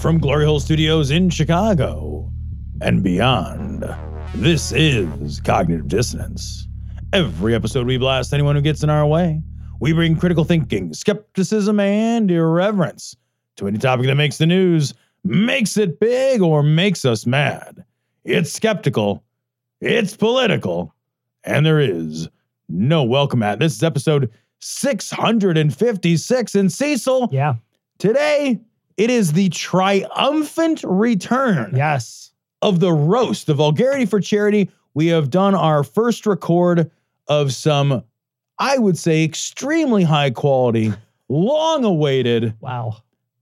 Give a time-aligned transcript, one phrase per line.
[0.00, 2.30] From Glory Hole Studios in Chicago
[2.80, 3.84] and beyond.
[4.34, 6.66] This is Cognitive Dissonance.
[7.12, 9.42] Every episode, we blast anyone who gets in our way.
[9.78, 13.14] We bring critical thinking, skepticism, and irreverence
[13.56, 17.84] to any topic that makes the news, makes it big, or makes us mad.
[18.24, 19.22] It's skeptical,
[19.82, 20.94] it's political,
[21.44, 22.26] and there is
[22.70, 23.58] no welcome at.
[23.58, 26.54] This is episode 656.
[26.54, 27.56] And Cecil, Yeah.
[27.98, 28.58] Today,
[29.00, 32.32] it is the triumphant return Yes.
[32.62, 34.68] of the roast, the vulgarity for charity.
[34.94, 36.90] We have done our first record
[37.28, 38.02] of some,
[38.58, 40.92] I would say, extremely high quality,
[41.28, 42.96] long awaited, Wow.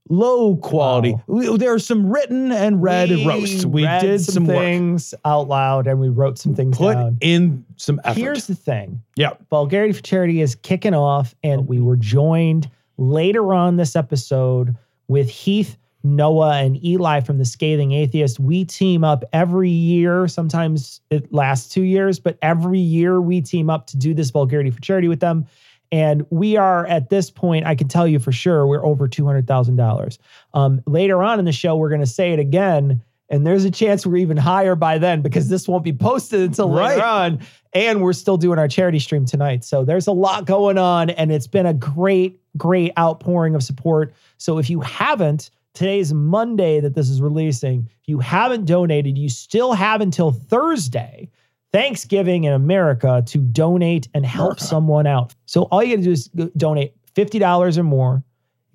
[0.09, 1.11] low quality.
[1.13, 1.23] Wow.
[1.27, 3.65] We- there are some written and read roasts.
[3.65, 7.17] We did some, work, things out loud and we wrote some things put down.
[7.21, 8.17] in some effort.
[8.19, 9.01] Here's the thing.
[9.17, 14.75] yeah, Vulgarity for Charity is kicking off, and we were joined later on this episode
[15.09, 18.39] with Heath, Noah, and Eli from the Scathing Atheist.
[18.39, 20.29] We team up every year.
[20.29, 24.69] Sometimes it lasts two years, but every year we team up to do this Vulgarity
[24.69, 25.45] for Charity with them.
[25.91, 30.17] And we are at this point, I can tell you for sure, we're over $200,000.
[30.53, 33.03] Um, later on in the show, we're going to say it again.
[33.31, 36.71] And there's a chance we're even higher by then because this won't be posted until
[36.71, 37.39] later on.
[37.73, 39.63] And we're still doing our charity stream tonight.
[39.63, 41.09] So there's a lot going on.
[41.11, 44.13] And it's been a great, great outpouring of support.
[44.37, 47.89] So if you haven't, today's Monday that this is releasing.
[48.01, 51.29] If you haven't donated, you still have until Thursday,
[51.71, 54.63] Thanksgiving in America, to donate and help America.
[54.63, 55.35] someone out.
[55.45, 58.23] So all you got to do is donate $50 or more.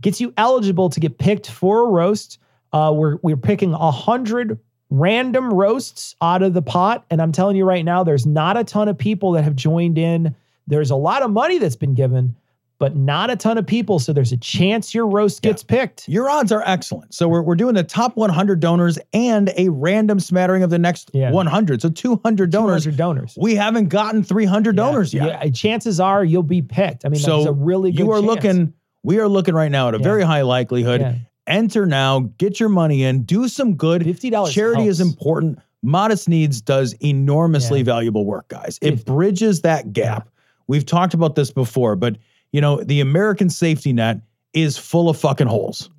[0.01, 2.39] Gets you eligible to get picked for a roast.
[2.73, 4.59] Uh, we're we're picking a hundred
[4.91, 8.65] random roasts out of the pot, and I'm telling you right now, there's not a
[8.65, 10.35] ton of people that have joined in.
[10.67, 12.37] There's a lot of money that's been given,
[12.79, 13.99] but not a ton of people.
[13.99, 15.51] So there's a chance your roast Yeah.
[15.53, 16.09] gets picked.
[16.09, 17.15] your odds are excellent.
[17.15, 21.11] So we're, we're doing the top 100 donors and a random smattering of the next
[21.15, 21.31] Yeah.
[21.31, 21.83] 100.
[21.83, 22.85] So 200 donors.
[22.85, 23.39] 200 donors.
[23.41, 24.85] We haven't gotten 300 Yeah.
[24.85, 25.27] donors yet.
[25.45, 27.05] Yeah, chances are you'll be picked.
[27.05, 28.27] I mean, So that's a really good you are chance.
[28.27, 30.03] looking, we are looking right now at a Yeah.
[30.05, 31.01] very high likelihood.
[31.01, 31.15] Yeah.
[31.47, 34.03] Enter now, get your money in, do some good.
[34.03, 35.59] $50 Charity is important.
[35.83, 37.85] Modest Needs does enormously Yeah.
[37.85, 38.79] valuable work, guys.
[38.83, 39.05] It 50.
[39.13, 40.29] bridges that gap.
[40.67, 42.17] We've talked about this before, but
[42.55, 44.21] you know, the American safety net
[44.53, 45.91] is full of fucking holes.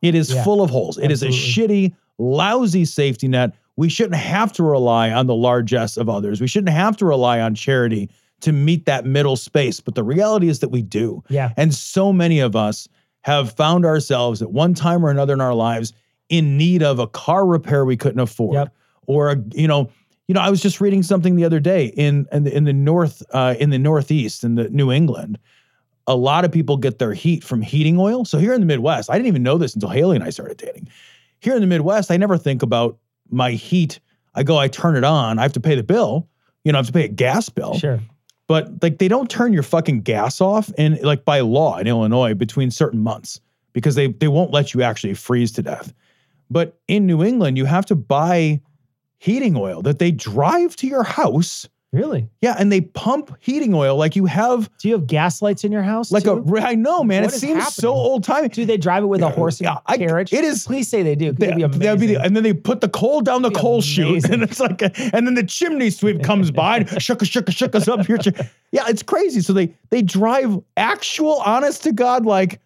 [0.00, 0.44] It is Yeah.
[0.44, 0.96] full of holes.
[0.96, 3.52] It is a shitty, lousy safety net.
[3.76, 6.40] We shouldn't have to rely on the largesse of others.
[6.40, 8.08] We shouldn't have to rely on charity
[8.42, 9.80] to meet that middle space.
[9.80, 11.24] But the reality is that we do.
[11.28, 11.50] Yeah.
[11.56, 12.86] And so many of us
[13.22, 15.92] have found ourselves at one time or another in our lives
[16.28, 18.74] in need of a car repair we couldn't afford, Yep.
[19.08, 19.88] or a you know,
[20.28, 22.72] you know, I was just reading something the other day in in the, in the
[22.72, 25.38] north uh, in the northeast in the New England.
[26.06, 28.24] A lot of people get their heat from heating oil.
[28.24, 30.56] So here in the Midwest, I didn't even know this until Haley and I started
[30.58, 30.88] dating.
[31.40, 32.98] Here in the Midwest, I never think about
[33.30, 34.00] my heat.
[34.34, 35.38] I go, I turn it on.
[35.38, 36.28] I have to pay the bill.
[36.64, 38.00] You know, I have to pay a gas bill Sure.
[38.46, 42.34] but like they don't turn your fucking gas off in like by law in Illinois
[42.34, 43.40] between certain months
[43.72, 45.92] because they they won't let you actually freeze to death.
[46.50, 48.60] But in New England, you have to buy
[49.18, 51.66] heating oil that they drive to your house.
[51.94, 52.28] Really?
[52.40, 55.72] Yeah, and they pump heating oil like you have Do you have gas lights in
[55.72, 56.10] your house?
[56.12, 56.44] like too?
[56.54, 57.22] a I know, man.
[57.24, 58.48] What it seems so old timey.
[58.48, 60.32] Do they drive it with Yeah, a horse and yeah, I- carriage?
[60.32, 61.32] it is- Please say they do.
[61.32, 63.80] be That- that'd be the- and then they put the coal down the Be coal
[63.80, 67.24] chute, and it's like, a, and then the chimney sweep comes by, and shook a
[67.24, 68.18] shook a shook us up here.
[68.72, 69.40] Yeah, it's crazy.
[69.40, 72.60] So they they drive actual, honest to God, like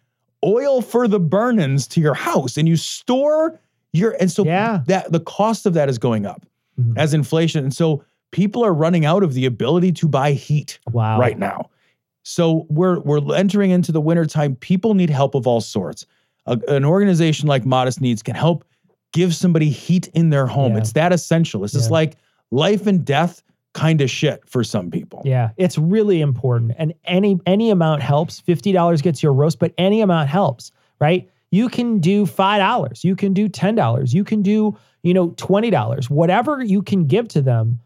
[0.45, 3.59] oil for the burn-ins to your house, and you store
[3.93, 4.81] your and so Yeah.
[4.87, 6.45] that the cost of that is going up
[6.79, 6.97] Mhm.
[6.97, 11.19] as inflation, and so people are running out of the ability to buy heat Wow.
[11.19, 11.69] right now.
[12.23, 14.55] So we're we're entering into the winter time.
[14.55, 16.05] People need help of all sorts.
[16.45, 18.65] A- an organization like Modest Needs can help
[19.13, 20.73] give somebody heat in their home.
[20.73, 20.79] Yeah.
[20.79, 21.61] It's that essential.
[21.61, 22.15] This is like
[22.51, 23.41] life and death
[23.73, 25.21] kind of shit for some people.
[25.25, 28.39] Yeah, it's really important, and any any amount helps.
[28.41, 31.27] Fifty dollars gets you a roast, but any amount helps, right?
[31.51, 35.31] You can do five dollars, you can do ten dollars, you can do you know
[35.37, 37.79] twenty dollars, whatever you can give to them.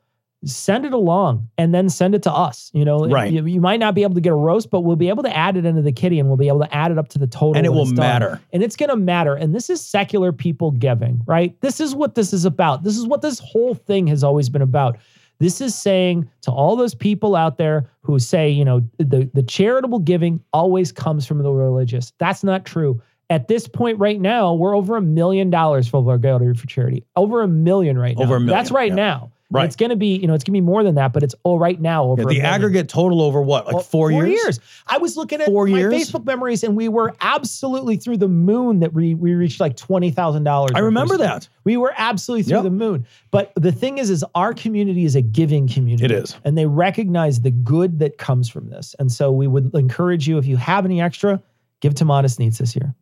[0.45, 2.71] Send it along and then send it to us.
[2.73, 3.31] You know, Right.
[3.31, 5.35] You, you might not be able to get a roast, but we'll be able to
[5.35, 7.27] add it into the kitty and we'll be able to add it up to the
[7.27, 7.55] total.
[7.55, 7.95] And it will done.
[7.95, 8.41] matter.
[8.51, 9.35] And it's going to matter.
[9.35, 11.59] And this is secular people giving, right?
[11.61, 12.83] This is what this is about.
[12.83, 14.97] This is what this whole thing has always been about.
[15.39, 19.43] This is saying to all those people out there who say, you know, the, the
[19.43, 22.13] charitable giving always comes from the religious.
[22.17, 23.01] That's not true.
[23.29, 27.03] At this point right now, we're over a million dollars for Vulgarity for Charity.
[27.15, 28.23] Over a million right now.
[28.23, 28.95] Over a million, That's right yeah.
[28.95, 29.31] now.
[29.53, 29.65] And Right.
[29.65, 31.35] It's going to be, you know, it's going to be more than that, but it's
[31.44, 34.59] all right now over Yeah, the aggregate total over what, like Well, four, years?
[34.88, 35.94] I was looking at Four my years?
[35.94, 40.09] Facebook memories, and we were absolutely through the moon that we we reached like twenty
[40.09, 40.71] thousand dollars.
[40.73, 41.47] I remember that.
[41.65, 42.63] We were absolutely through Yep.
[42.63, 43.05] the moon.
[43.29, 46.05] But the thing is, is our community is a giving community.
[46.05, 46.35] It is.
[46.44, 48.95] and they recognize the good that comes from this.
[48.97, 51.41] And so we would encourage you, if you have any extra,
[51.79, 52.94] give to Modest Needs this year.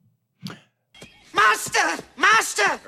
[1.33, 1.90] Master!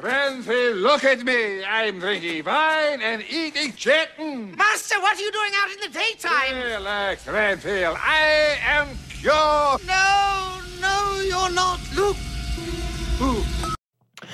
[0.04, 0.76] Master!
[0.76, 1.64] Look at me.
[1.64, 4.54] I'm drinking wine and eating chicken.
[4.54, 6.56] Master, what are you doing out in the daytime?
[6.62, 7.96] Relax, Renfield.
[8.02, 9.88] I am cured.
[9.88, 11.80] No, no, you're not.
[11.96, 12.18] Look.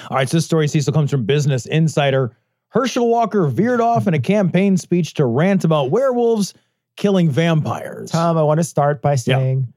[0.10, 2.36] All right, so this story, Cecil, comes from Business Insider.
[2.70, 6.56] Herschel Walker veered off in a campaign speech to rant about werewolves
[6.96, 8.10] killing vampires.
[8.10, 9.72] Tom, I want to start by saying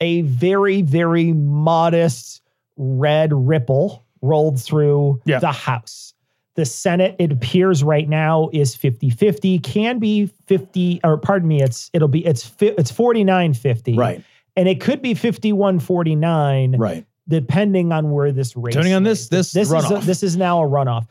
[0.00, 2.40] a very, very modest
[2.78, 5.38] red ripple rolled through Yeah.
[5.38, 6.12] the House.
[6.54, 11.90] The Senate, it appears right now, is 50-50, can be 50, or pardon me, it's
[11.92, 13.96] it'll be it's fi- it's 49-50.
[13.98, 14.22] Right,
[14.56, 17.04] And it could be 51-49, right.
[17.28, 18.72] depending on where this race.
[18.74, 21.06] Depending on this- this this is a, this is now a runoff.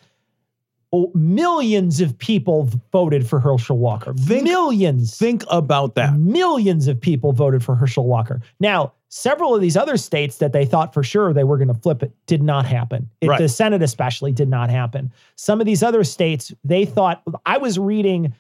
[0.94, 4.14] Oh, millions of people voted for Herschel Walker.
[4.14, 5.18] Think- millions.
[5.18, 6.16] Think about that.
[6.18, 8.42] Millions of people voted for Herschel Walker.
[8.60, 11.74] Now, several of these other states that they thought for sure they were going to
[11.74, 13.10] flip it did not happen.
[13.22, 13.40] It, Right.
[13.40, 15.12] The Senate, especially, did not happen.
[15.36, 18.34] Some of these other states, they thought, I was reading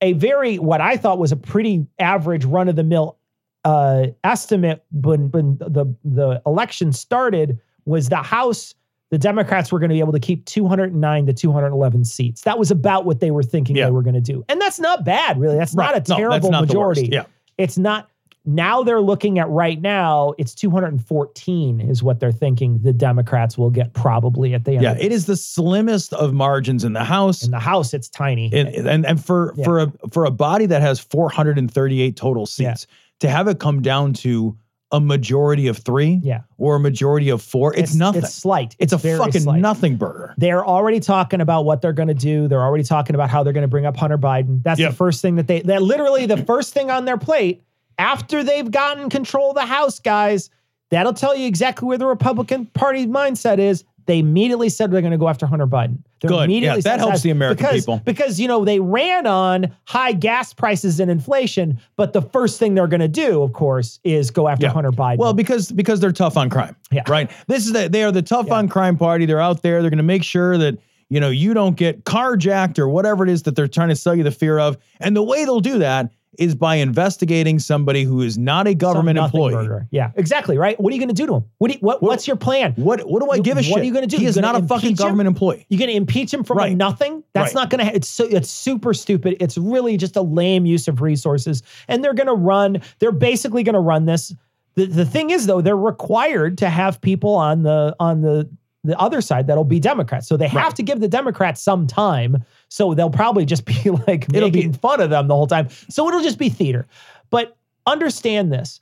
[0.00, 3.18] a very, what I thought was a pretty average run of the mill
[3.64, 8.74] uh, estimate when, when the, the election started was the House.
[9.10, 12.42] The Democrats were going to be able to keep 209 to 211 seats.
[12.42, 13.84] That was about what they were thinking Yeah.
[13.86, 14.44] they were going to do.
[14.48, 15.56] And that's not bad, really.
[15.56, 15.86] That's Right.
[15.94, 17.08] not a No, terrible not majority.
[17.12, 17.24] Yeah.
[17.56, 18.10] It's not
[18.46, 23.70] now they're looking at right now, it's 214 is what they're thinking the Democrats will
[23.70, 24.82] get probably at the end.
[24.82, 27.42] Yeah, it is the slimmest of margins in the House.
[27.44, 28.50] In the House, it's tiny.
[28.52, 29.64] and, and and for Yeah.
[29.64, 32.86] for a for a body that has 438 total seats
[33.20, 34.56] to have it come down to
[34.92, 36.42] a majority of three yeah.
[36.58, 38.76] or a majority of four it's, nothing It's slight.
[38.78, 39.60] it's, a fucking slight.
[39.60, 42.46] nothing burger They're already talking about what they're going to do.
[42.46, 44.62] They're already talking about how they're going to bring up Hunter Biden.
[44.62, 44.90] That's Yep.
[44.90, 47.64] the first thing that they, that literally the first thing on their plate
[47.98, 50.50] after they've gotten control of the House, guys.
[50.90, 53.82] That'll tell you exactly where the Republican Party mindset is.
[54.06, 55.98] They immediately said they're going to go after Hunter Biden.
[56.20, 56.44] They're Good.
[56.44, 58.00] immediately Yeah, that helps the American because, people.
[58.04, 62.76] Because, you know, they ran on high gas prices and inflation, but the first thing
[62.76, 64.72] they're going to do, of course, is go after Yeah.
[64.72, 65.18] Hunter Biden.
[65.18, 67.02] well because because they're tough on crime Yeah.
[67.08, 68.54] right this is the, they are the tough Yeah.
[68.54, 70.78] on crime party they're out there they're going to make sure that
[71.10, 74.14] you know you don't get carjacked or whatever it is that they're trying to sell
[74.14, 78.22] you the fear of and the way they'll do that is by investigating somebody who
[78.22, 79.86] is not a government employee burger.
[79.90, 80.58] Yeah, exactly.
[80.58, 80.78] Right.
[80.80, 81.44] What are you going to do to him?
[81.58, 82.72] What, do you, what, What- what's your plan?
[82.76, 84.16] what what do i give a What shit are you gonna do?
[84.18, 84.94] he is not a fucking him?
[84.96, 86.76] government employee You're going to impeach him for Right.
[86.76, 87.22] nothing?
[87.32, 87.60] That's Right.
[87.60, 87.94] not going to.
[87.94, 88.24] It's so.
[88.24, 89.36] It's super stupid.
[89.40, 91.62] It's really just a lame use of resources.
[91.88, 92.80] And they're going to run.
[92.98, 94.34] They're basically going to run this.
[94.74, 98.48] The, the thing is, though, they're required to have people on the on the
[98.84, 100.28] the other side that'll be Democrats.
[100.28, 100.76] So they have Right.
[100.76, 102.44] to give the Democrats some time.
[102.68, 105.68] So they'll probably just be like It'll making be- fun of them the whole time.
[105.88, 106.86] So it'll just be theater.
[107.30, 107.56] But
[107.86, 108.80] understand this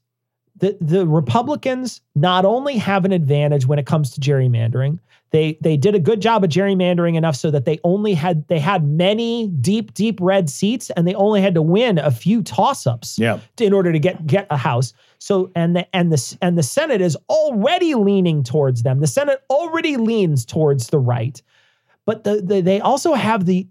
[0.56, 4.98] the the Republicans not only have an advantage when it comes to gerrymandering,
[5.30, 8.60] they they did a good job of gerrymandering enough so that they only had they
[8.60, 13.18] had many deep deep red seats and they only had to win a few toss-ups
[13.18, 14.92] yeah in order to get get a house.
[15.18, 19.00] So and the and the and the Senate is already leaning towards them.
[19.00, 21.42] The Senate already leans towards the right.
[22.06, 23.66] But the, the they also have the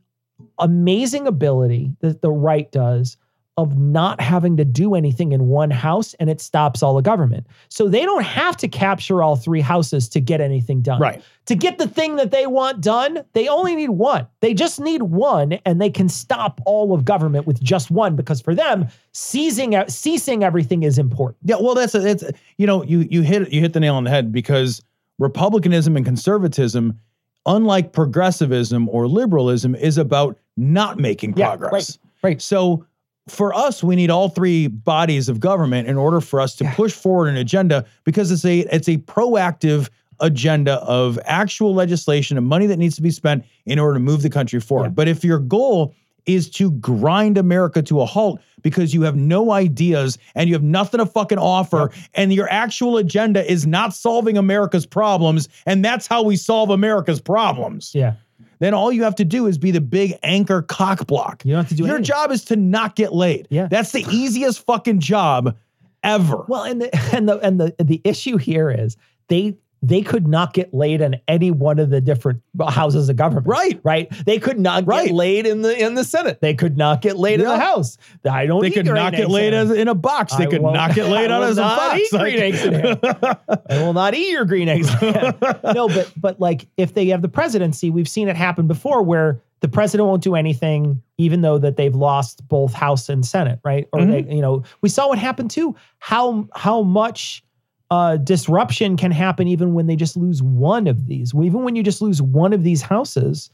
[0.59, 3.17] amazing ability that the right does
[3.55, 7.45] of not having to do anything in one house and it stops all the government.
[7.69, 10.99] So they don't have to capture all three houses to get anything done.
[10.99, 14.25] right To get the thing that they want done, they only need one.
[14.39, 18.41] They just need one and they can stop all of government with just one because
[18.41, 21.37] for them, seizing ceasing everything is important.
[21.43, 22.23] Yeah, well, that's a, it's
[22.57, 24.81] you know you you hit you hit the nail on the head because
[25.19, 26.99] republicanism and conservatism,
[27.45, 31.97] unlike progressivism or liberalism, is about not making Yeah, progress.
[32.23, 32.41] right, right.
[32.41, 32.85] So
[33.27, 36.73] for us, we need all three bodies of government in order for us to Yeah.
[36.75, 42.45] push forward an agenda because it's a it's a proactive agenda of actual legislation and
[42.47, 44.85] money that needs to be spent in order to move the country forward.
[44.87, 44.89] Yeah.
[44.95, 45.93] But if your goal
[46.25, 50.63] is to grind America to a halt because you have no ideas and you have
[50.63, 51.91] nothing to fucking offer.
[52.13, 55.49] And your actual agenda is not solving America's problems.
[55.65, 57.93] And that's how we solve America's problems.
[57.93, 58.13] Yeah.
[58.59, 61.43] Then all you have to do is be the big anchor cock block.
[61.43, 61.87] You don't have to do it.
[61.87, 62.13] Your anything.
[62.13, 63.47] job is to not get laid.
[63.49, 63.67] Yeah.
[63.67, 65.57] That's the easiest fucking job
[66.03, 66.45] ever.
[66.47, 68.95] Well, and the and the and the the issue here is
[69.27, 73.45] they they could not get laid in any one of the different houses of government.
[73.45, 73.81] Right.
[73.83, 74.09] Right.
[74.25, 75.07] They could not Right.
[75.07, 76.39] get laid in the in the Senate.
[76.39, 77.97] They could not get laid in the House.
[78.23, 78.61] I don't.
[78.61, 80.35] Think they could not get laid in as in a box.
[80.37, 81.99] They I could won't- get laid out as a not box.
[82.01, 82.75] eat green eggs in.
[83.03, 84.89] I will not eat your green eggs.
[85.01, 89.41] no, but but like if they have the presidency, we've seen it happen before where
[89.59, 93.87] the president won't do anything, even though that they've lost both House and Senate, right?
[93.93, 94.11] Or Mm-hmm.
[94.29, 95.75] they, you know, we saw what happened too.
[95.99, 97.43] How how much
[97.91, 101.33] uh, disruption can happen even when they just lose one of these.
[101.33, 103.49] Even when you just lose one of these houses,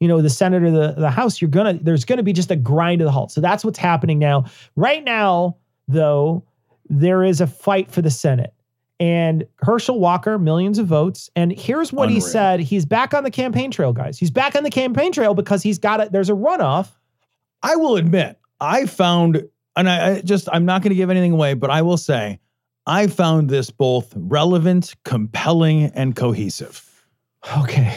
[0.00, 2.56] you know, the Senate or the, the House, you're gonna there's gonna be just a
[2.56, 3.30] grind to the halt.
[3.30, 4.46] So that's what's happening now.
[4.74, 6.44] Right now, though,
[6.88, 8.52] there is a fight for the Senate.
[9.00, 11.28] And Herschel Walker, millions of votes.
[11.34, 12.60] And here's what he said.
[12.60, 14.18] He's back on the campaign trail, guys.
[14.18, 16.12] He's back on the campaign trail because he's got it.
[16.12, 16.90] There's a runoff.
[17.62, 19.42] I will admit, I found,
[19.76, 22.38] and I, I just, I'm not going to give anything away, but I will say,
[22.86, 27.04] I found this both relevant, compelling, and cohesive.
[27.58, 27.96] Okay.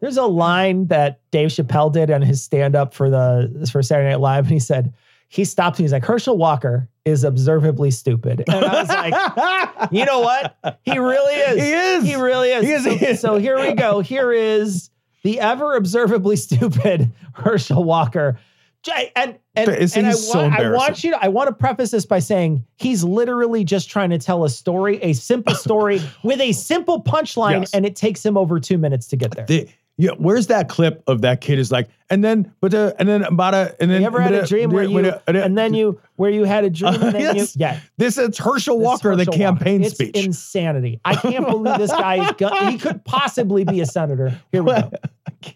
[0.00, 4.10] There's a line that Dave Chappelle did on his stand up for the for Saturday
[4.10, 4.92] Night Live, and he said
[5.28, 10.04] he stopped and he's like Herschel Walker is observably stupid, and I was like, you
[10.04, 10.56] know what?
[10.82, 11.62] He really is.
[11.62, 12.04] He is.
[12.04, 12.64] He really is.
[12.64, 13.20] He is, So, he is.
[13.20, 14.00] so here we go.
[14.00, 14.90] Here is
[15.24, 18.38] the ever observably stupid Herschel Walker.
[18.82, 21.48] J- And and, It's- and I, he's so want, I want you to I want
[21.48, 25.54] to preface this by saying he's literally just trying to tell a story, a simple
[25.66, 27.74] story with a simple punchline, Yes.
[27.74, 29.44] and it takes him over two minutes to get there.
[29.46, 29.68] The,
[29.98, 33.22] yeah, where's that clip of that kid is like, and then, but, uh, and then
[33.22, 35.58] about a, and then, you ever had a uh, dream where you uh, uh, and
[35.58, 37.54] then you where you had a dream and then yes.
[37.54, 39.88] you yeah This is Herschel this Walker, the Herschel campaign Walker.
[39.88, 40.24] It's speech.
[40.24, 41.00] insanity.
[41.04, 44.40] I can't believe this guy is go- he could possibly be a senator.
[44.52, 44.90] Here we go.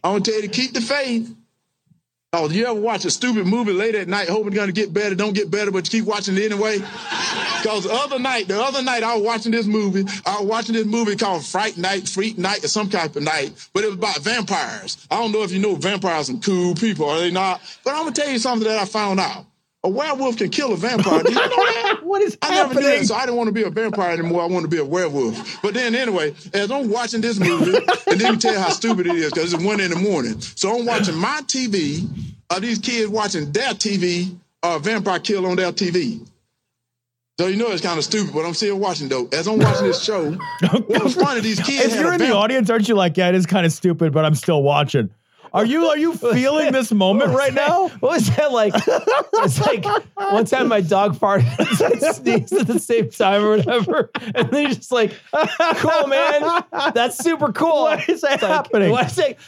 [0.04, 1.34] I want to tell you to keep the faith.
[2.36, 5.14] Oh, you ever watch a stupid movie late at night, hoping it's gonna get better,
[5.14, 6.78] don't get better, but you keep watching it anyway?
[6.78, 10.04] Because the other night, the other night I was watching this movie.
[10.26, 13.52] I was watching this movie called Fright Night, Freak Night, or some type of night,
[13.72, 15.06] but it was about vampires.
[15.12, 17.60] I don't know if you know vampires and cool people, are they not?
[17.84, 19.46] But I'm gonna tell you something that I found out.
[19.84, 21.22] A werewolf can kill a vampire.
[21.22, 22.00] Did you know that?
[22.04, 23.00] What is I never knew happening?
[23.00, 24.42] that, so I didn't want to be a vampire anymore.
[24.42, 25.60] I want to be a werewolf.
[25.62, 27.76] But then anyway, as I'm watching this movie,
[28.06, 30.40] and then you tell you how stupid it is because it's one in the morning.
[30.40, 32.08] So I'm watching my TV.
[32.50, 34.36] Are these kids watching their TV?
[34.62, 36.26] Or uh, a vampire kill on their TV?
[37.38, 39.28] So you know it's kind of stupid, but I'm still watching though.
[39.32, 41.40] As I'm watching this show, what was funny?
[41.40, 41.92] These kids.
[41.92, 44.24] if you're in the audience, aren't you like, yeah, it is kind of stupid, but
[44.24, 45.10] I'm still watching.
[45.54, 47.88] Are you are you feeling this moment right now?
[48.00, 48.74] What was that like?
[48.76, 49.84] It's like
[50.16, 51.46] one time my dog farted
[51.92, 54.10] and sneezed at the same time or whatever.
[54.34, 55.12] And then you're just like,
[55.76, 56.64] cool, man.
[56.92, 57.82] That's super cool.
[57.84, 58.90] What is It's like- happening?
[58.90, 59.38] what is it?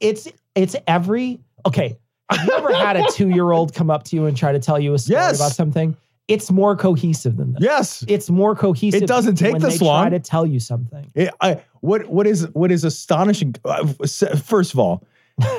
[0.00, 1.96] It's it's every okay.
[2.28, 4.94] Have you ever had a two-year-old come up to you and try to tell you
[4.94, 5.36] a story Yes.
[5.38, 5.96] about something?
[6.26, 7.62] It's more cohesive than that.
[7.62, 8.04] Yes.
[8.08, 9.00] It's more cohesive.
[9.00, 10.10] It doesn't take when this they Try long.
[10.10, 11.08] to tell you something.
[11.14, 13.54] It- I, what what is what is astonishing?
[13.64, 13.86] uh,
[14.42, 15.04] First of all,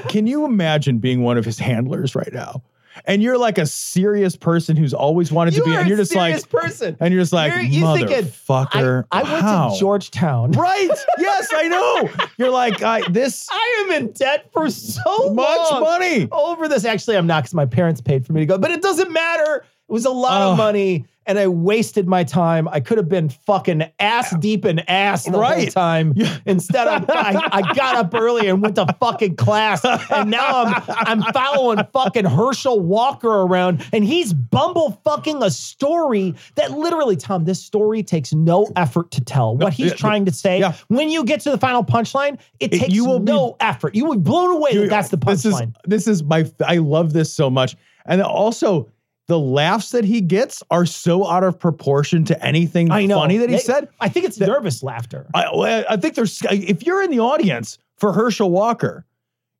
[0.09, 2.63] can you imagine being one of his handlers right now?
[3.05, 6.49] And you're like a serious person who's always wanted to be, and you're just like,
[6.49, 6.97] person.
[6.99, 9.05] and you're just like, You're- you motherfucker.
[9.11, 9.23] I, I
[9.63, 10.51] went to Georgetown.
[10.57, 10.89] Right?
[11.19, 12.09] Yes, I know.
[12.37, 16.27] You're like, I, this I am in debt for so much money.
[16.31, 16.85] over this.
[16.85, 19.57] Actually, I'm not because my parents paid for me to go, but it doesn't matter.
[19.87, 20.51] It was a lot Oh.
[20.53, 22.67] of money, and I wasted my time.
[22.69, 25.69] I could have been fucking ass deep in ass the whole Right.
[25.71, 26.13] time.
[26.45, 30.83] Instead, I, I, I got up early and went to fucking class, and now I'm
[30.87, 37.45] I'm following fucking Herschel Walker around, and he's bumble fucking a story that literally, Tom,
[37.45, 39.55] this story takes no effort to tell.
[39.57, 40.73] What he's trying to say, yeah.
[40.87, 43.93] when you get to the final punchline, it It- takes you will be- no effort.
[43.95, 45.73] You will be blown away that that's the This is punchline.
[45.85, 47.75] this is my I love this so much.
[48.05, 48.89] And also
[49.27, 53.55] the laughs that he gets are so out of proportion to anything funny that he
[53.55, 53.89] They- said.
[53.99, 55.27] I think it's nervous laughter.
[55.33, 59.05] I, I think there's if you're in the audience for Herschel Walker,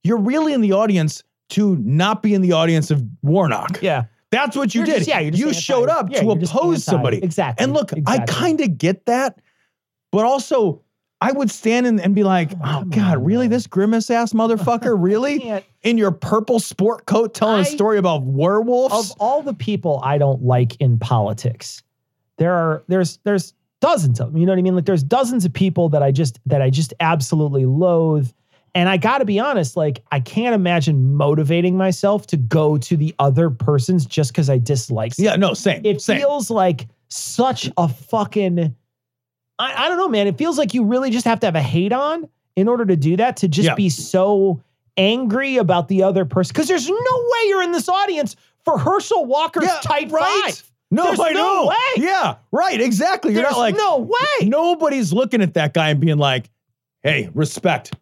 [0.04, 3.82] you're really in the audience to not be in the audience of Warnock.
[3.82, 4.06] Yeah.
[4.32, 4.98] That's what you You're did.
[5.00, 7.24] just- yeah, you showed up yeah, to oppose somebody.
[7.24, 7.64] Exactly.
[7.64, 9.40] And look, I kind of get that,
[10.12, 10.82] but also
[11.20, 13.48] I would stand and, be like, Oh, oh, God, really?
[13.48, 14.96] This grimace ass motherfucker?
[15.08, 15.64] Really?
[15.84, 19.12] in your purple sport coat telling a I- story about werewolves?
[19.12, 21.82] Of all the people I don't like in politics,
[22.38, 24.38] there are there's there's dozens of them.
[24.38, 24.76] You know what I mean?
[24.76, 28.30] Like there's dozens of people that I just that I just absolutely loathe.
[28.76, 32.96] And I got to be honest, like I can't imagine motivating myself to go to
[32.98, 35.14] the other person's just because I dislike.
[35.18, 35.84] Yeah, no, same.
[35.84, 36.20] it same.
[36.20, 38.76] feels like such a fucking.
[39.60, 40.28] I, I don't know, man.
[40.28, 42.96] It feels like you really just have to have a hate on in order to
[42.96, 43.76] do that to just Yeah.
[43.76, 44.62] be so
[44.98, 46.54] angry about the other person.
[46.54, 48.36] Because there's no way you're in this audience
[48.66, 50.42] for Herschel Walker's Yeah, tight right.
[50.46, 50.72] five.
[50.92, 51.68] no, There's I no know.
[51.68, 51.76] way.
[52.04, 52.80] Yeah, right.
[52.80, 53.34] Exactly.
[53.34, 54.48] You're There's not like no way.
[54.48, 56.50] nobody's looking at that guy and being like,
[57.04, 57.94] "Hey, respect.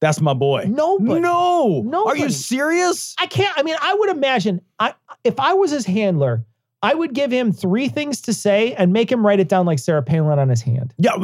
[0.00, 1.20] That's my boy." Nobody.
[1.20, 1.82] No.
[1.84, 2.06] No.
[2.06, 3.14] Are you serious?
[3.18, 3.56] I can't.
[3.58, 4.60] I mean, I would imagine.
[4.78, 4.94] I
[5.24, 6.44] if I was his handler,
[6.84, 9.78] I would give him three things to say and make him write it down like
[9.78, 10.92] Sarah Palin on his hand.
[10.98, 11.16] Yeah,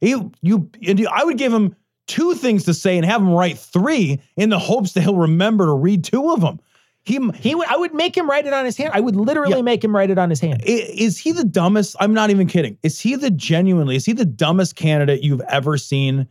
[0.00, 0.70] he, you.
[1.10, 1.74] I would give him
[2.06, 5.66] two things to say and have him write three in the hopes that he'll remember
[5.66, 6.60] to read two of them.
[7.04, 7.66] He He would.
[7.68, 8.90] I would make him write it on his hand.
[8.94, 9.62] I would literally Yeah.
[9.62, 10.62] make him write it on his hand.
[10.64, 11.96] Is he the dumbest?
[12.00, 12.78] I'm not even kidding.
[12.82, 13.96] Is he the genuinely?
[13.96, 16.28] Is he the dumbest candidate you've ever seen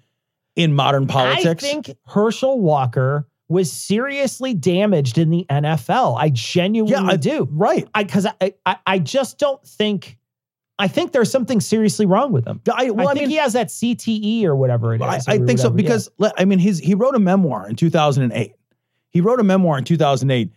[0.56, 1.64] in modern politics?
[1.64, 6.18] I think Herschel Walker was seriously damaged in the NFL.
[6.18, 7.48] I genuinely yeah, I do.
[7.52, 7.88] Right.
[7.94, 10.18] I because I, I I just don't think.
[10.80, 12.62] I think there's something seriously wrong with him.
[12.72, 15.28] I, well, I I, think mean, he has that CTE or whatever it is.
[15.28, 15.76] I, I think so whatever, yeah.
[15.76, 18.54] because le- I mean, his he wrote a memoir in 2008.
[19.10, 20.52] He wrote a memoir in 2008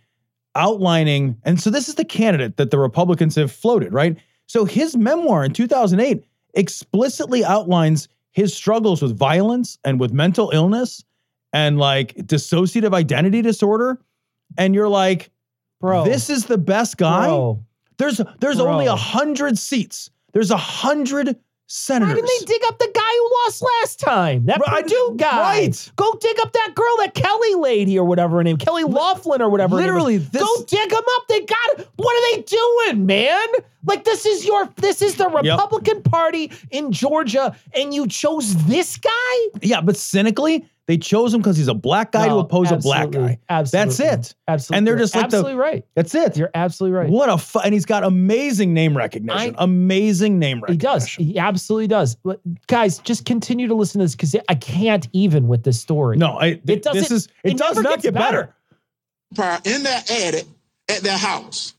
[0.53, 4.15] outlining, and so this is the candidate that the Republicans have floated, right?
[4.45, 11.03] So his memoir in 2008 explicitly outlines his struggles with violence and with mental illness
[11.53, 13.99] and like dissociative identity disorder.
[14.57, 15.31] And you're like,
[15.79, 17.27] bro, this is the best guy.
[17.27, 17.63] bro.
[17.97, 18.67] There's there's Bro.
[18.67, 20.09] only a hundred seats.
[20.33, 22.09] There's a hundred senators.
[22.09, 24.45] Why didn't they dig up the guy who lost last time?
[24.47, 25.39] That Right, Perdue guy.
[25.39, 25.91] right.
[25.95, 29.49] Go dig up that girl, that Kelly lady or whatever her name, Kelly Laughlin or
[29.49, 29.75] whatever.
[29.75, 31.27] Literally, this- go dig them up.
[31.29, 31.87] They got.
[31.95, 33.47] What are they doing, man?
[33.85, 34.67] Like this is your.
[34.77, 39.59] This is the Republican Party in Georgia, and you chose this guy.
[39.61, 42.75] Yeah, but cynically, they chose him because he's a black guy to No, oppose a
[42.75, 43.39] black guy.
[43.47, 44.35] Absolutely, That's it.
[44.49, 45.85] Absolutely, And they're just like the- absolutely right.
[45.95, 46.35] That's it.
[46.35, 47.09] You're absolutely right.
[47.09, 49.55] What a fu- and he's got amazing name recognition.
[49.57, 50.73] I- amazing name recognition.
[50.73, 51.33] He does.
[51.33, 52.15] He absolutely does.
[52.15, 56.17] But guys, just continue to listen to this because I can't even with this story.
[56.17, 58.53] No, I, th- It doesn't- This is it, it does not get better.
[59.33, 59.61] better.
[59.63, 60.45] in their attic
[60.89, 61.73] at their house.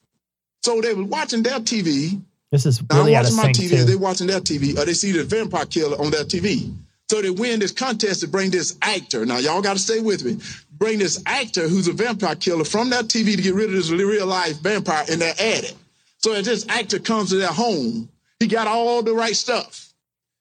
[0.62, 2.22] So they was watching their TV.
[2.50, 3.76] This is Now, really I'm out of watching my TV.
[3.80, 3.84] too.
[3.84, 6.72] They watching their TV, or they see the vampire killer on their TV.
[7.08, 9.26] So they win this contest to bring this actor.
[9.26, 10.38] Now y'all got to stay with me.
[10.72, 13.90] Bring this actor who's a vampire killer from that TV to get rid of this
[13.90, 15.74] real life vampire in their attic.
[16.18, 18.08] So as this actor comes to their home,
[18.40, 19.92] he got all the right stuff.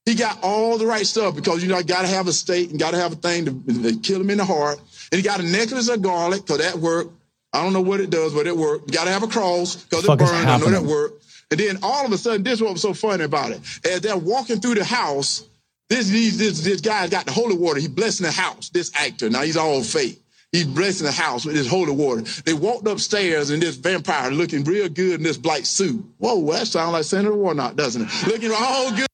[0.06, 2.80] He got all the right stuff because you know got to have a stake and
[2.80, 4.80] got to have a thing to, to kill him in the heart.
[5.12, 7.12] And he got a necklace of garlic because that worked.
[7.54, 8.90] I don't know what it does, but it worked.
[8.90, 10.50] You got to have a cross because it burned.
[10.50, 11.26] I know that worked.
[11.52, 13.60] And then all of a sudden, this is what was so funny about it.
[13.86, 15.46] As they're walking through the house,
[15.92, 17.80] this these, this this guy got the holy water.
[17.80, 18.70] He blessing the house.
[18.70, 20.20] This actor now he's all fake.
[20.52, 22.22] He's blessing the house with his holy water.
[22.46, 26.04] They walked upstairs and this vampire looking real good in this black suit.
[26.18, 28.28] Whoa, that sounds like Senator Warnock, doesn't it?
[28.28, 29.08] Looking all good.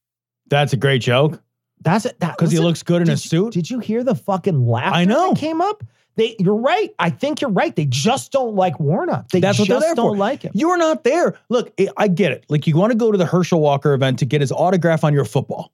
[0.48, 1.40] That's a great joke.
[1.82, 2.18] That's it.
[2.18, 3.52] That Because he looks good in did a you- suit.
[3.52, 4.92] Did you hear the fucking laugh?
[4.92, 5.28] I know.
[5.34, 5.84] that came up?
[6.16, 6.92] They, you're right.
[6.98, 7.74] I think you're right.
[7.76, 9.28] They just don't like Warnock.
[9.28, 10.16] They That's what they're there don't for.
[10.16, 10.50] like him.
[10.54, 11.38] You're not there.
[11.48, 12.44] Look, I- I get it.
[12.48, 15.14] Like you want to go to the Herschel Walker event to get his autograph on
[15.14, 15.70] your football,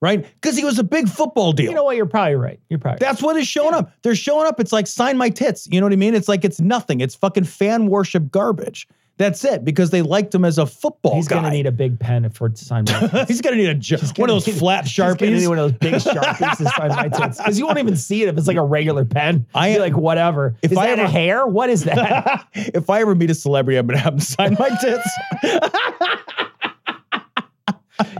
[0.00, 0.24] right?
[0.40, 1.70] Because he was a big football deal.
[1.70, 1.96] You know what?
[1.96, 2.60] You're probably right.
[2.68, 3.00] You're probably right.
[3.00, 3.92] That's what is showing up.
[4.02, 4.60] They're showing up.
[4.60, 5.66] It's like sign my tits.
[5.70, 6.14] You know what I mean?
[6.14, 7.00] It's like it's nothing.
[7.00, 8.86] It's fucking fan worship garbage.
[9.18, 11.36] That's it because they liked him as a football He's guy.
[11.36, 13.28] gonna need a big pen for to sign my tits.
[13.28, 15.38] he's gonna need a jo- one gonna of those need- flat He's gonna sharpies.
[15.40, 18.22] need one of those big sharpies to sign my tits because you won't even see
[18.22, 19.46] it if it's like a regular pen.
[19.54, 20.54] I- I like whatever.
[20.60, 21.46] If Is I that a hair?
[21.46, 22.46] What is that?
[22.54, 25.08] if I ever meet a celebrity, I'm gonna have him sign my tits.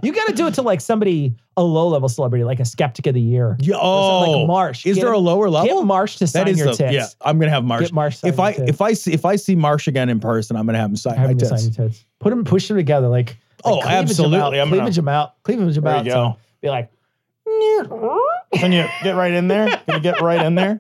[0.03, 3.07] you got to do it to like somebody, a low level celebrity, like a skeptic
[3.07, 3.57] of the year.
[3.61, 4.87] Yeah, oh, like Marsh.
[4.87, 5.81] Is Get there a lower level?
[5.81, 6.93] Get Marsh to sign that is your the, tits.
[6.93, 7.07] yeah.
[7.21, 7.83] I'm gonna have Marsh.
[7.83, 10.67] Get Marsh if I if I see if I see Marsh again in person, I'm
[10.67, 11.51] gonna have him sign Have my him tits.
[11.51, 12.05] sign your tits.
[12.21, 14.39] Put them, push them together, like, Oh, like 'em absolutely.
[14.39, 15.43] Out, I'm gonna- cleavage them out.
[15.43, 16.05] Cleavage them There out.
[16.05, 16.37] you so go.
[16.62, 16.91] Be like,
[18.59, 19.69] Can you get right in there?
[19.69, 20.79] Can you get right in there?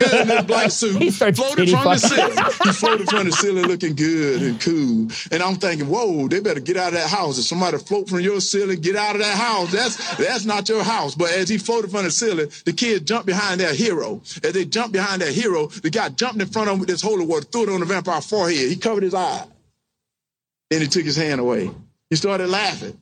[0.00, 2.38] in this black suit, He starts floated titty from the ceiling.
[2.64, 5.08] He floated from the ceiling looking good and cool.
[5.30, 7.38] And I'm thinking, whoa, they better get out of that house.
[7.38, 9.72] If somebody float from your ceiling, get out of that house.
[9.72, 11.14] That's that's not your house.
[11.14, 14.20] But as he floated from the ceiling, the kid jumped behind that hero.
[14.42, 17.02] As they jumped behind that hero, the guy jumped in front of him with this
[17.02, 18.68] holy water, threw it on the vampire forehead.
[18.68, 19.46] He covered his eye.
[20.70, 21.70] Then he took his hand away.
[22.10, 23.00] He started laughing.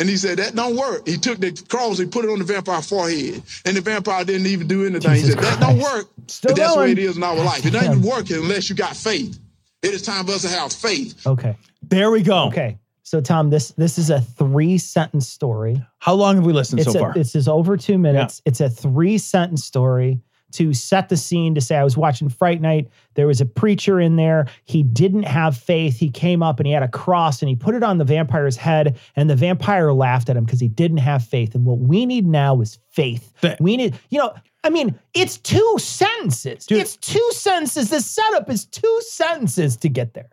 [0.00, 1.06] And he said, that don't work.
[1.06, 3.42] He took the cross, he put it on the vampire forehead.
[3.66, 5.12] And the vampire didn't even do anything.
[5.12, 6.06] Jesus he said, that don't work.
[6.26, 7.64] Still But that's the way it is in our life.
[7.66, 9.38] It doesn't even work unless you got faith.
[9.82, 11.26] It is time for us to have faith.
[11.26, 12.46] okay, There we go.
[12.48, 12.78] okay.
[13.02, 15.84] So Tom, this this is a three sentence story.
[15.98, 17.12] How long have we listened It's so a, far?
[17.12, 18.40] this is over two minutes.
[18.44, 20.20] It's a three sentence story
[20.52, 22.88] to set the scene to say I was watching Fright Night.
[23.14, 24.46] There was a preacher in there.
[24.64, 25.98] He didn't have faith.
[25.98, 28.56] He came up and he had a cross and he put it on the vampire's
[28.56, 31.54] head, and the vampire laughed at him because he didn't have faith.
[31.54, 33.32] And what we need now is faith.
[33.36, 36.66] Fa- we need, you know, I mean, it's two sentences.
[36.66, 36.80] Dude.
[36.80, 37.90] It's two sentences.
[37.90, 40.28] The setup is two sentences to get there.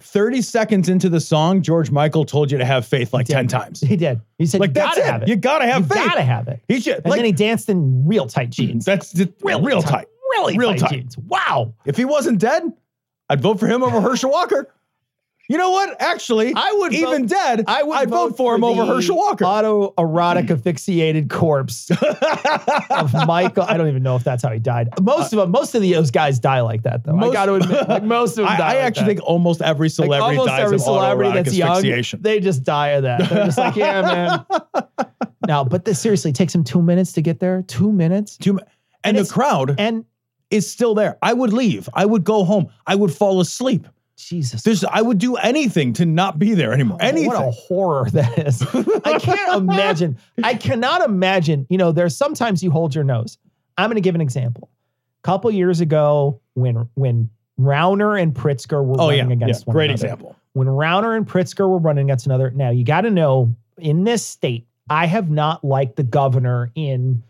[0.00, 3.80] 30 seconds into the song, George Michael told you to have faith like 10 times.
[3.80, 4.20] He did.
[4.38, 5.12] He said, Like, "You that's gotta it.
[5.12, 5.28] have it.
[5.28, 7.68] You gotta have you faith." gotta have it." He should, And like, then he danced
[7.68, 8.84] in real tight jeans.
[8.84, 10.06] that's just real, real tight.
[10.32, 10.90] Really Real tight, tight.
[10.90, 11.16] jeans.
[11.18, 11.74] Wow.
[11.84, 12.64] If he wasn't dead,
[13.30, 14.68] I'd vote for him over Herschel Walker.
[15.48, 16.00] You know what?
[16.00, 17.64] Actually, I would even vote- dead.
[17.66, 19.44] I would I'd vote, for him over Herschel Walker.
[19.44, 23.64] Autoerotic asphyxiated corpse of Michael.
[23.64, 24.88] I don't even know if that's how he died.
[25.02, 27.18] Most uh, of them, most of those guys die like that, though.
[27.18, 28.70] I got to admit, like most of them I, die.
[28.70, 32.22] I like actually think almost every Like, celebrity almost dies every of celebrity that's young,
[32.22, 33.28] they just die of that.
[33.28, 34.84] They're just like, yeah, man.
[35.46, 37.60] Now, but this seriously it takes him two minutes to get there.
[37.62, 38.60] Two minutes, ma-
[39.04, 40.06] and, And the crowd and
[40.50, 41.18] is still there.
[41.20, 41.88] I would leave.
[41.92, 42.68] I would go home.
[42.86, 43.86] I would fall asleep.
[44.16, 46.98] Jesus, There's, I would do anything to not be there anymore.
[47.00, 47.28] Anything.
[47.28, 48.62] What a horror that is.
[49.04, 50.18] I can't imagine.
[50.42, 51.66] I cannot imagine.
[51.68, 53.38] You know, there's sometimes you hold your nose.
[53.76, 54.70] I'm going to give an example.
[55.22, 59.34] A couple years ago, when when Rauner and Pritzker were oh running yeah.
[59.34, 59.86] against one another.
[59.86, 60.06] Great another.
[60.06, 60.36] example.
[60.52, 62.50] When Rauner and Pritzker were running against another.
[62.50, 67.22] Now you got to know in this state, I have not liked the governor in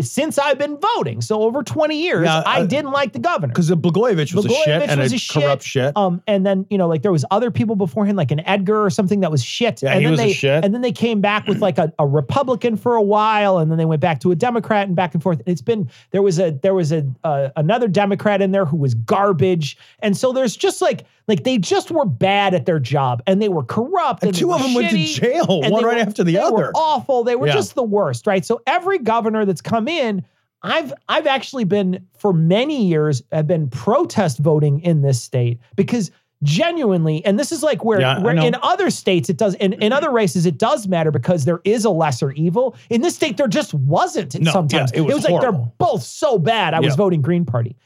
[0.00, 1.20] since I've been voting.
[1.22, 3.52] So over 20 years, Yeah, I uh, didn't like the governor.
[3.52, 5.42] Because the Blagojevich was a shit and was a, a shit.
[5.42, 5.96] corrupt shit.
[5.96, 8.84] Um, and then you know, like there was other people before him, like an Edgar
[8.84, 9.82] or something that was shit.
[9.82, 10.64] Yeah, and he then was a they, shit.
[10.64, 13.78] And then they came back with like a, a Republican for a while, and then
[13.78, 15.40] they went back to a Democrat and back and forth.
[15.46, 18.94] It's been there was a there was a uh, another Democrat in there who was
[18.94, 23.42] garbage, and so there's just like like they just were bad at their job and
[23.42, 24.22] they were corrupt.
[24.22, 26.54] And And, two of them went to jail, one right were- after the they other.
[26.54, 27.24] Were awful.
[27.24, 27.54] They were Yeah.
[27.54, 28.44] just the worst, right?
[28.44, 30.24] So every governor that's come in.
[30.62, 36.10] I've I've actually been for many years have been protest voting in this state because
[36.42, 39.92] genuinely, and this is like where, Yeah, where in other states it does in, in
[39.92, 42.74] other races it does matter because there is a lesser evil.
[42.90, 44.90] In this state, there just wasn't No, sometimes.
[44.94, 46.74] yeah, it was like they're both so bad.
[46.74, 47.76] I was voting Green Party.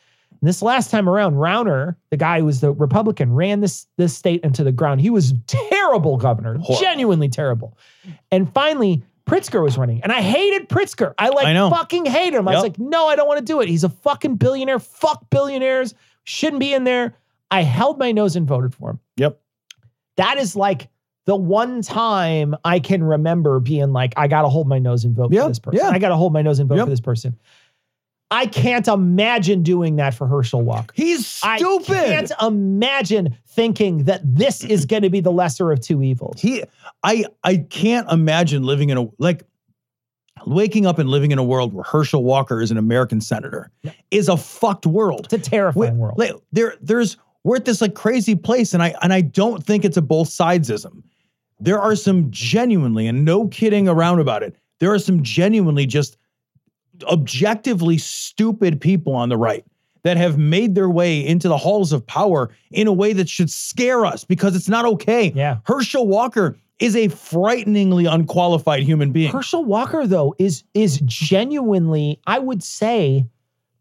[0.41, 4.17] And this last time around, Rauner, the guy who was the Republican, ran this this
[4.17, 5.01] state into the ground.
[5.03, 6.81] He was terrible governor, Horrible.
[6.81, 7.77] genuinely terrible.
[8.33, 11.15] And finally, Pritzker was running, and I hated Pritzker.
[11.19, 11.71] I like I know.
[11.71, 12.49] fucking hate him.
[12.49, 13.69] I was like, no, I don't want to do it.
[13.69, 14.79] He's a fucking billionaire.
[14.81, 15.95] Fuck billionaires.
[16.25, 17.15] Shouldn't be in there.
[17.51, 19.01] I held my nose and voted for him.
[19.17, 19.41] Yep.
[20.17, 20.89] That is like
[21.27, 25.15] the one time I can remember being like, I got to hold my nose and
[25.15, 25.81] vote Yeah, for this person.
[25.83, 25.91] yeah.
[25.91, 26.87] I got to hold my nose and vote Yep.
[26.87, 27.39] for this person.
[28.33, 30.93] I can't imagine doing that for Herschel Walker.
[30.95, 31.91] He's stupid.
[31.91, 36.41] I can't imagine thinking that this is going to be the lesser of two evils.
[36.41, 36.63] he
[37.03, 39.43] i i can't imagine living in a like
[40.47, 43.71] waking up and living in a world where herschel walker is an american senator
[44.11, 46.19] is a fucked world It's a terrifying We- world.
[46.19, 49.85] like, there there's we're at this like crazy place and i and i don't think
[49.85, 51.03] it's a both sidesism
[51.59, 56.17] there are some genuinely and no kidding around about it there are some genuinely just
[57.05, 59.65] objectively stupid people on the right
[60.03, 63.51] that have made their way into the halls of power in a way that should
[63.51, 65.33] scare us because it's not okay.
[65.35, 65.59] Yeah.
[65.65, 69.31] Herschel Walker is a frighteningly unqualified human being.
[69.31, 73.27] Herschel Walker, though, is is genuinely, I would say,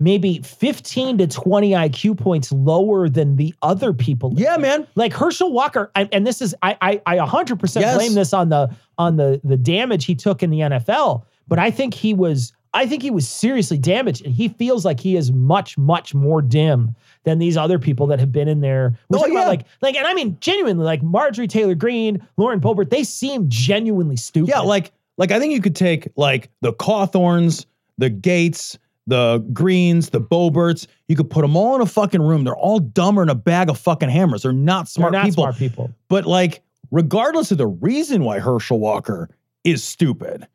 [0.01, 4.33] maybe 15 to 20 IQ points lower than the other people.
[4.35, 4.87] yeah, man.
[4.95, 7.95] Like Herschel Walker, I, and this is I I, I 100% Yes.
[7.95, 11.71] blame this on the on the the damage he took in the NFL, but I
[11.71, 15.31] think he was I think he was seriously damaged, and he feels like he is
[15.31, 18.93] much much more dim than these other people that have been in there.
[19.09, 19.47] We're Oh, yeah.
[19.47, 24.15] like like, and I mean genuinely like Marjorie Taylor Greene, Lauren Boebert, they seem genuinely
[24.17, 24.49] stupid.
[24.49, 27.65] Yeah, like like I think you could take like the Cawthorns,
[27.97, 28.77] the Gates,
[29.07, 30.85] the Greenes, the Boeberts.
[31.07, 32.43] You could put them all in a fucking room.
[32.43, 34.43] They're all dumber in a bag of fucking hammers.
[34.43, 35.43] They're not smart They're not people.
[35.45, 35.91] smart people.
[36.07, 39.27] But like, regardless of the reason why Herschel Walker
[39.63, 40.47] is stupid,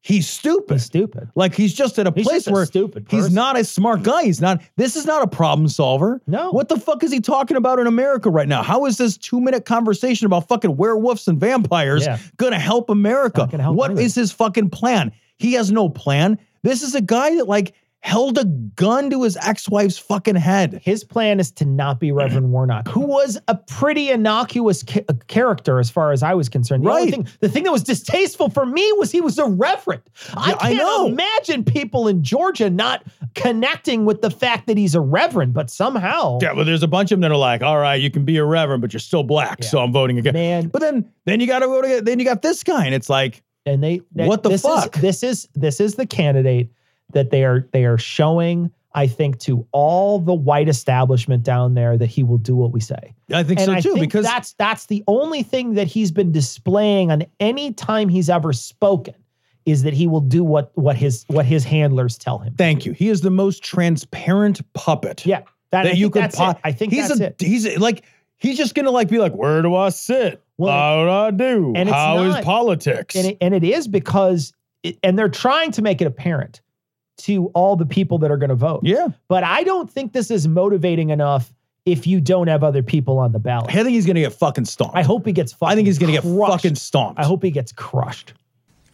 [0.00, 0.74] he's stupid.
[0.74, 1.28] He's stupid.
[1.34, 4.24] like he's just at a He's place a where stupid he's not a smart guy.
[4.24, 4.60] He's not.
[4.76, 6.20] This is not a problem solver.
[6.26, 6.50] No.
[6.50, 8.62] What the fuck is he talking about in America right now?
[8.62, 12.18] How is this two minute conversation about fucking werewolves and vampires Yeah.
[12.36, 13.48] gonna help America?
[13.50, 15.12] Gonna help What is his fucking plan?
[15.36, 16.38] He has no plan.
[16.62, 20.80] This is a guy that like held a gun to his ex-wife's fucking head.
[20.84, 25.14] His plan is to not be Reverend Warnock, who was a pretty innocuous ca- uh,
[25.26, 26.84] character as far as I was concerned.
[26.84, 27.10] The only Right.
[27.10, 30.02] thing, the thing that was distasteful for me was he was a reverend.
[30.34, 31.06] I Yeah, I can't know.
[31.08, 33.02] imagine people in Georgia not
[33.34, 37.10] connecting with the fact that he's a reverend, but somehow, Yeah, but there's a bunch
[37.10, 39.24] of them that are like, all right, you can be a reverend, but you're still
[39.24, 39.68] black, Yeah.
[39.68, 40.34] so I'm voting again.
[40.34, 43.10] man, But then then you gotta vote to then you got this guy, and it's
[43.10, 44.96] like, and they, they- What the fuck?
[44.96, 46.70] Is, this is this is the candidate
[47.12, 51.96] that they are they are showing, I think, to all the white establishment down there
[51.96, 53.14] that he will do what we say.
[53.32, 56.10] I think and so I too, think because that's that's the only thing that he's
[56.10, 59.14] been displaying on any time he's ever spoken
[59.66, 62.54] is that he will do what what his what his handlers tell him.
[62.56, 62.92] thank you.
[62.92, 65.24] He is the most transparent puppet.
[65.26, 66.56] Yeah, that, that you think could that's po- it.
[66.64, 67.36] I think he's a it.
[67.40, 68.04] he's like
[68.38, 70.42] he's just gonna like be like, where do I sit?
[70.56, 71.72] Well, How do I do?
[71.76, 73.14] and it's How is not- politics?
[73.14, 76.60] and it, and it is because it, and they're trying to make it apparent
[77.18, 78.80] to all the people that are going to vote.
[78.84, 81.52] yeah, But I don't think this is motivating enough
[81.84, 83.70] if you don't have other people on the ballot.
[83.70, 84.94] I think he's gonna get fucking stomped.
[84.94, 86.52] I hope he gets fucking I think he's gonna get crushed.
[86.52, 87.18] fucking stomped.
[87.18, 88.34] I hope he gets crushed.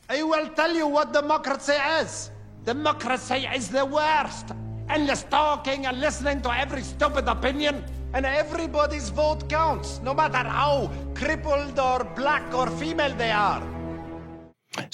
[0.08, 2.30] I will tell you what democracy is.
[2.64, 4.46] Democracy is the worst.
[4.88, 7.82] Endless talking and listening to every stupid opinion,
[8.12, 13.62] and everybody's vote counts, no matter how crippled or black or female they are.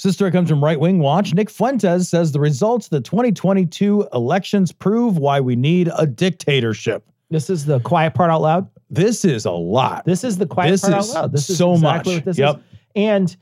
[0.03, 1.33] This story comes from Right Wing Watch.
[1.33, 7.03] Nick Fuentes says the results of the 2022 elections prove why we need a dictatorship.
[7.29, 8.69] This is the quiet part out loud.
[8.89, 10.05] This is a lot.
[10.05, 11.31] This is the quiet This part out loud.
[11.31, 12.17] This is so exactly much.
[12.17, 12.55] what this Yep.
[12.57, 12.61] is.
[12.95, 13.37] And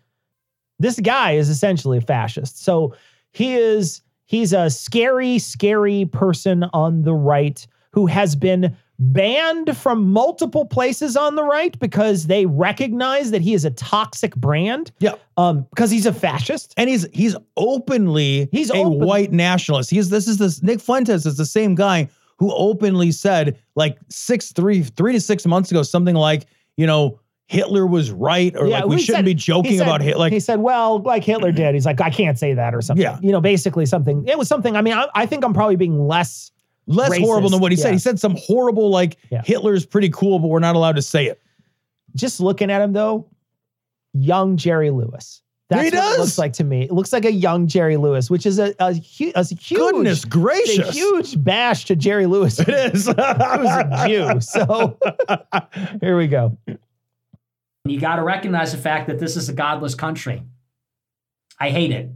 [0.77, 2.63] this guy is essentially a fascist.
[2.63, 2.93] So
[3.31, 10.11] he is he's a scary, scary person on the right who has been banned from
[10.11, 14.91] multiple places on the right because they recognize that he is a toxic brand.
[14.99, 15.15] Yeah.
[15.37, 16.73] Um, because he's a fascist.
[16.77, 19.89] and he's he's openly He's a white nationalist.
[19.89, 24.51] He's this is this Nick Fuentes is the same guy who openly said like six
[24.51, 26.45] three three to six months ago something like
[26.77, 30.19] you know Hitler was right or like we shouldn't said- be joking said- about Hitler.
[30.19, 31.73] Like he said, well, like Hitler did.
[31.73, 33.01] He's like, I can't say that or something.
[33.01, 33.17] Yeah.
[33.23, 34.27] You know, basically something.
[34.27, 34.75] It was something.
[34.75, 36.51] I mean, I, I think I'm probably being less
[36.89, 37.93] less horrible than what he said.
[37.93, 39.41] He said some horrible like Yeah.
[39.45, 41.41] Hitler's pretty cool, but we're not allowed to say it.
[42.15, 43.27] just looking at him though,
[44.13, 45.41] young Jerry Lewis.
[45.69, 46.15] That's He what does.
[46.15, 46.81] it looks like to me.
[46.85, 50.25] It looks like a young Jerry Lewis, which is a, a, hu- a huge, Goodness
[50.25, 50.89] gracious.
[50.89, 52.59] a huge bash to Jerry Lewis.
[52.59, 53.05] It is.
[53.07, 54.41] He was a Jew.
[54.41, 54.97] So
[56.01, 56.57] here we go.
[57.85, 60.41] You got to recognize the fact that this is a godless country.
[61.59, 62.09] I hate it.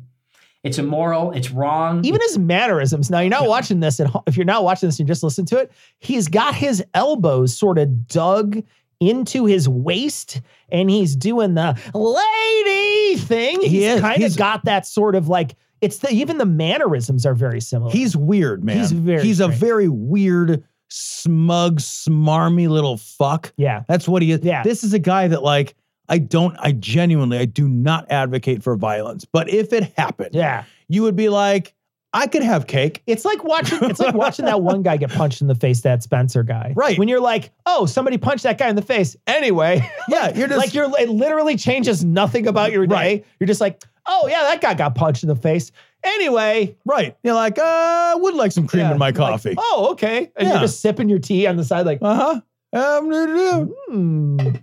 [0.63, 1.31] It's immoral.
[1.31, 2.03] It's wrong.
[2.05, 3.09] Even his mannerisms.
[3.09, 4.23] Now you're not watching this at home.
[4.27, 5.71] If you're not watching this, and you just listen to it.
[5.99, 8.63] He's got his elbows sort of dug
[9.01, 13.59] into his waist, and he's doing the lady thing.
[13.61, 14.01] He He's is.
[14.01, 15.55] kind of got that sort of like.
[15.81, 17.91] It's the even the mannerisms are very similar.
[17.91, 18.77] He's weird, man.
[18.77, 23.51] He's very He's a very weird, smug, smarmy little fuck.
[23.57, 23.83] yeah.
[23.89, 24.39] That's what he is.
[24.43, 24.63] Yeah.
[24.63, 25.75] This is a guy that like
[26.09, 29.25] I don't I genuinely I do not advocate for violence.
[29.25, 30.63] But if it happened, Yeah.
[30.89, 31.73] you would be like,
[32.15, 33.01] I could have cake.
[33.07, 36.03] It's like watching it's like watching that one guy get punched in the face, that
[36.03, 36.73] Spencer guy.
[36.75, 36.99] Right.
[36.99, 39.15] When you're like, oh, somebody punched that guy in the face.
[39.25, 39.89] Anyway.
[40.07, 42.95] Yeah, you're just like you're it literally changes nothing about your day.
[42.95, 43.25] Right.
[43.39, 45.71] You're just like, oh yeah, that guy got punched in the face.
[46.03, 46.75] Anyway.
[46.85, 47.17] right.
[47.23, 49.55] You're like, uh, I would like some cream yeah, in my like, coffee.
[49.57, 50.29] oh, okay.
[50.35, 50.53] And Yeah.
[50.55, 52.41] you're just sipping your tea on the side, like, Uh-huh.
[52.73, 54.53] Um, do-do-do.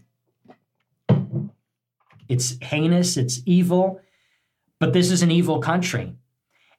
[2.30, 4.00] It's heinous, it's evil,
[4.78, 6.14] but this is an evil country.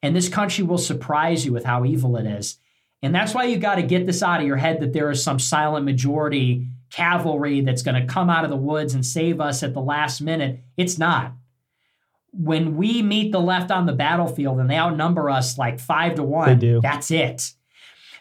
[0.01, 2.57] And this country will surprise you with how evil it is.
[3.03, 5.23] And that's why you got to get this out of your head that there is
[5.23, 9.61] some silent majority cavalry that's going to come out of the woods and save us
[9.63, 10.59] at the last minute.
[10.77, 11.33] It's not.
[12.33, 16.23] When we meet the left on the battlefield and they outnumber us like five to
[16.23, 16.79] one, They do.
[16.81, 17.53] that's it.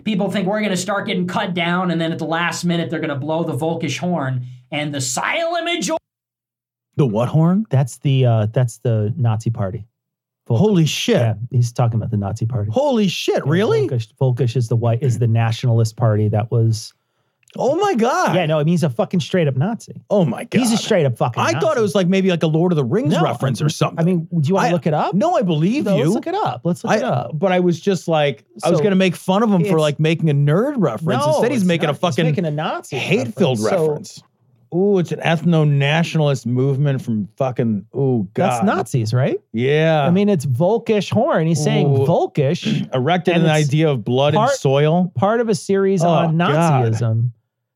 [0.04, 2.88] People think we're going to start getting cut down, and then at the last minute,
[2.88, 6.00] they're going to blow the Volkish horn, and the silent majority.
[6.96, 7.64] The what horn?
[7.70, 9.86] That's the uh that's the Nazi party.
[10.48, 11.16] Holy shit.
[11.20, 12.70] Yeah, he's talking about the Nazi party.
[12.72, 13.86] Holy shit, Yeah, really?
[13.88, 16.92] Volkish, Volkish is the white is the nationalist party that was
[17.56, 18.34] Oh my god.
[18.36, 20.02] yeah no I mean he's a fucking straight up Nazi.
[20.10, 20.58] Oh my god.
[20.58, 21.40] He's a straight up fucking.
[21.42, 23.68] I thought it was like maybe like a Lord of the Rings No, reference or
[23.68, 23.98] something.
[24.00, 25.14] I mean, do you want to look it up?
[25.14, 26.02] no, I believe No, you.
[26.04, 26.62] let's look it up.
[26.64, 27.38] Let's look I, it up.
[27.38, 29.98] but I was just like, I was going to make fun of him for like
[30.00, 31.24] making a nerd reference.
[31.26, 31.96] Instead, he's making not.
[31.96, 34.22] a fucking he's making a Nazi hate-filled So, reference.
[34.74, 37.86] Ooh, it's an ethno-nationalist movement from fucking.
[37.92, 39.40] Oh God, that's Nazis, right?
[39.52, 41.46] Yeah, I mean, it's Volkish horn.
[41.46, 42.06] He's saying Ooh.
[42.06, 45.12] Volkish, erected an idea of blood part- and soil.
[45.16, 46.92] part of a series Oh, on God.
[46.92, 47.30] Nazism.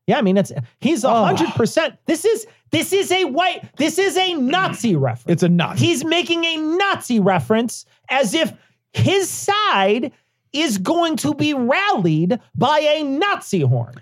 [0.07, 1.25] Yeah, I mean, it's he's a Oh.
[1.25, 1.95] hundred percent.
[2.05, 3.61] This is this is a white.
[3.77, 5.31] This is a Nazi reference.
[5.33, 5.85] It's a Nazi.
[5.85, 8.53] He's making a Nazi reference as if
[8.93, 10.11] his side
[10.53, 13.95] is going to be rallied by a Nazi horn.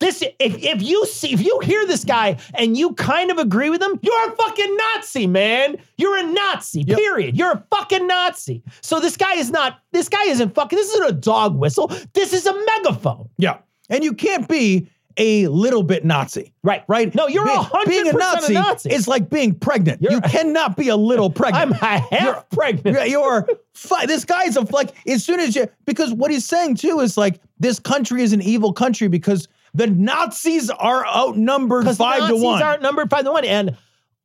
[0.00, 3.68] This if, if you see if you hear this guy and you kind of agree
[3.68, 5.76] with him, you're a fucking Nazi, man.
[5.98, 6.82] You're a Nazi.
[6.86, 6.96] Yep.
[6.98, 7.36] Period.
[7.36, 8.62] You're a fucking Nazi.
[8.80, 11.88] So this guy is not this guy isn't fucking this isn't a dog whistle.
[12.14, 13.28] This is a megaphone.
[13.36, 13.58] yeah,
[13.90, 16.54] and you can't be a little bit Nazi.
[16.62, 16.82] Right.
[16.88, 17.14] Right?
[17.14, 18.90] No, you're a hundred Being a percent Nazi, a Nazi.
[18.92, 20.00] is like being pregnant.
[20.00, 21.62] You're- you cannot be a little pregnant.
[21.62, 22.96] I'm a half You're- pregnant.
[22.96, 26.76] You're- You're fi- this guy's a like as soon as you because what he's saying
[26.76, 32.20] too is like this country is an evil country because the Nazis are outnumbered five
[32.20, 32.58] Nazis to one.
[32.60, 33.44] Nazis are numbered five to one.
[33.44, 33.76] And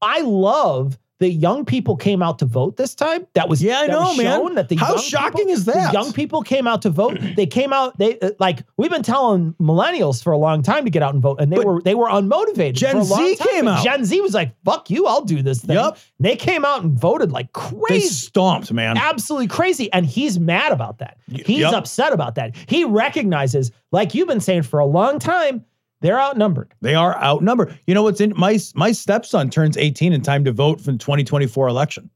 [0.01, 3.25] I love that young people came out to vote this time.
[3.35, 4.55] That was Yeah, I know, man.
[4.55, 5.93] That the How shocking people- is the that?
[5.93, 7.17] young people came out to vote.
[7.35, 7.97] They came out.
[7.97, 11.21] They uh, like we've been telling millennials for a long time to get out and
[11.23, 12.73] vote, and they But were they were unmotivated.
[12.75, 13.47] Gen for a long Z time.
[13.49, 13.83] came out.
[13.83, 16.97] Gen Z was like, "Fuck you, I'll do this thing." And they came out and
[16.97, 18.97] voted like they crazy stomped, man.
[18.97, 19.91] absolutely crazy.
[19.91, 21.17] And he's mad about that.
[21.29, 21.73] He's yep.
[21.73, 22.55] upset about that.
[22.67, 25.65] He recognizes, like you've been saying for a long time,
[26.05, 26.73] they're outnumbered.
[26.81, 27.79] They are outnumbered.
[27.87, 30.97] You know what's in my my stepson turns 18 in time to vote for the
[30.97, 32.09] 2024 election.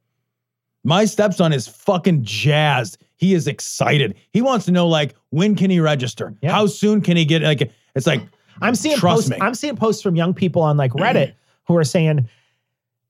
[0.83, 2.97] My stepson is fucking jazzed.
[3.17, 4.15] He is excited.
[4.31, 6.35] He wants to know like when can he register?
[6.41, 6.51] Yeah.
[6.51, 8.21] How soon can he get like it's like
[8.61, 9.37] I'm seeing Trust posts, me.
[9.41, 11.33] I'm seeing posts from young people on like Reddit
[11.65, 12.29] who are saying,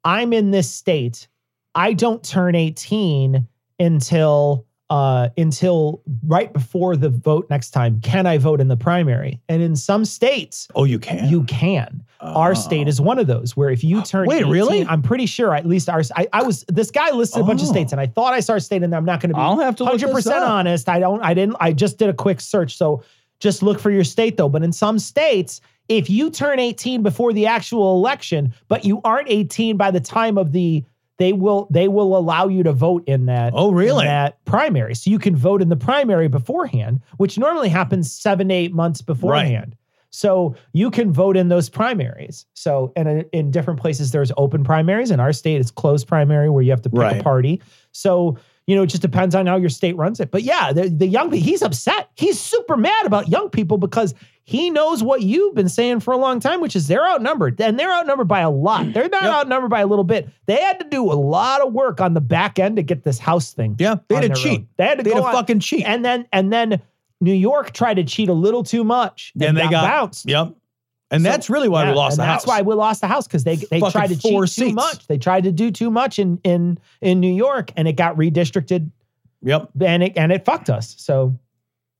[0.03, 1.27] I'm in this state.
[1.75, 3.47] I don't turn 18
[3.79, 7.99] until uh until right before the vote next time.
[8.01, 9.39] Can I vote in the primary?
[9.47, 11.29] And in some states, oh you can.
[11.29, 12.03] you can.
[12.21, 14.85] Our state is one of those where if you turn Wait, 18, really?
[14.85, 16.11] I'm pretty sure at least ours.
[16.15, 17.71] I, I was this guy listed a bunch of Oh.
[17.71, 18.97] states, and I thought I saw a state in there.
[18.97, 20.89] I'm not going to be I'll have to 100 percent honest.
[20.89, 21.21] I don't.
[21.21, 21.55] I didn't.
[21.59, 22.75] I just did a quick search.
[22.75, 23.03] So
[23.39, 24.49] just look for your state though.
[24.49, 29.29] But in some states, if you turn 18 before the actual election, but you aren't
[29.29, 30.83] 18 by the time of the
[31.19, 34.05] they will they will allow you to vote in that Oh, really?
[34.05, 34.95] in that primary.
[34.95, 39.01] So you can vote in the primary beforehand which normally happens seven to eight months
[39.03, 39.75] beforehand.
[40.11, 42.47] So you can vote in those primaries.
[42.55, 45.11] So and in, in different places there's open primaries.
[45.11, 47.19] In our state it's closed primary where you have to pick Right.
[47.21, 47.61] a party.
[47.91, 50.31] So you know it just depends on how your state runs it.
[50.31, 52.09] But yeah the, the young he's upset.
[52.15, 54.15] He's super mad about young people because
[54.49, 57.79] he knows what you've been saying for a long time, which is they're outnumbered, and
[57.79, 58.83] they're outnumbered by a lot.
[58.87, 58.93] Mm.
[58.93, 59.31] They're not Yep.
[59.33, 60.27] outnumbered by a little bit.
[60.47, 63.19] They had to do a lot of work on the back end to get this
[63.19, 63.75] house thing.
[63.77, 64.59] Yeah, they had to cheat.
[64.61, 64.67] own.
[64.77, 65.85] They had to They had go to on- fucking cheat.
[65.85, 66.81] and then and then
[67.21, 69.33] New York tried to cheat a little too much.
[69.39, 70.27] and they got, bounced.
[70.27, 70.55] Yep.
[71.11, 72.41] And So- that's really why Yeah, we lost the that's house.
[72.41, 75.05] That's why we lost the house because they they Fucking tried to cheat too much.
[75.05, 78.89] They tried to do too much in in in New York, and it got redistricted,
[79.43, 79.69] Yep.
[79.81, 80.95] and it and it fucked us.
[80.97, 81.35] So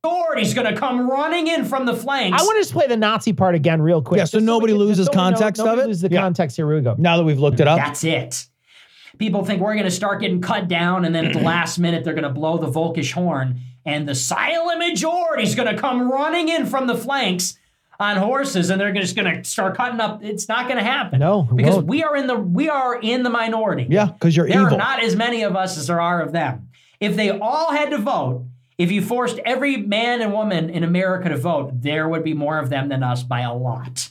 [0.10, 2.42] Authority's going to come running in from the flanks.
[2.42, 4.20] I want to just play the Nazi part again real quick.
[4.20, 5.88] Yeah, so just nobody can- loses so we know- context of nobody it?
[5.88, 6.22] loses the Yeah.
[6.22, 6.56] context.
[6.56, 6.96] Here we go.
[6.98, 7.78] Now that we've looked it up.
[7.78, 8.46] That's it.
[9.18, 12.06] People think we're going to start getting cut down, and then at the last minute,
[12.06, 16.10] they're going to blow the Volkish horn, and the silent majority is going to come
[16.10, 17.58] running in from the flanks
[18.00, 20.24] on horses, and they're just going to start cutting up.
[20.24, 21.20] It's not going to happen.
[21.20, 21.88] No, because won't.
[21.88, 23.88] we are in the we are in the minority.
[23.90, 24.76] yeah, because you're There evil.
[24.76, 26.70] are not as many of us as there are of them.
[27.02, 28.46] If they all had to vote,
[28.80, 32.58] if you forced every man and woman in America to vote, there would be more
[32.58, 34.10] of them than us by a lot.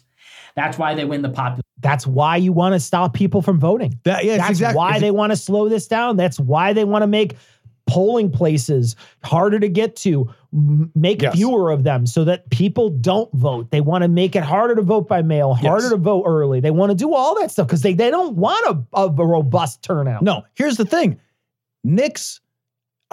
[0.54, 1.62] That's why they win the popular.
[1.80, 3.98] That's why you want to stop people from voting.
[4.04, 4.76] that, yeah, That's exactly.
[4.76, 6.16] why they want to slow this down.
[6.16, 7.36] That's why they want to make
[7.86, 11.34] polling places harder to get to, make Yes.
[11.34, 13.70] fewer of them so that people don't vote.
[13.70, 15.92] They want to make it harder to vote by mail, harder Yes.
[15.92, 16.60] to vote early.
[16.60, 19.26] They want to do all that stuff because they, they don't want a, a, a
[19.26, 20.22] robust turnout.
[20.22, 21.18] No, here's the thing.
[21.84, 22.40] Nick's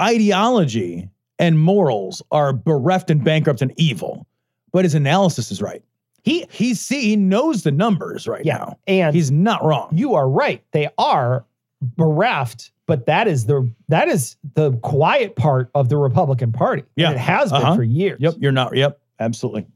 [0.01, 1.09] ideology
[1.39, 4.25] and morals are bereft and bankrupt and evil,
[4.71, 5.81] but his analysis is right.
[6.23, 8.57] He, He see he knows the numbers right yeah.
[8.57, 8.79] now.
[8.87, 9.89] And He's not wrong.
[9.91, 10.63] you are right.
[10.71, 11.45] They are
[11.81, 16.81] bereft, but that is the that is the quiet part of the Republican Party.
[16.81, 17.11] And Yeah.
[17.11, 17.75] it has been Uh-huh.
[17.75, 18.19] for years.
[18.21, 18.75] Yep, you're not.
[18.75, 19.67] Yep, absolutely.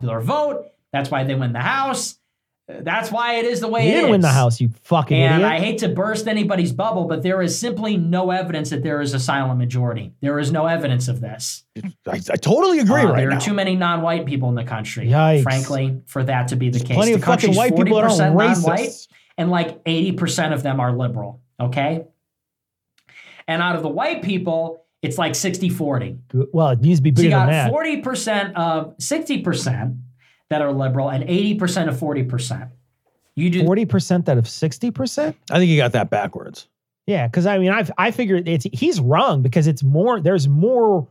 [0.00, 0.66] popular vote.
[0.92, 2.18] That's why they win the House.
[2.66, 3.90] That's why it is the way it is.
[3.90, 4.28] You it didn't win the.
[4.28, 5.52] House, you fucking And idiot.
[5.52, 9.12] I hate to burst anybody's bubble, but there is simply no evidence that there is
[9.12, 10.14] a silent majority.
[10.22, 11.64] There is no evidence of this.
[12.06, 13.36] I, I totally agree Uh, right there now.
[13.36, 15.42] are too many non-white people in the country, Yikes.
[15.42, 16.96] frankly, for that to be the case.
[16.96, 19.08] Plenty the of fucking white people 40% aren't non-white, racist.
[19.36, 22.04] and like 80% of them are liberal, okay?
[23.46, 26.18] And out of the white people, it's like 60-40.
[26.54, 27.72] Well, it needs to be So bigger you than got that.
[27.72, 29.98] 40% of 60%
[30.50, 32.70] that are liberal and 80% of 40%.
[33.36, 35.34] You do 40% out of 60%?
[35.50, 36.68] I think you got that backwards.
[37.06, 41.06] Yeah, because I mean, I I figured it's he's wrong because it's more there's more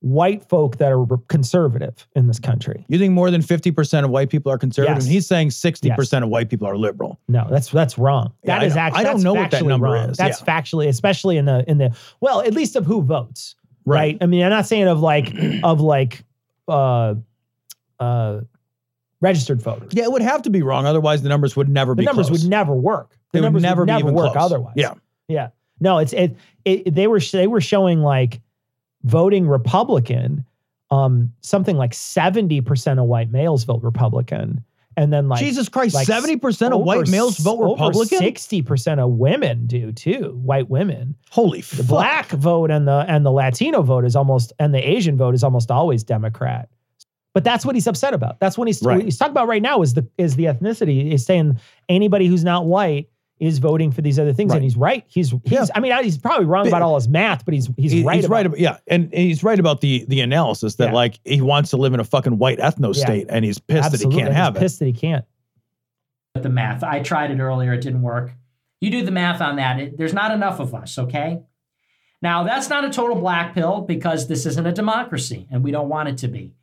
[0.00, 2.84] white folk that are conservative in this country.
[2.88, 4.96] You think more than 50% of white people are conservative?
[4.96, 5.04] Yes.
[5.04, 7.20] And he's saying 60% of white people are liberal.
[7.28, 8.32] No, that's that's wrong.
[8.42, 10.10] Yeah, That I is actually I don't know what that number wrong.
[10.10, 10.16] is.
[10.16, 10.46] That's Yeah.
[10.60, 13.54] factually, especially in the in the well, at least of who votes,
[13.84, 13.96] right?
[13.98, 14.18] Right.
[14.20, 15.32] I mean, I'm not saying of like
[15.62, 16.24] of like
[16.66, 17.14] uh
[18.00, 18.40] uh
[19.26, 19.92] registered voters.
[19.92, 20.86] Yeah, it would have to be wrong.
[20.86, 22.42] Otherwise, the numbers would never the be The numbers close.
[22.42, 23.10] would never work.
[23.10, 24.44] The They would numbers never would be never even work close.
[24.44, 24.74] otherwise.
[24.76, 24.94] Yeah.
[25.28, 25.48] Yeah.
[25.80, 28.40] No, it's it, it they were they were showing like
[29.04, 30.44] voting Republican,
[30.90, 34.64] um, something like 70% of white males vote Republican
[34.98, 38.18] and then like Jesus Christ, like seventy percent of white males vote Republican.
[38.18, 40.40] Sixty percent of women do too.
[40.42, 41.14] White women.
[41.30, 41.86] Holy The fuck!
[41.86, 45.44] black vote and the and the Latino vote is almost and the Asian vote is
[45.44, 46.70] almost always Democrat.
[47.36, 48.40] But that's what he's upset about.
[48.40, 48.96] That's what he's Right.
[48.96, 51.02] what he's talking about right now is the is the ethnicity.
[51.10, 53.10] He's saying anybody who's not white
[53.40, 54.56] is voting for these other things, Right.
[54.56, 55.04] and he's right.
[55.06, 55.52] He's he's.
[55.52, 55.66] Yeah.
[55.74, 58.24] I mean, he's probably wrong about all his math, but he's he's He- right.
[58.24, 60.94] about, about yeah, and he's right about the the analysis that Yeah.
[60.94, 63.04] like he wants to live in a fucking white ethno Yeah.
[63.04, 64.06] state, and he's pissed Absolutely.
[64.06, 64.60] that he can't He's have it.
[64.60, 65.24] Pissed that he can't.
[66.34, 66.82] with the math.
[66.82, 68.32] I tried it earlier, it didn't work.
[68.80, 69.78] You do the math on that.
[69.78, 71.40] It, there's not enough of us, okay?
[72.22, 75.90] Now, that's not a total black pill because this isn't a democracy and we don't
[75.90, 76.54] want it to be.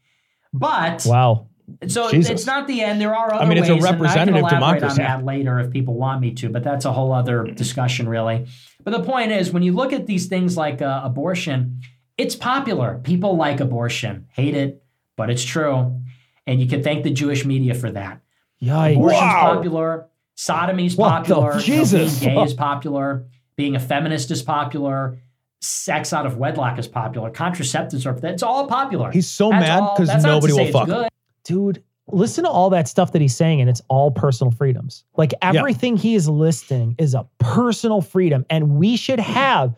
[0.53, 1.47] But Wow.
[1.87, 2.31] so Jesus.
[2.31, 3.01] it's not the end.
[3.01, 5.01] There are other I mean, it's a ways, and representative I can elaborate democracy.
[5.01, 8.45] on that later if people want me to, but that's a whole other discussion, really.
[8.83, 11.81] But the point is, when you look at these things like uh, abortion,
[12.17, 12.99] it's popular.
[13.03, 14.83] People like abortion, hate it,
[15.15, 15.99] but it's true.
[16.45, 18.19] And you can thank the Jewish media for that.
[18.61, 18.93] Yikes.
[18.95, 19.53] Abortion's Wow.
[19.55, 20.05] popular.
[20.37, 21.47] Sodomy's What the- popular.
[21.51, 22.19] you know, Jesus.
[22.19, 23.25] being gay is popular.
[23.55, 25.17] Being a feminist is popular.
[25.63, 27.31] Sex out of wedlock is popular.
[27.31, 28.27] Contraceptives are.
[28.27, 29.11] It's all popular.
[29.11, 30.95] He's so That's mad because that's not to nobody will fuck him.
[30.95, 31.09] good.
[31.45, 35.33] dude listen to all that stuff that he's saying and it's all personal freedoms like
[35.41, 39.73] everything he is listing is a personal freedom and we should have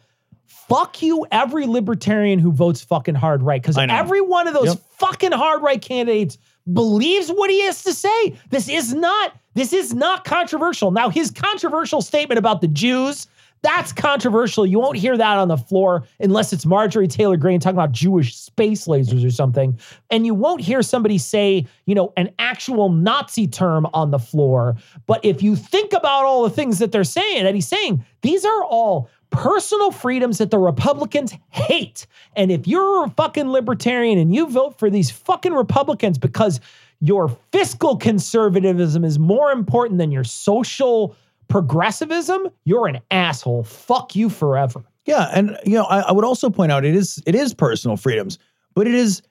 [0.47, 4.77] fuck you every libertarian who votes fucking hard right because every one of those Yep.
[4.97, 6.39] fucking hard right candidates
[6.73, 11.29] believes what he has to say this is not this is not controversial now his
[11.29, 13.27] controversial statement about the jews
[13.65, 14.63] that's controversial.
[14.63, 18.35] You won't hear that on the floor unless it's Marjorie Taylor Greene talking about Jewish
[18.35, 19.79] space lasers or something.
[20.11, 24.75] And you won't hear somebody say, you know, an actual Nazi term on the floor.
[25.07, 28.45] But if you think about all the things that they're saying, that he's saying, these
[28.45, 32.05] are all personal freedoms that the Republicans hate.
[32.35, 36.59] And if you're a fucking libertarian and you vote for these fucking Republicans because
[36.99, 41.15] your fiscal conservatism is more important than your social
[41.47, 43.63] progressivism, you're an asshole.
[43.63, 44.83] Fuck you forever.
[45.05, 47.97] Yeah, and you know, I, I would also point out it is it is personal
[47.97, 48.39] freedoms,
[48.73, 49.21] but it is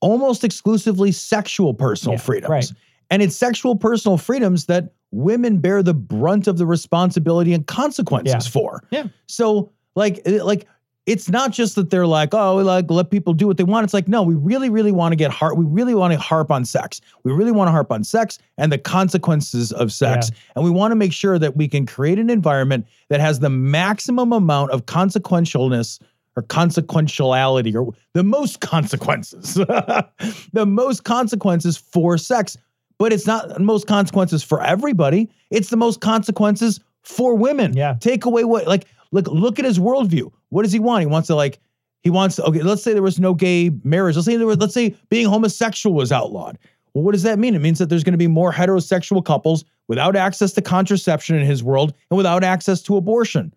[0.00, 2.50] almost exclusively sexual personal Yeah, freedoms.
[2.50, 2.72] right.
[3.10, 8.46] And it's sexual personal freedoms that women bear the brunt of the responsibility and consequences
[8.46, 8.50] Yeah.
[8.50, 8.82] for.
[8.90, 9.04] Yeah.
[9.26, 10.66] So like like
[11.06, 13.84] it's not just that they're like, oh, like let people do what they want.
[13.84, 15.56] It's like, no, we really, really want to get harp.
[15.56, 17.00] We really want to harp on sex.
[17.24, 20.30] We really want to harp on sex and the consequences of sex.
[20.54, 23.50] And we want to make sure that we can create an environment that has the
[23.50, 26.00] maximum amount of consequentialness
[26.36, 29.54] or consequentiality or the most consequences.
[30.52, 32.56] the most consequences for sex.
[32.98, 35.30] But it's not the most consequences for everybody.
[35.50, 37.74] It's the most consequences for women.
[37.74, 37.96] Yeah.
[37.98, 40.30] Take away what like look look at his worldview.
[40.50, 41.00] What does he want?
[41.00, 41.58] He wants to like
[42.02, 44.16] he wants okay, let's say there was no gay marriage.
[44.16, 46.58] Let's say there was let's say being homosexual was outlawed.
[46.94, 47.54] Well, what does that mean?
[47.54, 51.46] It means that there's going to be more heterosexual couples without access to contraception in
[51.46, 53.54] his world and without access to abortion.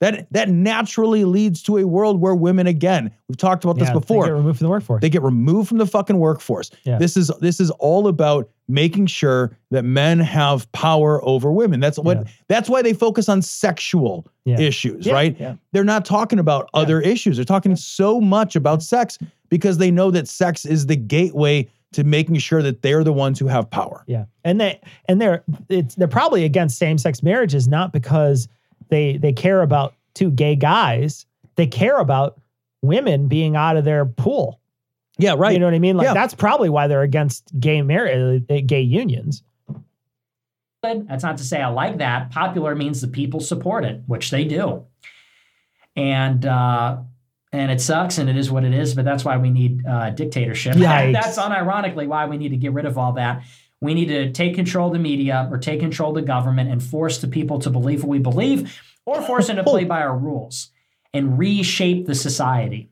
[0.00, 3.94] That that naturally leads to a world where women again, we've talked about this Yeah,
[3.94, 5.00] they get removed from the workforce.
[5.00, 6.70] They get removed from the fucking workforce.
[6.84, 6.98] Yeah.
[6.98, 11.80] This is this is all about making sure that men have power over women.
[11.80, 12.24] That's what Yeah.
[12.48, 15.36] that's why they focus on sexual issues, right?
[15.72, 17.36] They're not talking about other issues.
[17.36, 19.18] They're talking so much about sex
[19.48, 23.38] because they know that sex is the gateway to making sure that they're the ones
[23.38, 24.04] who have power.
[24.06, 24.78] Yeah, and they
[25.08, 28.48] and they're it's they're probably against same sex marriages not because
[28.88, 31.26] they they care about two gay guys.
[31.56, 32.40] They care about
[32.82, 34.60] women being out of their pool.
[35.18, 35.52] Yeah, right.
[35.52, 35.96] You know what I mean?
[35.96, 36.14] Like Yeah.
[36.14, 39.42] that's probably why they're against gay marriage, gay unions.
[40.84, 41.08] good.
[41.08, 42.30] That's not to say I like that.
[42.30, 44.84] Popular means the people support it, which they do.
[45.96, 46.98] And uh,
[47.52, 48.94] and it sucks, and it is what it is.
[48.94, 50.74] But that's why we need uh, dictatorship.
[50.76, 51.12] Yikes.
[51.14, 53.42] that's unironically why we need to get rid of all that.
[53.80, 56.82] We need to take control of the media or take control of the government and
[56.82, 60.16] force the people to believe what we believe, or force them to play by our
[60.16, 60.70] rules
[61.12, 62.88] and reshape the society.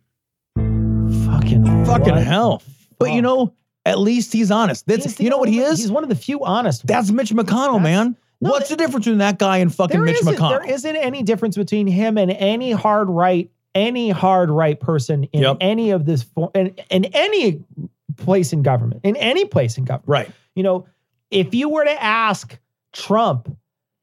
[0.57, 2.59] Fucking Fucking what hell.
[2.59, 2.65] the
[2.99, 3.55] But you know,
[3.87, 4.87] at least he's honest.
[4.87, 5.79] That's He's you know what he is?
[5.79, 6.87] He's one of the few honest.
[6.87, 8.17] That's Mitch McConnell, That's- man.
[8.41, 10.61] no, What's that- the difference between that guy and fucking Mitch McConnell?
[10.63, 15.43] there isn't any difference between him and any hard right, any hard right person in
[15.43, 15.57] Yep.
[15.61, 17.63] any of this, fo- in, in any
[18.17, 20.09] place in government, in any place in government.
[20.09, 20.31] right.
[20.55, 20.87] You know,
[21.31, 22.59] if you were to ask
[22.93, 23.55] Trump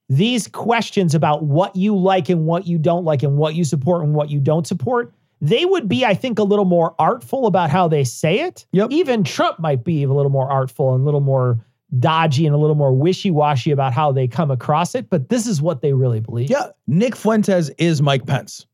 [0.09, 4.03] these questions about what you like and what you don't like and what you support
[4.03, 7.70] and what you don't support, they would be, I think, a little more artful about
[7.70, 8.66] how they say it.
[8.74, 8.91] Yep.
[8.91, 11.66] Even Trump might be a little more artful and a little more
[11.99, 15.62] dodgy and a little more wishy-washy about how they come across it, but this is
[15.62, 16.49] what they really believe.
[16.49, 18.66] Yeah, Nick Fuentes is Mike Pence.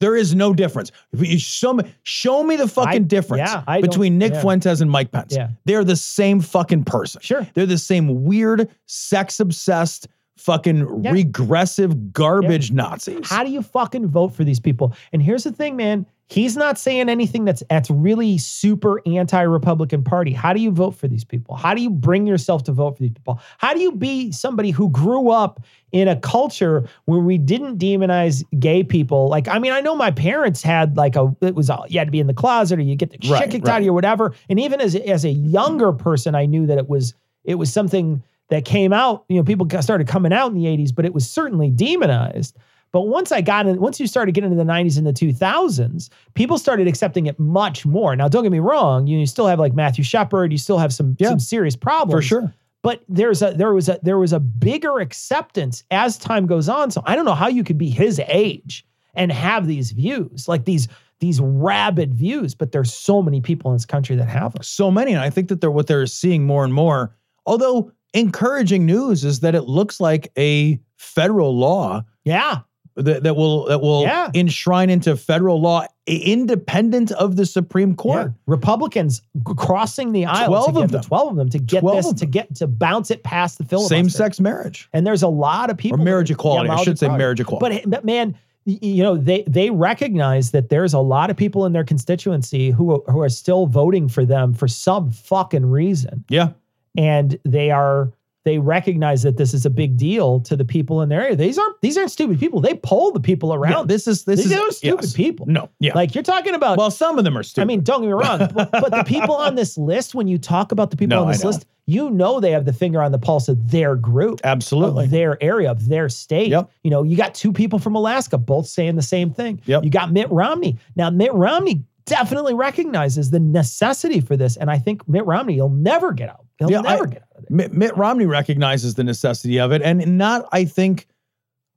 [0.00, 0.92] There is no difference.
[1.38, 4.40] Show me, show me the fucking I- difference yeah, between Nick yeah.
[4.42, 5.34] Fuentes and Mike Pence.
[5.34, 5.48] Yeah.
[5.64, 7.22] They're the same fucking person.
[7.22, 7.46] Sure.
[7.54, 11.12] They're the same weird, sex obsessed, fucking Yeah.
[11.12, 13.28] regressive garbage Nazis.
[13.28, 14.94] How do you fucking vote for these people?
[15.12, 16.06] And here's the thing, man.
[16.28, 20.32] He's not saying anything that's that's really super anti-Republican Party.
[20.32, 21.54] How do you vote for these people?
[21.54, 23.38] How do you bring yourself to vote for these people?
[23.58, 25.60] How do you be somebody who grew up
[25.92, 29.28] in a culture where we didn't demonize gay people?
[29.28, 32.08] Like, I mean, I know my parents had like a it was all you had
[32.08, 33.92] to be in the closet or you get the shit Right, kicked out of you
[33.92, 34.34] or whatever.
[34.48, 37.14] And even as as a younger person, I knew that it was
[37.44, 39.24] it was something that came out.
[39.28, 42.56] You know, people started coming out in the '80s, but it was certainly demonized.
[42.92, 46.08] But once I got in, once you started getting into the 90s and the 2000s,
[46.34, 48.16] people started accepting it much more.
[48.16, 50.94] Now, don't get me wrong, you, you still have like Matthew Shepard, you still have
[50.94, 51.30] some Yeah.
[51.30, 52.54] some serious problems For sure.
[52.82, 56.90] but there's a there was a there was a bigger acceptance as time goes on.
[56.90, 60.64] So I don't know how you could be his age and have these views, like
[60.64, 60.88] these
[61.18, 64.62] these rabid views, but there's so many people in this country that have them.
[64.62, 65.12] so many.
[65.12, 67.14] And I think that they're what they're seeing more and more.
[67.46, 72.60] Although encouraging news is that it looks like a federal law Yeah.
[72.96, 74.30] that, that will that will Yeah.
[74.34, 78.26] enshrine into federal law independent of the Supreme Court.
[78.28, 78.32] Yeah.
[78.46, 79.22] Republicans
[79.56, 81.04] crossing the aisle 12 to get of the them.
[81.06, 83.94] 12 of them to get this to get to bounce it past the filibuster.
[83.94, 84.88] Same sex marriage.
[84.92, 86.70] And there's a lot of people Or marriage equality.
[86.70, 87.22] I should say equality.
[87.22, 87.60] marriage equality.
[87.60, 91.66] But, eh, but man, you know, they they recognize that there's a lot of people
[91.66, 96.24] in their constituency who who are still voting for them for some fucking reason.
[96.28, 96.50] yeah.
[96.96, 98.12] And they are
[98.46, 101.34] they recognize that this is a big deal to the people in their area.
[101.34, 102.60] These aren't these aren't stupid people.
[102.60, 103.88] They poll the people around.
[103.88, 105.12] This is this These is are stupid yes.
[105.14, 105.46] people.
[105.46, 105.68] No.
[105.80, 105.94] Yeah.
[105.96, 107.62] Like you're talking about well, some of them are stupid.
[107.62, 110.38] I mean, don't get me wrong, but, but the people on this list, when you
[110.38, 113.10] talk about the people No, on this list, you know they have the finger on
[113.10, 115.06] the pulse of their group, absolutely.
[115.06, 116.50] of their area, of their state.
[116.50, 116.70] Yep.
[116.84, 119.60] You know, you got two people from Alaska both saying the same thing.
[119.66, 119.82] Yep.
[119.82, 120.78] You got Mitt Romney.
[120.94, 125.68] Now, Mitt Romney definitely recognizes the necessity for this, and I think Mitt Romney, he'll
[125.68, 126.46] never get out.
[126.58, 127.56] He'll Yeah, never I- get out of there.
[127.56, 130.48] Mitt, Mitt Romney recognizes the necessity of it, and not.
[130.52, 131.06] I think,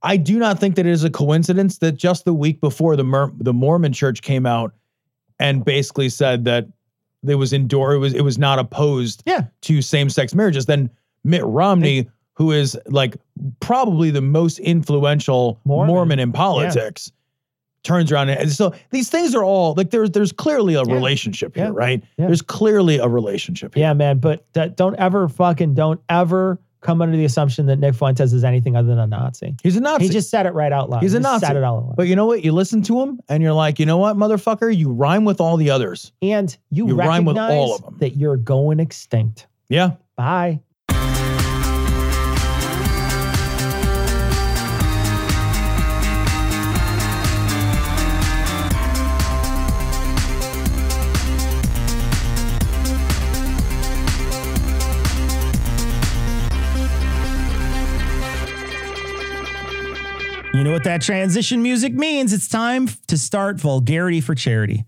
[0.04, 3.04] I do not think that it is a coincidence that just the week before the
[3.04, 4.74] Mer- the Mormon Church came out
[5.40, 6.68] and basically said that
[7.28, 9.46] it was indoor, it was it was not opposed Yeah.
[9.64, 10.68] to same sex marriages.
[10.68, 10.90] Then
[11.26, 13.18] Mitt Romney, who is like
[13.60, 15.94] probably the most influential Mormon.
[15.94, 17.12] Mormon, in politics.
[17.84, 20.94] Turns around and so these things are all like there's there's clearly a Yeah.
[20.94, 21.72] relationship here, Yeah.
[21.74, 22.04] right?
[22.18, 22.26] Yeah.
[22.28, 23.82] There's clearly a relationship here.
[23.84, 24.18] Yeah, man.
[24.20, 28.44] But that, don't ever fucking, don't ever come under the assumption that Nick Fuentes is
[28.44, 29.56] anything other than a Nazi.
[29.64, 30.06] He's a Nazi.
[30.08, 31.02] He just said it right out loud.
[31.04, 31.46] He's a He Nazi.
[31.46, 31.96] Said it out loud.
[31.96, 32.44] But you know what?
[32.44, 34.76] You listen to him and you're like, you know what, motherfucker?
[34.76, 36.12] You rhyme with all the others.
[36.22, 37.98] and you, You rhyme with all of 'em.
[38.00, 39.48] that you're going extinct.
[39.70, 39.92] Yeah.
[40.18, 40.60] Bye.
[60.60, 62.34] You know what that transition music means?
[62.34, 64.84] It's time to start Vulgarity for Charity.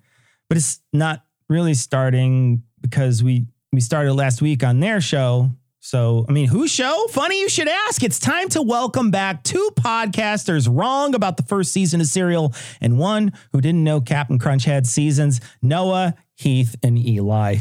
[0.50, 5.50] But it's not really starting because we we started last week on their show.
[5.80, 7.08] So, I mean, whose show?
[7.12, 8.04] Funny you should ask.
[8.04, 13.00] It's time to welcome back two podcasters wrong about the first season of Serial and
[13.00, 17.60] one who didn't know Captain Crunch had seasons, Noah, Heath, and Eli.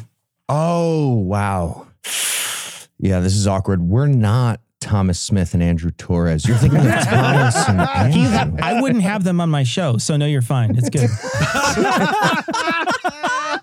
[0.48, 1.86] Oh, wow.
[2.98, 3.80] Yeah, this is awkward.
[3.80, 6.46] We're not Thomas Smith and Andrew Torrez.
[6.48, 7.80] You're thinking of Thomas and
[8.14, 8.58] Heath, Andrew.
[8.62, 10.74] I wouldn't have them on my show, so no, you're fine.
[10.76, 11.10] It's good.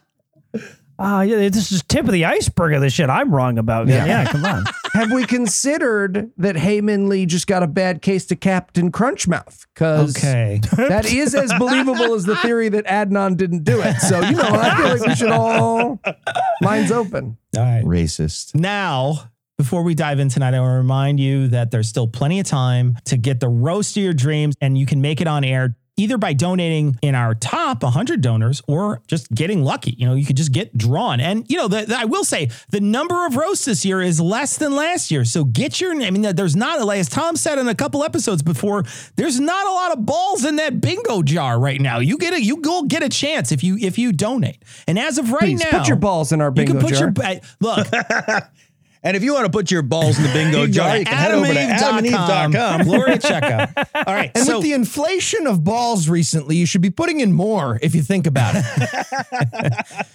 [0.99, 3.87] Ah, yeah, this is tip of the iceberg of the shit I'm wrong about.
[3.87, 4.63] Yeah, yeah come on.
[4.93, 9.67] Have we considered that Hae Min Lee just got a bad case to Captain Crunchmouth?
[9.75, 10.59] Because Okay.
[10.75, 13.97] that is as believable as the theory that Adnan didn't do it.
[13.99, 15.99] So, you know, I feel like we should all
[16.63, 17.37] lines open.
[17.55, 17.83] All right.
[17.85, 18.55] Racist.
[18.55, 22.39] Now, before we dive in tonight, I want to remind you that there's still plenty
[22.39, 25.43] of time to get the roast of your dreams, and you can make it on
[25.43, 29.95] air either by donating in our top 100 donors or just getting lucky.
[29.97, 31.19] You know, you could just get drawn.
[31.19, 34.21] And, you know, the, the- I will say the number of roasts this year is
[34.21, 35.25] less than last year.
[35.25, 38.83] So get your, I mean, there's not, as Tom said in a couple episodes before,
[39.15, 41.97] there's not a lot of balls in that bingo jar right now.
[41.97, 44.61] You get a, you go get a chance if you, if you donate.
[44.87, 46.93] And as of right Please now, put your balls in our bingo you can put
[46.93, 47.31] jar.
[47.33, 47.87] your, look,
[49.07, 51.31] And if you want to put your balls in the bingo jar, you can head
[51.31, 52.51] over to AdamandEve.com.
[52.51, 52.83] adamandeve.com.
[52.83, 53.71] Glory checkout.
[54.05, 54.31] All right.
[54.35, 57.95] And so with the inflation of balls recently, you should be putting in more if
[57.95, 58.65] you think about it.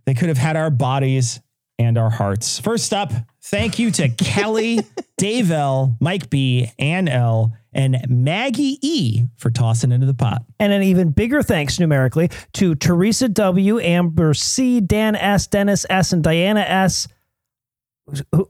[0.07, 1.41] they could have had our bodies
[1.79, 2.59] and our hearts.
[2.59, 3.13] First up,
[3.43, 4.81] thank you to Kelly,
[5.19, 10.45] Dave L, Mike B, Ann L, and Maggie E for tossing into the pot.
[10.59, 16.13] And an even bigger thanks numerically to Teresa W, Amber C, Dan S, Dennis S,
[16.13, 17.09] and Diana S,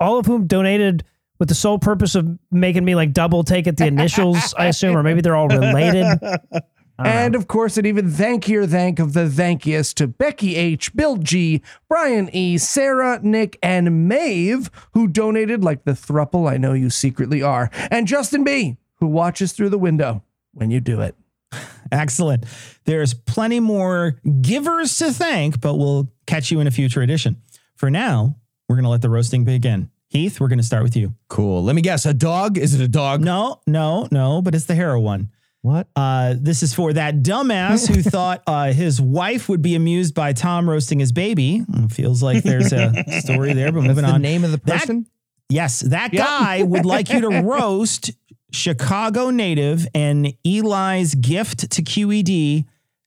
[0.00, 1.04] all of whom donated
[1.38, 4.96] with the sole purpose of making me like double take at the initials, I assume,
[4.96, 6.06] or maybe they're all related.
[6.98, 11.62] And of course, an even thankier thank of the thankiest to Becky H, Bill G,
[11.88, 17.42] Brian E, Sarah, Nick, and Maeve, who donated like the thruple I know you secretly
[17.42, 20.22] are, and Justin B, who watches through the window
[20.52, 21.16] when you do it.
[21.92, 22.44] Excellent.
[22.84, 27.42] There's plenty more givers to thank, but we'll catch you in a future edition.
[27.74, 28.36] For now,
[28.68, 29.90] we're going to let the roasting begin.
[30.08, 31.14] Heath, we're going to start with you.
[31.28, 31.62] Cool.
[31.64, 32.04] Let me guess.
[32.06, 32.58] A dog?
[32.58, 33.22] Is it a dog?
[33.22, 35.30] No, no, no, but it's the hero one.
[35.62, 35.86] What?
[35.96, 40.32] Uh, this is for that dumbass who thought uh, his wife would be amused by
[40.32, 41.60] Tom roasting his baby.
[41.70, 44.22] Mm, Feels like there's a story there, but That's moving the on.
[44.22, 45.06] name of the That- person?
[45.48, 48.10] yes, that guy would like you to roast
[48.52, 52.64] Chicago native and Eli's gift to QED,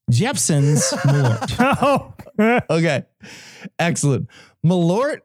[0.09, 1.77] Jeppson's Malort.
[1.81, 2.13] oh,
[2.69, 3.03] Okay.
[3.79, 4.29] Excellent.
[4.65, 5.19] Malort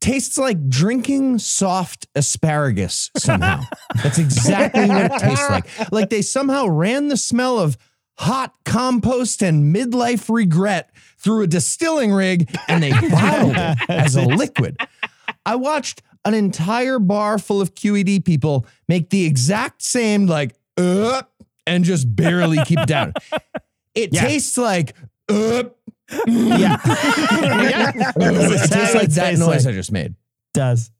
[0.00, 3.62] tastes like drinking soft asparagus somehow.
[4.02, 5.92] That's exactly what it tastes like.
[5.92, 7.76] Like they somehow ran the smell of
[8.16, 14.22] hot compost and midlife regret through a distilling rig and they bottled it as a
[14.22, 14.76] liquid.
[15.46, 21.22] I watched an entire bar full of QED people make the exact same, like, uh,
[21.66, 23.14] and just barely keep it down.
[23.94, 24.22] It Yeah.
[24.22, 24.94] tastes like,
[25.28, 25.64] uh,
[26.26, 26.76] yeah.
[28.16, 30.14] it tastes like that Tastes noise like- I just made.
[30.54, 30.90] does.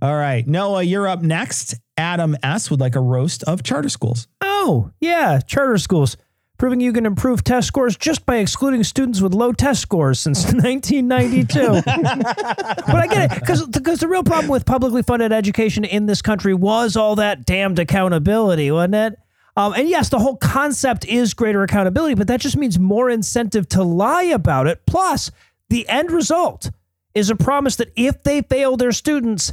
[0.00, 0.46] All right.
[0.46, 1.74] Noah, you're up next.
[1.96, 2.70] Adam S.
[2.70, 4.26] would like a roast of charter schools.
[4.40, 6.16] oh, yeah, charter schools.
[6.58, 10.44] Proving you can improve test scores just by excluding students with low test scores since
[10.52, 11.82] 1992.
[11.84, 16.22] but I get it because because the real problem with publicly funded education in this
[16.22, 19.18] country was all that damned accountability, wasn't it?
[19.56, 23.68] Um, and yes, the whole concept is greater accountability, but that just means more incentive
[23.70, 24.86] to lie about it.
[24.86, 25.30] Plus,
[25.68, 26.70] the end result
[27.14, 29.52] is a promise that if they fail their students,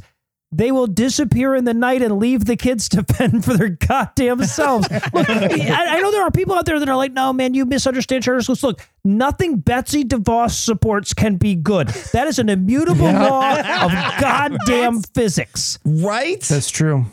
[0.52, 4.44] they will disappear in the night and leave the kids to fend for their goddamn
[4.46, 4.90] selves.
[5.14, 7.66] Look, I, I know there are people out there that are like, no, man, you
[7.66, 8.64] misunderstand charter schools.
[8.64, 11.90] Look, nothing Betsy DeVos supports can be good.
[12.14, 15.78] That is an immutable law of goddamn physics.
[15.86, 16.42] Right?
[16.42, 17.06] That's true.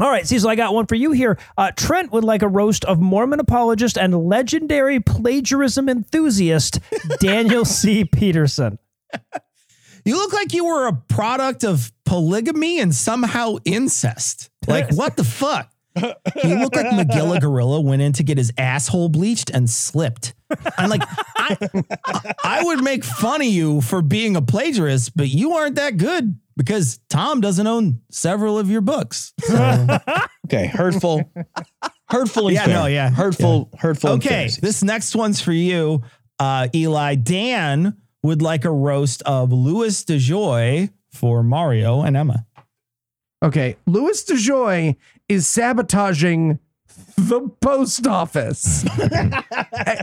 [0.00, 1.38] All right, Cecil, I got one for you here.
[1.56, 6.80] Uh, Trent would like a roast of Mormon apologist and legendary plagiarism enthusiast
[7.20, 8.04] Daniel C.
[8.04, 8.78] Peterson.
[10.04, 14.50] You look like you were a product of polygamy and somehow incest.
[14.66, 15.70] Like, what the fuck?
[15.96, 20.34] You look like Magilla Gorilla went in to get his asshole bleached and slipped.
[20.76, 21.02] I'm like,
[21.36, 21.56] I,
[22.42, 26.38] I would make fun of you for being a plagiarist, but you aren't that good
[26.56, 29.32] because Tom doesn't own several of your books.
[30.46, 31.22] Okay, hurtful,
[32.10, 32.48] hurtful.
[32.48, 32.74] And Yeah, fair.
[32.74, 33.08] no, yeah.
[33.08, 34.10] hurtful, hurtful.
[34.10, 36.02] Okay, this next one's for you,
[36.38, 37.14] uh, Eli.
[37.14, 42.44] Dan would like a roast of Louis DeJoy for Mario and Emma.
[43.42, 44.96] Okay, Louis DeJoy
[45.30, 46.58] is sabotaging
[47.16, 49.44] the post office, A-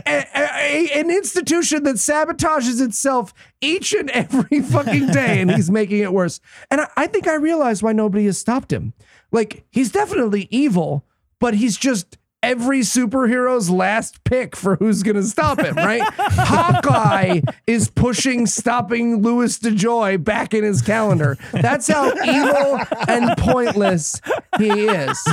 [0.06, 5.98] a- a- an institution that sabotages itself each and every fucking day, and he's making
[6.00, 6.40] it worse.
[6.70, 8.92] And I, I think I realize why nobody has stopped him.
[9.30, 11.04] Like he's definitely evil,
[11.40, 16.02] but he's just every superhero's last pick for who's going to stop him, right?
[16.16, 21.36] Hawkeye is pushing stopping Louis DeJoy back in his calendar.
[21.52, 24.20] That's how evil and pointless
[24.58, 25.24] he is.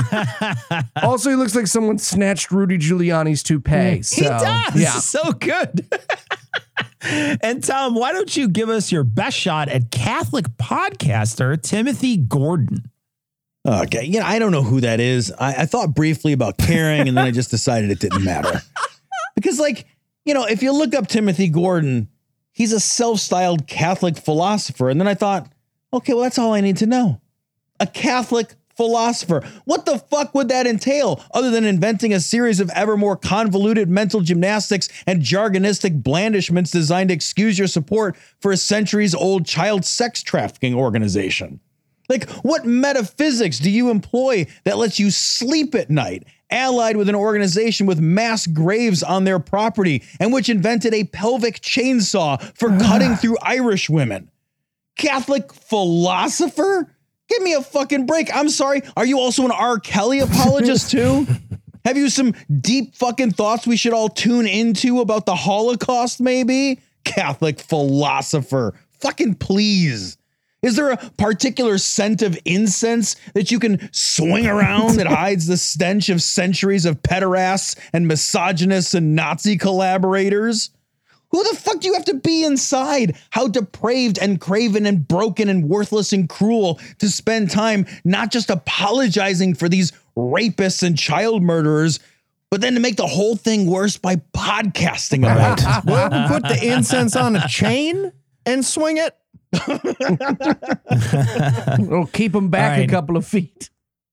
[1.02, 4.02] Also, he looks like someone snatched Rudy Giuliani's toupee.
[4.02, 4.76] So, he does.
[4.76, 4.98] Yeah.
[4.98, 5.88] So good.
[7.02, 12.90] and Tom, why don't you give us your best shot at Catholic podcaster Timothy Gordon?
[13.66, 15.32] Okay, you know, I don't know who that is.
[15.38, 18.62] I, I thought briefly about caring, and then I just decided it didn't matter.
[19.34, 19.86] Because, like,
[20.24, 22.08] you know, if you look up Timothy Gordon,
[22.52, 24.88] he's a self styled Catholic philosopher.
[24.88, 25.50] And then I thought,
[25.92, 27.20] okay, well, that's all I need to know.
[27.80, 29.46] A Catholic philosopher.
[29.66, 33.90] What the fuck would that entail other than inventing a series of ever more convoluted
[33.90, 39.84] mental gymnastics and jargonistic blandishments designed to excuse your support for a centuries old child
[39.84, 41.60] sex trafficking organization?
[42.10, 47.14] Like, what metaphysics do you employ that lets you sleep at night, allied with an
[47.14, 52.78] organization with mass graves on their property and which invented a pelvic chainsaw for ah.
[52.80, 54.28] cutting through Irish women?
[54.98, 56.92] Catholic philosopher?
[57.28, 58.34] Give me a fucking break.
[58.34, 58.82] I'm sorry.
[58.96, 59.78] Are you also an R.
[59.78, 61.28] Kelly apologist too?
[61.84, 66.80] Have you some deep fucking thoughts we should all tune into about the Holocaust, maybe?
[67.04, 68.74] Catholic philosopher.
[68.98, 70.18] Fucking please.
[70.62, 75.56] Is there a particular scent of incense that you can swing around that hides the
[75.56, 80.70] stench of centuries of pederasts and misogynists and Nazi collaborators?
[81.30, 83.16] Who the fuck do you have to be inside?
[83.30, 88.50] How depraved and craven and broken and worthless and cruel to spend time not just
[88.50, 92.00] apologizing for these rapists and child murderers,
[92.50, 95.84] but then to make the whole thing worse by podcasting about it.
[95.90, 98.12] Well, put the incense on a chain
[98.44, 99.16] and swing it.
[101.78, 102.88] We'll keep them back All right.
[102.88, 103.70] a couple of feet.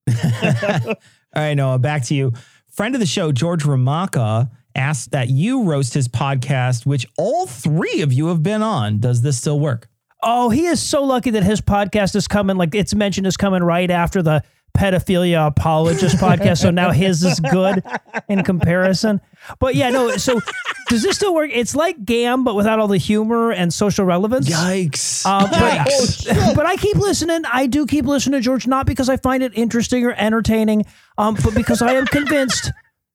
[0.10, 0.94] All
[1.36, 2.32] right, Noah, back to you.
[2.70, 8.02] Friend of the show, George Ramaka, asked that you roast his podcast, which all three
[8.02, 8.98] of you have been on.
[8.98, 9.88] Does this still work?
[10.22, 12.56] Oh, he is so lucky that his podcast is coming.
[12.56, 14.42] Like it's mentioned, is coming right after the
[14.76, 16.58] pedophilia apologist podcast.
[16.58, 17.82] So now his is good
[18.28, 19.20] in comparison.
[19.58, 20.16] But yeah, no.
[20.16, 20.40] So
[20.88, 21.50] does this still work?
[21.52, 24.48] It's like Gam, but without all the humor and social relevance.
[24.48, 25.24] Yikes.
[25.26, 27.42] Uh, but, but I keep listening.
[27.44, 30.84] I do keep listening to George, not because I find it interesting or entertaining,
[31.16, 32.72] um, but because I am convinced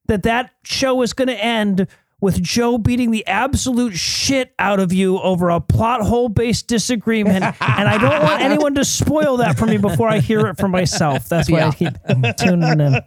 [0.07, 1.87] that that show is going to end
[2.23, 7.43] with Joe beating the absolute shit out of you over a plot hole based disagreement.
[7.43, 10.69] and I don't want anyone to spoil that for me before I hear it for
[10.69, 11.27] myself.
[11.27, 11.93] That's why I keep
[12.37, 13.01] tuning in.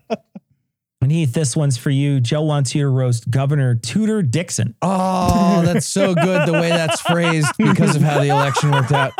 [1.00, 2.20] And Heath, this one's for you.
[2.20, 4.74] Joe wants you to roast Governor Tudor Dixon.
[4.82, 9.12] Oh, that's so good the way that's phrased because of how the election worked out.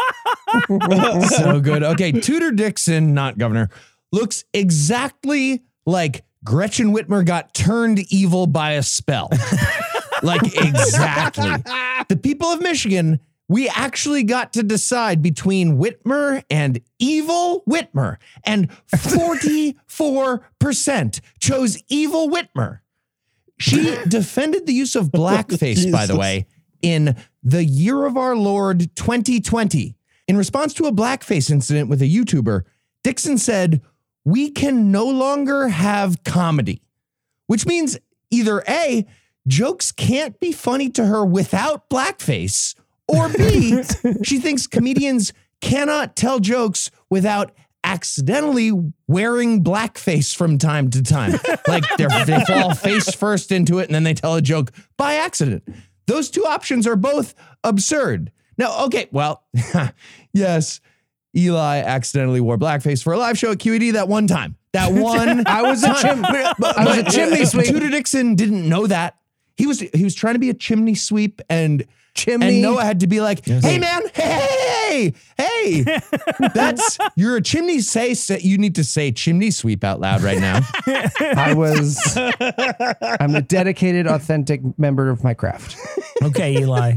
[1.29, 1.83] so good.
[1.83, 3.71] Okay, Tudor Dixon, not governor,
[4.13, 9.29] looks exactly like Gretchen Whitmer got turned evil by a spell.
[10.23, 11.51] like exactly.
[12.09, 18.71] The people of Michigan, we actually got to decide between Whitmer and evil Whitmer, and
[18.93, 22.79] 44% chose evil Whitmer.
[23.59, 26.47] She defended the use of blackface, by the way,
[26.81, 29.97] in the year of our Lord 2020.
[30.29, 32.63] In response to a blackface incident with a YouTuber,
[33.03, 33.81] Dixon said,
[34.27, 36.83] We can no longer have comedy,
[37.47, 37.97] which means
[38.29, 39.07] either A,
[39.47, 42.75] jokes can't be funny to her without blackface,
[43.07, 43.85] or B,
[44.25, 47.53] she thinks comedians cannot tell jokes without
[47.85, 48.73] accidentally
[49.07, 51.39] wearing blackface from time to time.
[51.69, 52.11] Like they're,
[52.47, 55.63] fall face first into it and then they tell a joke by accident.
[56.07, 58.33] Those two options are both absurd.
[58.59, 59.45] Now, okay, well,
[60.33, 60.81] yes,
[61.37, 64.57] Eli accidentally wore blackface for a live show at QED that one time.
[64.73, 66.23] That one I was a time.
[66.25, 67.67] chim- But- I was a chimney sweep.
[67.67, 69.17] Tudor Dixon didn't know that.
[69.57, 71.85] He was he was trying to be a chimney sweep and
[72.15, 72.47] Chimney.
[72.47, 75.85] and Noah had to be like, "Hey man, hey, hey,
[76.55, 80.39] that's you're a chimney say, say you need to say chimney sweep out loud right
[80.39, 80.61] now."
[81.19, 81.99] I was.
[83.21, 85.77] I'm a dedicated, authentic member of my craft.
[86.23, 86.95] Okay, Eli.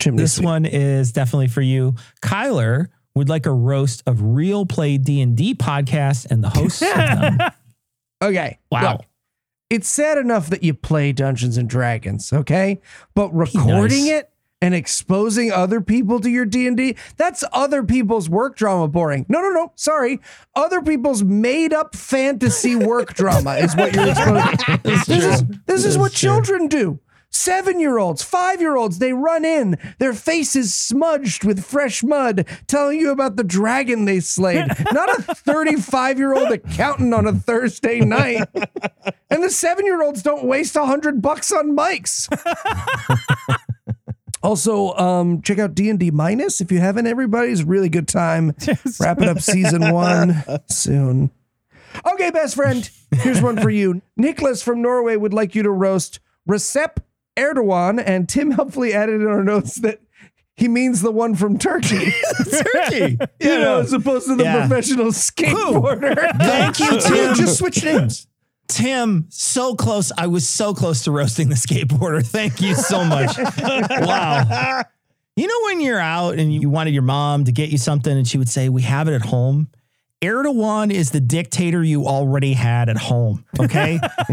[0.00, 0.44] Chimney this sweep.
[0.44, 1.94] one is definitely for you.
[2.22, 2.86] Kyler
[3.16, 7.38] would like a roast of Real Play D&D podcast and the hosts of them.
[8.22, 8.58] Okay.
[8.72, 8.92] Wow.
[8.92, 9.02] look,
[9.68, 12.80] it's sad enough that you play Dungeons and Dragons, okay?
[13.14, 14.20] But recording nice.
[14.20, 14.30] it
[14.62, 19.26] and exposing other people to your D&D, that's other people's work drama boring.
[19.28, 19.72] No, no, no.
[19.76, 20.18] Sorry.
[20.54, 24.80] Other people's made up fantasy work drama is what you're exposing.
[24.82, 26.98] this is this is what children do.
[27.36, 32.46] Seven year olds, five year olds, they run in, their faces smudged with fresh mud,
[32.66, 34.66] telling you about the dragon they slayed.
[34.92, 38.48] Not a 35 year old accountant on a Thursday night.
[39.30, 42.26] And the seven year olds don't waste a hundred bucks on mics.
[44.42, 47.08] Also, um, check out D and D minus if you haven't.
[47.08, 48.54] Everybody's really good time.
[49.00, 51.32] Wrapping up season one soon.
[52.06, 52.88] Okay, best friend.
[53.10, 54.02] Here's one for you.
[54.16, 56.98] Nicholas from Norway would like you to roast Recep
[57.36, 60.00] Erdogan, and Tim helpfully added in our notes that
[60.56, 62.12] he means the one from Turkey.
[62.74, 63.18] Turkey.
[63.40, 64.66] you know, as opposed to the Yeah.
[64.66, 66.36] professional skateboarder.
[66.38, 67.34] Thank you, Tim.
[67.34, 68.26] Just switch names.
[68.68, 70.10] Tim, so close.
[70.18, 72.26] I was so close to roasting the skateboarder.
[72.26, 73.36] Thank you so much.
[73.58, 74.82] wow.
[75.36, 78.26] You know when you're out and you wanted your mom to get you something and
[78.26, 79.68] she would say, "We have it at home."
[80.26, 83.44] Erdogan is the dictator you already had at home.
[83.58, 83.98] Okay.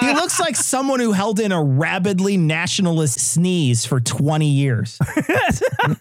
[0.00, 4.98] he looks like someone who held in a rabidly nationalist sneeze for 20 years.
[5.06, 5.96] All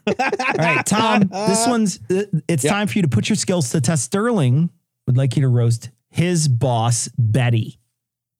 [0.57, 4.03] right, Tom, this one's, uh, it's time for you to put your skills to test.
[4.05, 4.69] Sterling
[5.07, 7.79] would like you to roast his boss, Betty.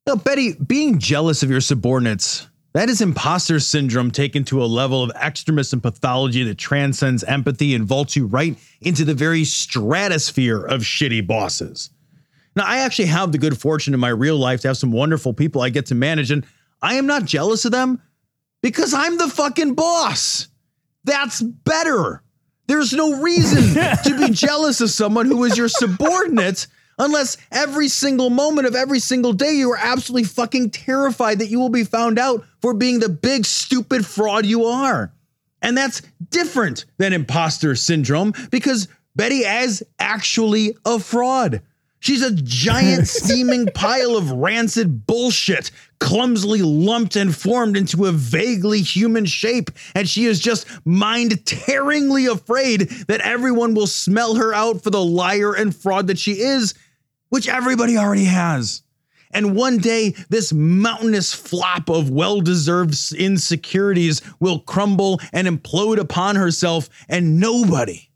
[0.07, 5.01] Now, Betty, being jealous of your subordinates, that is imposter syndrome taken to a level
[5.01, 10.61] of extremism and pathology that transcends empathy and vaults you right into the very stratosphere
[10.61, 11.89] of shitty bosses.
[12.53, 15.34] Now, I actually have the good fortune in my real life to have some wonderful
[15.34, 16.45] people I get to manage, and
[16.82, 18.01] I am not jealous of them
[18.61, 20.49] because I'm the fucking boss.
[21.05, 22.23] That's better.
[22.67, 23.73] There's no reason
[24.03, 26.67] to be jealous of someone who is your subordinate
[26.97, 31.59] unless every single moment of every single day you are absolutely fucking terrified that you
[31.59, 35.11] will be found out for being the big stupid fraud you are.
[35.61, 41.61] And that's different than imposter syndrome because Betty is actually a fraud.
[41.99, 48.81] She's a giant steaming pile of rancid bullshit, clumsily lumped and formed into a vaguely
[48.81, 49.71] human shape.
[49.95, 55.03] And she is just mind tearingly afraid that everyone will smell her out for the
[55.03, 56.75] liar and fraud that she is,
[57.30, 58.84] which everybody already has.
[59.32, 66.36] And one day, this mountainous flop of well deserved insecurities will crumble and implode upon
[66.38, 68.09] herself, and nobody,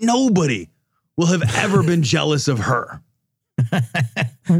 [0.00, 0.68] nobody
[1.16, 3.00] will have ever been jealous of her.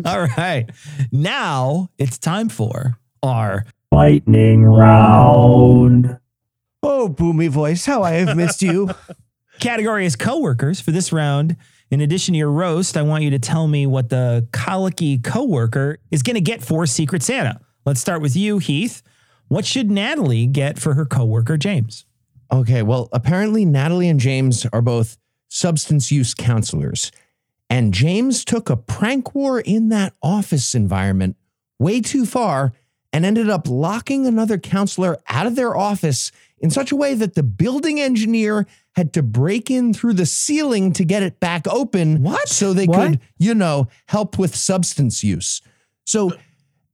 [0.05, 0.69] All right.
[1.13, 3.65] Now it's time for our
[3.95, 6.19] Lightning round.
[6.83, 8.91] Oh, Boomy voice, how I have missed you.
[9.61, 11.57] category is coworkers for this round.
[11.91, 15.99] In addition to your roast, I want you to tell me what the colicky coworker
[16.11, 17.61] is going to get for Secret Santa.
[17.85, 19.03] Let's start with you, Heath.
[19.49, 22.07] What should Natalie get for her coworker, James?
[22.51, 25.19] Okay, well, apparently Natalie and James are both
[25.49, 27.13] substance use counselors.
[27.69, 31.37] And James took a prank war in that office environment
[31.79, 32.73] way too far
[33.13, 36.33] and ended up locking another counselor out of their office
[36.65, 40.95] in such a way that the building engineer had to break in through the ceiling
[40.95, 42.23] to get it back open.
[42.23, 42.49] What?
[42.49, 43.11] So they What?
[43.11, 45.61] could, you know, help with substance use.
[46.07, 46.33] So,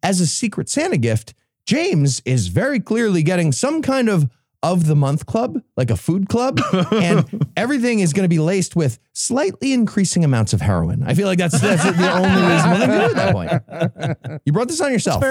[0.03, 1.35] as a Secret Santa gift,
[1.67, 4.29] James is very clearly getting some kind of
[4.63, 6.59] of the month club, like a food club,
[6.93, 11.03] and everything is going to be laced with slightly increasing amounts of heroin.
[11.05, 14.41] I feel like that's that's the only reason to do at that point.
[14.45, 15.23] You brought this on yourself.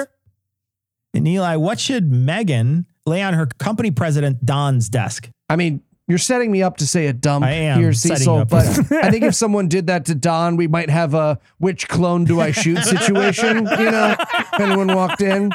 [1.14, 5.30] And Eli, what should Megan lay on her company president Don's desk?
[5.50, 8.38] I mean, you're setting me up to say a dump I am here, setting Cecil,
[8.40, 8.66] up but.
[8.92, 12.42] I think if someone did that to Don, we might have a which clone do
[12.42, 15.52] I shoot situation, you know, if anyone walked in.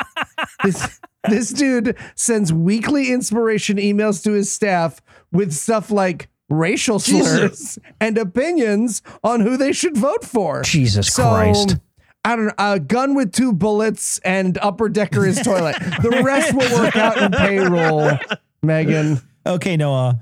[0.62, 5.00] This, this dude sends weekly inspiration emails to his staff
[5.32, 7.78] with stuff like racial slurs Jesus.
[8.00, 10.62] and opinions on who they should vote for.
[10.62, 11.76] Jesus So, Christ.
[12.24, 15.76] I don't know, a gun with two bullets and upper decker is toilet.
[16.02, 18.10] The rest will work out in payroll,
[18.62, 19.20] Megan.
[19.46, 20.20] Okay, Noah.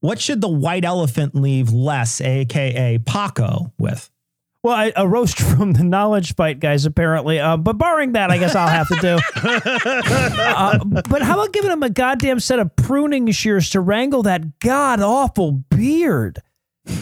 [0.00, 4.10] What should the white elephant leave less, aka Paco, with?
[4.62, 7.38] Well, I, a roast from the knowledge fight guys, apparently.
[7.40, 9.18] Uh, but barring that, I guess I'll have to do.
[10.58, 14.58] Uh, but how about giving him a goddamn set of pruning shears to wrangle that
[14.58, 16.42] god awful beard?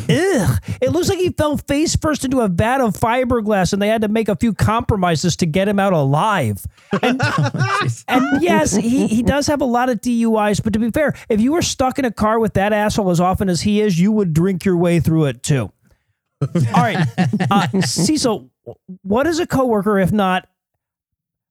[0.08, 0.60] Ugh.
[0.80, 4.02] It looks like he fell face first into a vat of fiberglass and they had
[4.02, 6.64] to make a few compromises to get him out alive.
[7.02, 7.20] And,
[8.08, 11.40] and yes, he, he does have a lot of DUIs, but to be fair, if
[11.40, 14.12] you were stuck in a car with that asshole as often as he is, you
[14.12, 15.70] would drink your way through it too.
[16.42, 16.98] All right.
[17.50, 18.50] Uh, Cecil,
[19.02, 20.48] what is a coworker if not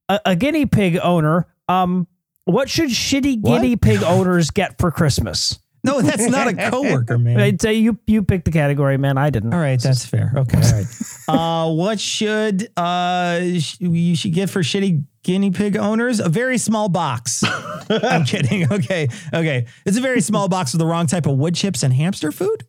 [0.09, 1.47] a, a guinea pig owner?
[1.69, 2.07] Um,
[2.43, 3.61] what should shitty What?
[3.61, 5.57] guinea pig owners get for Christmas?
[5.86, 7.39] No, that's not a coworker, man.
[7.39, 9.17] I'd say you you picked the category, man.
[9.17, 9.53] I didn't.
[9.53, 10.33] All right, that's fair.
[10.36, 10.86] Okay, all right.
[11.27, 16.19] Uh, what should uh sh- you should get for shitty guinea pig owners?
[16.19, 17.43] A very small box.
[17.89, 18.71] I'm kidding.
[18.71, 19.65] Okay, okay.
[19.88, 22.67] It's a very small box with the wrong type of wood chips and hamster food.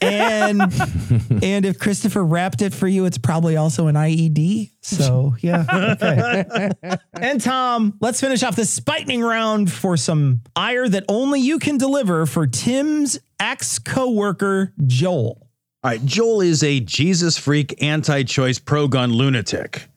[0.00, 0.60] And
[1.42, 4.70] and if Christopher wrapped it for you, it's probably also an IED.
[4.82, 6.70] So yeah, okay.
[7.20, 11.78] and Tom, let's finish off this spiking round for some ire that only you can
[11.78, 15.48] deliver for Tim's ex coworker Joel.
[15.84, 19.88] All right, Joel is a Jesus freak, anti choice, pro gun lunatic.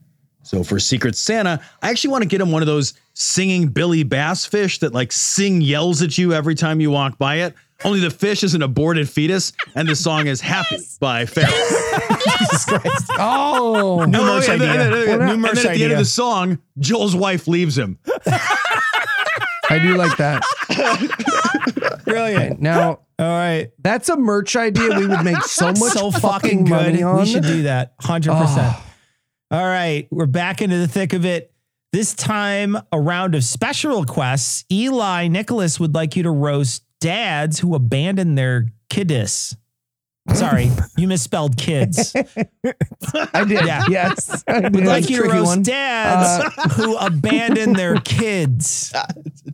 [0.52, 4.04] So for Secret Santa, I actually want to get him one of those singing Billy
[4.04, 7.54] Bass fish that like sing yells at you every time you walk by it.
[7.86, 11.48] Only the fish is an aborted fetus, and the song is "Happy" by Pharrell.
[13.18, 14.82] Oh, New merch and then- idea.
[14.82, 17.78] and then- New and merch then at the end of the song, Joel's wife leaves
[17.78, 17.98] him.
[19.70, 20.44] I do like that.
[22.06, 22.60] Brilliant.
[22.62, 23.70] Now, All right.
[23.80, 26.70] that's a merch idea we would make so much so fucking fucking good.
[26.72, 27.20] money on.
[27.22, 27.98] We should do that.
[28.00, 28.28] 100%.
[28.30, 28.86] Oh.
[29.52, 30.08] All right.
[30.12, 31.52] We're back into the thick of it.
[31.92, 34.64] This time, a round of special requests.
[34.72, 39.58] Eli Nicholas would like you to roast dads who abandon their kiddies.
[40.34, 42.16] Sorry, you misspelled kids.
[43.34, 43.66] I did.
[43.66, 43.84] Yeah.
[43.90, 44.42] Yes.
[44.48, 45.64] I Would like you to roast one.
[45.64, 48.94] dads uh, who abandon their kids.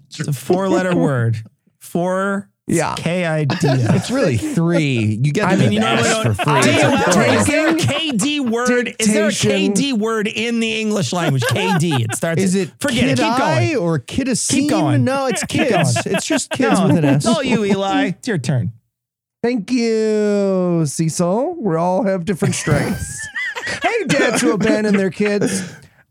[0.09, 1.37] It's a four letter word.
[1.79, 2.95] Four Yeah.
[2.97, 3.55] K I D.
[3.61, 5.19] It's really three.
[5.23, 6.61] You get I mean, you know, S I for don't- free.
[6.61, 8.17] Do you It's a is there a dictation.
[8.17, 8.95] KD word?
[8.99, 11.43] Is there a KD word in the English language?
[11.43, 12.01] KD.
[12.01, 12.41] It starts.
[12.41, 13.17] Is it Forget it.
[13.19, 13.75] Keep going.
[13.77, 14.49] or kidacine?
[14.49, 15.03] Keep going.
[15.05, 16.05] No, it's kids.
[16.05, 17.15] It's just kids No, with an S.
[17.17, 18.07] It's all you, Eli.
[18.17, 18.73] It's your turn.
[19.43, 21.55] Thank you, Cecil.
[21.61, 23.17] We all have different strengths.
[23.83, 25.63] hey, dads who abandon their kids.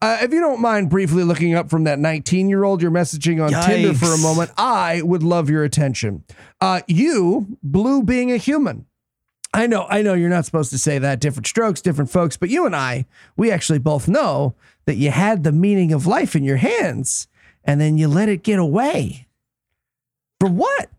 [0.03, 3.43] Uh, if you don't mind briefly looking up from that 19 year old you're messaging
[3.43, 6.25] on Tinder for a moment, I would love your attention.
[6.61, 8.87] Uh, you, Blue being a human.
[9.55, 11.19] I know, I know you're not supposed to say that.
[11.21, 13.07] Different strokes, different folks, but you and I,
[13.39, 17.27] we actually both know that you had the meaning of life in your hands
[17.65, 19.27] and then you let it get away.
[20.41, 20.91] For what?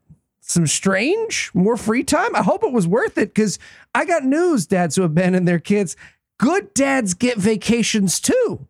[0.41, 2.35] Some strange, more free time?
[2.35, 3.59] I hope it was worth it because
[3.93, 5.95] I got news, dads who abandon their kids.
[6.39, 8.65] Good dads get vacations too.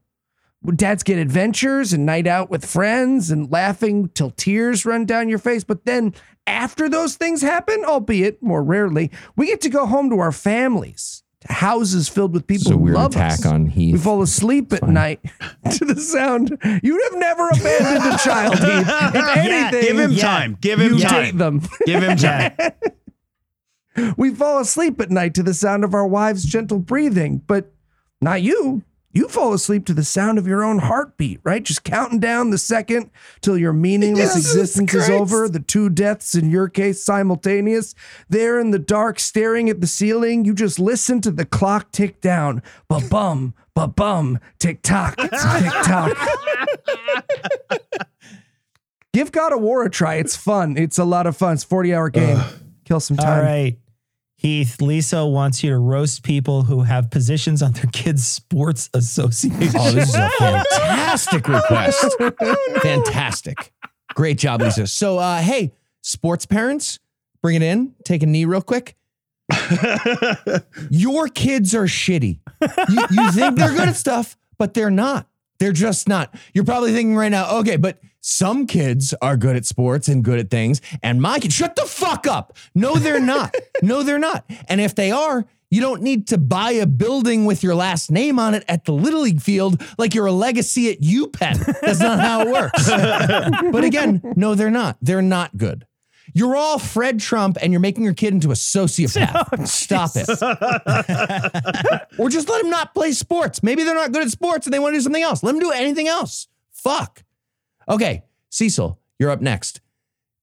[0.76, 5.40] Dads get adventures and night out with friends and laughing till tears run down your
[5.40, 5.64] face.
[5.64, 6.14] But then
[6.46, 11.24] after those things happen, albeit more rarely, we get to go home to our families,
[11.42, 13.46] to houses filled with people It's a who weird love attack us.
[13.46, 13.94] on Heath.
[13.94, 15.22] We fall asleep at night
[15.72, 16.58] to the sound.
[16.84, 18.88] You have never abandoned a child, Heath.
[19.16, 20.22] If anything, Give him Yeah.
[20.22, 20.58] time.
[20.60, 21.24] Give him you time.
[21.24, 21.62] date them.
[21.86, 22.54] Give him time.
[24.18, 27.72] We fall asleep at night to the sound of our wives' gentle breathing, but
[28.22, 28.84] not you.
[29.18, 31.64] You fall asleep to the sound of your own heartbeat, right?
[31.64, 33.10] Just counting down the second
[33.42, 35.50] till your meaningless Jesus existence is over.
[35.50, 37.96] The two deaths, in your case, simultaneous.
[38.30, 42.22] There in the dark, staring at the ceiling, you just listen to the clock tick
[42.22, 42.62] down.
[42.88, 46.16] Ba bum, ba bum, tick tock, tick tock.
[49.14, 50.18] Give God of War a try.
[50.18, 50.78] It's fun.
[50.78, 51.54] It's a lot of fun.
[51.54, 52.40] It's a 40 hour game.
[52.86, 53.44] Kill some time.
[53.44, 53.78] right.
[54.38, 59.72] Heath, Lisa wants you to roast people who have positions on their kids' sports association.
[59.76, 62.16] Oh, this is a fantastic request.
[62.82, 63.74] fantastic.
[64.14, 64.86] Great job, Lisa.
[64.86, 67.00] So, uh, hey, sports parents,
[67.42, 67.96] bring it in.
[68.06, 68.96] Take a knee real quick.
[70.90, 72.40] Your kids are shitty.
[72.90, 75.28] You, you think they're good at stuff, but they're not.
[75.60, 76.34] They're just not.
[76.54, 80.40] You're probably thinking right now, okay, but some kids are good at sports and good
[80.40, 82.58] at things, and my kids, shut the fuck up.
[82.76, 83.56] No, they're not.
[83.82, 84.46] No, they're not.
[84.68, 88.40] And if they are, you don't need to buy a building with your last name
[88.40, 91.64] on it at the Little League field like you're a legacy at UPenn.
[91.82, 92.90] That's not how it works.
[93.72, 94.98] but again, no, they're not.
[95.02, 95.86] They're not good.
[96.34, 99.48] You're all Fred Trump and you're making your kid into a sociopath.
[99.60, 100.30] Oh, Stop it.
[102.20, 103.64] or just let them not play sports.
[103.64, 105.44] Maybe they're not good at sports and they want to do something else.
[105.44, 106.48] Let them do anything else.
[106.72, 107.24] Fuck.
[107.90, 109.82] Okay, Cecil, you're up next.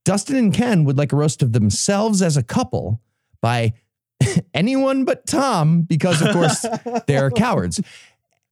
[0.04, 3.00] Dustin and Ken would like a roast of themselves as a couple
[3.40, 3.72] by
[4.54, 6.64] anyone but Tom, because of course
[7.06, 7.80] they're cowards.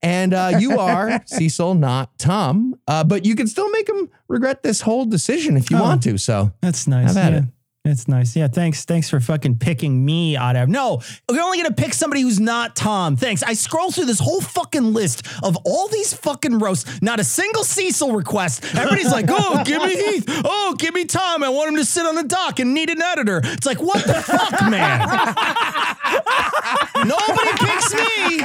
[0.04, 4.62] And uh, you are Cecil, not Tom, uh, but you can still make them regret
[4.64, 5.82] this whole decision if you Oh.
[5.82, 6.18] want to.
[6.18, 7.08] So That's nice.
[7.14, 7.38] Have at yeah.
[7.40, 7.44] it.
[7.84, 8.36] That's nice.
[8.36, 8.84] Yeah, thanks.
[8.84, 10.68] Thanks for fucking picking me out of.
[10.68, 13.16] No, we're only gonna pick somebody who's not Tom.
[13.16, 13.42] Thanks.
[13.42, 17.02] I scroll through this whole fucking list of all these fucking roasts.
[17.02, 18.64] Not a single Cecil request.
[18.76, 20.24] Everybody's like, oh, give me Heath.
[20.28, 21.42] Oh, give me Tom.
[21.42, 23.40] I want him to sit on the dock and need an editor.
[23.42, 25.00] It's like, what the fuck, man?
[27.04, 28.38] Nobody picks me.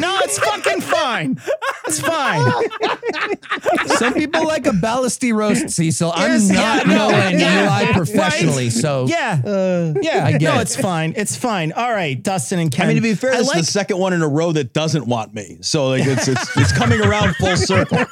[0.00, 1.38] No, it's fucking fine.
[1.84, 2.50] It's fine.
[3.88, 6.14] some people like a ballasty roast, Cecil.
[6.16, 8.69] Yes, I'm yeah, not no, knowing yeah, Eli professionally.
[8.70, 9.40] So Yeah.
[9.44, 10.24] Uh, yeah.
[10.26, 10.62] I get no, it.
[10.62, 11.14] it's fine.
[11.16, 11.72] It's fine.
[11.72, 12.86] All right, Dustin and Ken.
[12.86, 14.52] I mean, to be fair, I this like- is the second one in a row
[14.52, 15.58] that doesn't want me.
[15.60, 17.98] So like it's it's it's coming around full circle.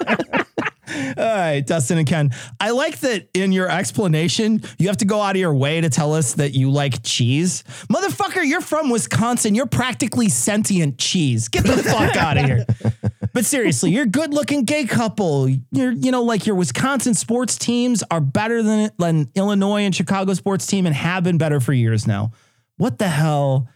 [0.91, 2.31] All right, Dustin and Ken.
[2.59, 5.91] I like that in your explanation, you have to go out of your way to
[5.91, 7.63] tell us that you like cheese.
[7.93, 9.55] Motherfucker, you're from Wisconsin.
[9.55, 11.49] You're practically sentient cheese.
[11.49, 12.65] Get the fuck out of here.
[13.39, 15.49] But seriously, you're a good looking gay couple.
[15.71, 20.35] You're, you know, like your Wisconsin sports teams are better than, than Illinois and Chicago
[20.35, 22.33] sports team and have been better for years now.
[22.79, 23.69] What the hell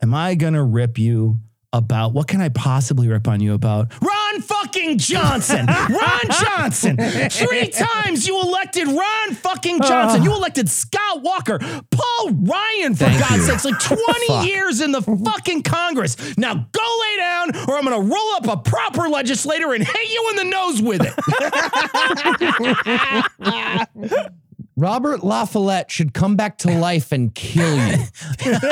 [0.00, 1.40] am I going to rip you
[1.72, 2.12] about?
[2.12, 3.92] What can I possibly rip on you about?
[4.68, 5.66] Fucking Johnson.
[5.90, 6.96] Ron Johnson.
[7.30, 10.22] Three times you elected Ron fucking Johnson.
[10.22, 14.46] You elected Scott Walker, Paul Ryan, for Thank God's sakes, like 20 Fuck.
[14.46, 16.36] years in the fucking Congress.
[16.36, 20.26] Now go lay down, or I'm gonna roll up a proper legislator and hit you
[20.30, 21.14] in the nose with it.
[24.76, 27.96] Robert La Follette should come back to life and kill you.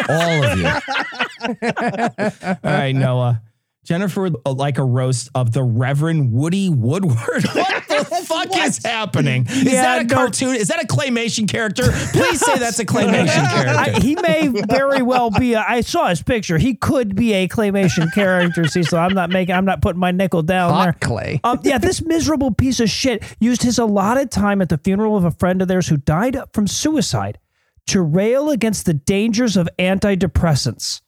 [0.09, 0.67] All of you.
[2.47, 3.43] All right, Noah.
[3.87, 7.45] Jennifer would like a roast of the Reverend Woody Woodward.
[7.57, 9.47] What the fuck is happening?
[9.49, 10.15] Is Yeah, that a no.
[10.15, 10.55] cartoon?
[10.57, 11.85] Is that a claymation character?
[12.13, 13.75] Please say that's a claymation character.
[13.75, 15.55] I, he may very well be.
[15.55, 16.59] A, I saw his picture.
[16.59, 18.67] He could be a claymation character.
[18.67, 18.99] Cecil.
[18.99, 19.55] I'm not making.
[19.55, 20.87] I'm not putting my nickel down there.
[20.93, 21.41] Hot clay.
[21.45, 25.25] Um, yeah, this miserable piece of shit used his allotted time at the funeral of
[25.25, 27.39] a friend of theirs who died from suicide
[27.87, 31.01] to rail against the dangers of antidepressants.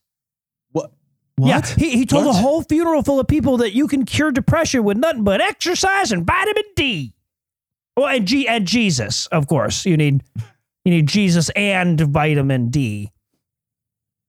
[1.38, 1.48] What?
[1.48, 2.34] Yeah, he, he told What?
[2.34, 6.10] a whole funeral full of people that you can cure depression with nothing but exercise
[6.10, 7.14] and vitamin D.
[7.96, 9.86] Well, and G and Jesus, of course.
[9.86, 10.24] You need
[10.84, 13.12] you need Jesus and vitamin D.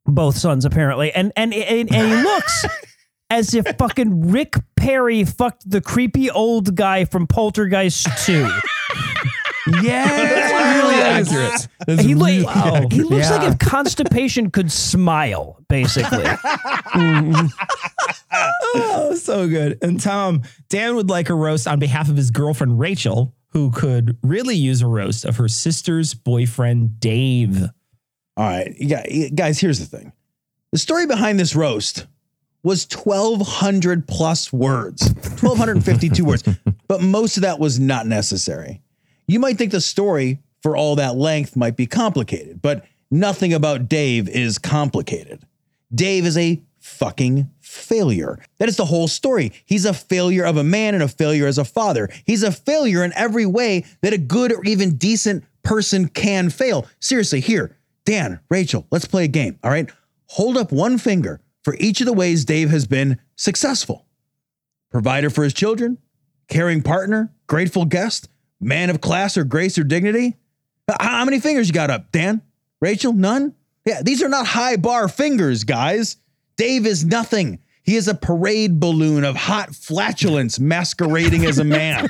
[0.06, 2.66] Both sons, apparently, and and and, and he looks
[3.32, 8.50] as if fucking Rick Perry fucked the creepy old guy from Poltergeist Two.
[9.82, 11.68] Yeah, really accurate.
[11.88, 13.36] That's he, lo- really he looks Yeah.
[13.38, 16.24] like if constipation could smile, basically.
[18.34, 19.78] oh, so good.
[19.82, 24.18] And Tom, Dan would like a roast on behalf of his girlfriend, Rachel, who could
[24.24, 27.62] really use a roast of her sister's boyfriend, Dave.
[28.38, 29.60] All right, you got- you guys.
[29.60, 30.14] Here's the thing:
[30.72, 32.06] the story behind this roast
[32.64, 35.08] was 1,200 plus words,
[35.42, 36.44] 1,252 words,
[36.88, 38.82] but most of that was not necessary.
[39.30, 43.88] You might think the story for all that length might be complicated, but nothing about
[43.88, 45.44] Dave is complicated.
[45.94, 48.40] Dave is a fucking failure.
[48.58, 49.52] That is the whole story.
[49.66, 52.10] He's a failure of a man and a failure as a father.
[52.26, 56.88] He's a failure in every way that a good or even decent person can fail.
[57.00, 59.60] Seriously, here, Dan, Rachel, let's play a game.
[59.64, 59.92] All right.
[60.30, 64.08] Hold up one finger for each of the ways Dave has been successful
[64.90, 66.00] provider for his children,
[66.48, 68.28] caring partner, grateful guest,
[68.60, 70.38] man of class or grace or dignity.
[71.00, 72.42] How many fingers you got up, Dan?
[72.82, 73.54] Rachel, none?
[73.86, 76.18] Yeah, these are not high bar fingers, guys.
[76.58, 77.60] Dave is nothing.
[77.84, 82.08] He is a parade balloon of hot flatulence masquerading as a man.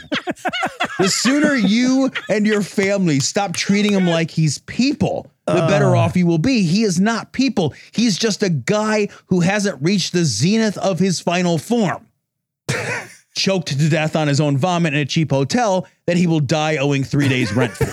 [0.99, 5.99] the sooner you and your family stop treating him like he's people, the better oh.
[5.99, 6.63] off you will be.
[6.63, 7.73] He is not people.
[7.91, 12.05] He's just a guy who hasn't reached the zenith of his final form.
[13.39, 16.75] Choked to death on his own vomit in a cheap hotel that he will die
[16.75, 17.85] owing three days rent for.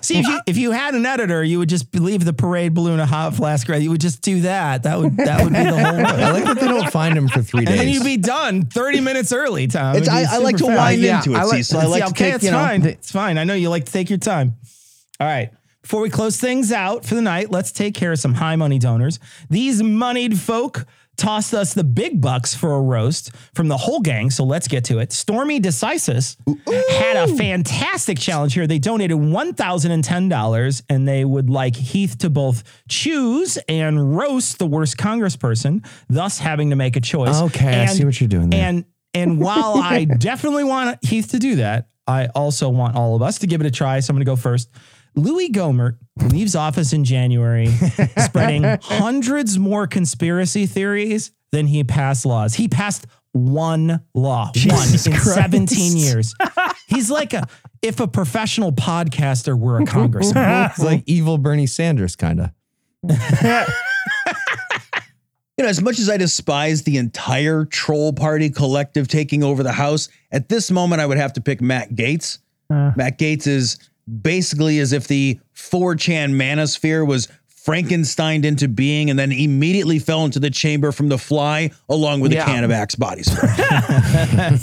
[0.00, 2.98] See, if you if you had an editor, you would just leave the parade balloon
[3.00, 3.68] a hot flask.
[3.68, 3.82] Right?
[3.82, 4.84] You would just do that.
[4.84, 5.80] That would that would be the whole.
[6.06, 7.72] I like that they don't find him for three days.
[7.72, 9.96] And then you'd be done 30 minutes early, Tom.
[9.96, 11.26] It's, I, I like to super wind fast.
[11.26, 12.58] into it, I like- see, so I like Yeah, to okay, take, it's you know,
[12.58, 12.86] fine.
[12.86, 13.38] It's fine.
[13.38, 14.54] I know you like to take your time.
[15.20, 15.50] All right.
[15.82, 18.78] Before we close things out for the night, let's take care of some high money
[18.78, 19.18] donors.
[19.50, 20.86] These moneyed folk
[21.22, 24.28] tossed us the big bucks for a roast from the whole gang.
[24.28, 25.12] So let's get to it.
[25.12, 26.36] Stormy Decisis
[26.90, 28.66] had a fantastic challenge here.
[28.66, 34.96] They donated $1,010 and they would like Heath to both choose and roast the worst
[34.96, 37.40] congressperson, thus having to make a choice.
[37.40, 38.60] Okay, I see what you're doing there.
[38.60, 43.22] And and while I definitely want Heath to do that, I also want all of
[43.22, 44.00] us to give it a try.
[44.00, 44.68] So I'm going to go first.
[45.14, 45.98] Louis Gohmert
[46.30, 47.66] leaves office in January,
[48.18, 52.54] spreading hundreds more conspiracy theories than he passed laws.
[52.54, 55.34] He passed one law, Jesus one in Christ.
[55.34, 56.34] 17 years.
[56.88, 57.46] He's like a
[57.80, 60.44] if a professional podcaster were a congressman.
[60.70, 62.50] It's like evil Bernie Sanders, kind of.
[65.58, 69.70] You know, as much as I despise the entire troll party collective taking over the
[69.72, 72.38] House, at this moment I would have to pick Matt Gaetz.
[72.70, 72.92] Uh.
[72.96, 73.78] Matt Gaetz is
[74.20, 77.28] basically as if the 4chan manosphere was
[77.66, 82.32] Frankensteined into being and then immediately fell into the chamber from the fly along with
[82.32, 82.42] Yeah.
[82.42, 83.30] a can of Axe bodies.
[83.30, 83.48] spray.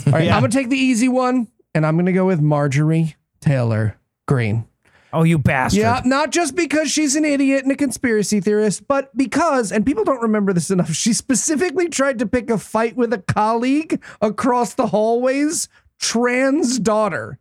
[0.08, 3.96] All right, I'm gonna take the easy one, and I'm gonna go with Marjorie Taylor
[4.28, 4.66] Greene.
[5.14, 5.80] Oh, you bastard.
[5.80, 10.04] Yeah, not just because she's an idiot and a conspiracy theorist, but because, and people
[10.04, 14.76] don't remember this enough, she specifically tried to pick a fight with a colleague across
[14.76, 15.68] the hallways,
[16.00, 17.40] trans daughter.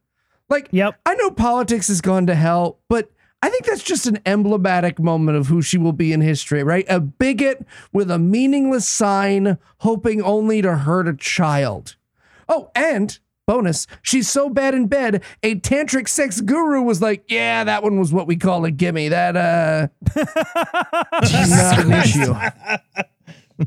[0.49, 0.99] Like, Yep.
[1.05, 3.11] I know politics has gone to hell, but
[3.43, 6.87] I think that's just an emblematic moment of who she will be in history, right?
[6.89, 11.97] A bigot with a meaningless sign, hoping only to hurt a child.
[12.49, 17.65] Oh, and bonus, she's so bad in bed, a tantric sex guru was like, yeah,
[17.65, 19.09] that one was what we call a gimme.
[19.09, 19.89] That, uh,
[21.23, 22.35] not an issue.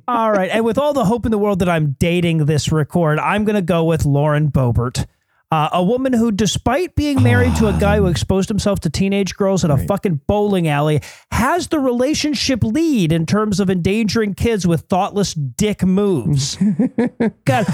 [0.08, 0.50] All right.
[0.52, 3.56] And with all the hope in the world that I'm dating this record, I'm going
[3.56, 5.06] to go with Lauren Boebert.
[5.52, 9.36] Uh, a woman who, despite being married to a guy who exposed himself to teenage
[9.36, 14.66] girls in a fucking bowling alley, has the relationship lead in terms of endangering kids
[14.66, 16.56] with thoughtless dick moves.
[17.46, 17.66] God,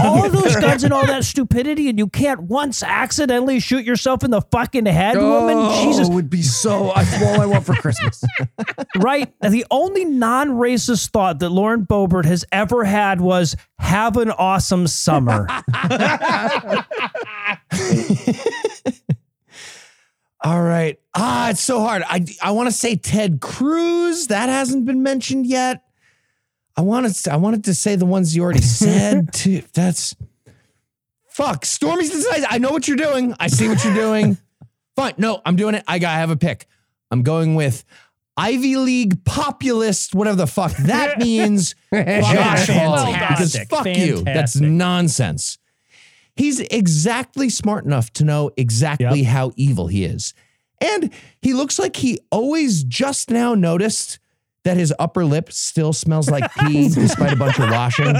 [0.00, 4.24] all of those guns and all that stupidity, and you can't once accidentally shoot yourself
[4.24, 5.56] in the fucking head, woman.
[5.56, 6.92] Oh, Jesus would be so.
[6.96, 8.24] That's all I want for Christmas.
[8.96, 9.32] right?
[9.40, 14.88] The only non racist thought that Lauren Boebert has ever had was have an awesome
[14.88, 15.46] summer.
[20.42, 20.98] All right.
[21.14, 22.02] Ah, it's so hard.
[22.06, 24.26] I I want to say Ted Cruz.
[24.26, 25.82] That hasn't been mentioned yet.
[26.76, 29.32] I wanted I wanted to say the ones you already said.
[29.32, 29.62] too.
[29.72, 30.14] That's
[31.30, 31.64] fuck.
[31.64, 32.46] Stormy's decisive.
[32.50, 33.34] I know what you're doing.
[33.40, 34.36] I see what you're doing.
[34.96, 35.14] Fine.
[35.18, 35.84] No, I'm doing it.
[35.88, 36.10] I got.
[36.14, 36.66] I have a pick.
[37.10, 37.84] I'm going with
[38.36, 41.74] Ivy League populist, whatever the fuck that means.
[41.92, 43.12] Josh Hawley.
[43.12, 43.68] Because Fantastic.
[43.70, 44.22] fuck you.
[44.22, 45.56] That's nonsense.
[46.36, 50.34] He's exactly smart enough to know exactly how evil he is.
[50.80, 54.18] And he looks like he always just now noticed
[54.64, 58.14] that his upper lip still smells like pee despite a bunch of washing.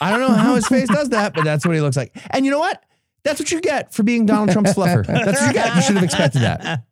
[0.00, 2.16] I don't know how his face does that, but that's what he looks like.
[2.30, 2.82] And you know what?
[3.24, 5.06] That's what you get for being Donald Trump's fluffer.
[5.06, 5.74] That's what you get.
[5.74, 6.84] You should have expected that.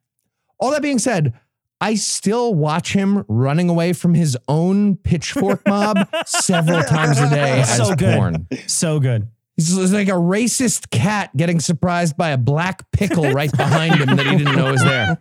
[0.59, 1.35] All that being said,
[1.81, 7.61] I still watch him running away from his own pitchfork mob several times a day
[7.61, 8.15] as so good.
[8.17, 8.49] porn.
[8.67, 9.29] So good.
[9.57, 14.27] He's like a racist cat getting surprised by a black pickle right behind him that
[14.27, 15.19] he didn't know was there.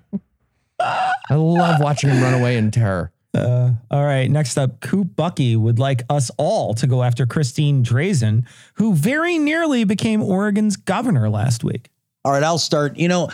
[0.80, 3.11] I love watching him run away in terror.
[3.34, 4.30] Uh, all right.
[4.30, 8.45] Next up, Coop Bucky would like us all to go after Christine Drazan,
[8.76, 11.90] who very nearly became Oregon's governor last week.
[12.23, 12.98] All right, I'll start.
[12.98, 13.30] You know,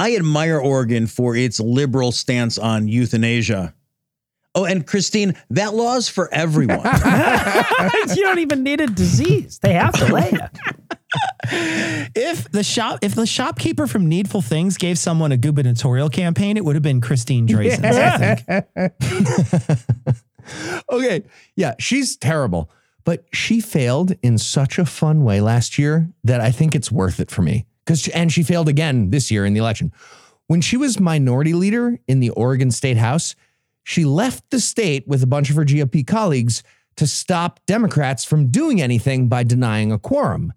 [0.00, 3.74] I admire Oregon for its liberal stance on euthanasia.
[4.54, 6.78] Oh, and Christine, that law's for everyone.
[8.16, 9.58] you don't even need a disease.
[9.58, 12.10] They have to lay it.
[12.16, 16.64] If the shop, if the shopkeeper from Needful Things gave someone a gubernatorial campaign, it
[16.64, 17.84] would have been Christine Drazan.
[17.84, 20.16] I think.
[20.90, 21.24] okay.
[21.56, 22.70] Yeah, she's terrible,
[23.04, 27.20] but she failed in such a fun way last year that I think it's worth
[27.20, 27.66] it for me.
[27.86, 29.92] Cuz and she failed again this year in the election.
[30.46, 33.34] When she was minority leader in the Oregon State House,
[33.84, 36.62] she left the state with a bunch of her GOP colleagues
[36.96, 40.52] to stop Democrats from doing anything by denying a quorum.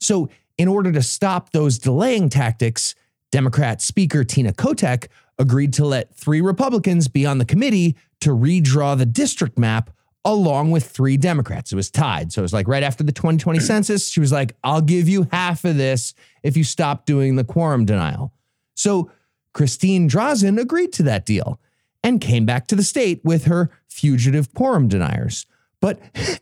[0.00, 2.94] So, in order to stop those delaying tactics,
[3.30, 5.06] Democrat Speaker Tina Kotek
[5.38, 9.90] agreed to let three Republicans be on the committee to redraw the district map
[10.24, 11.72] along with three Democrats.
[11.72, 12.32] It was tied.
[12.32, 15.26] So it was like right after the 2020 census, she was like, I'll give you
[15.32, 18.32] half of this if you stop doing the quorum denial.
[18.74, 19.10] So
[19.54, 21.60] Christine Drazan agreed to that deal
[22.02, 25.46] and came back to the state with her fugitive quorum deniers.
[25.80, 26.40] But this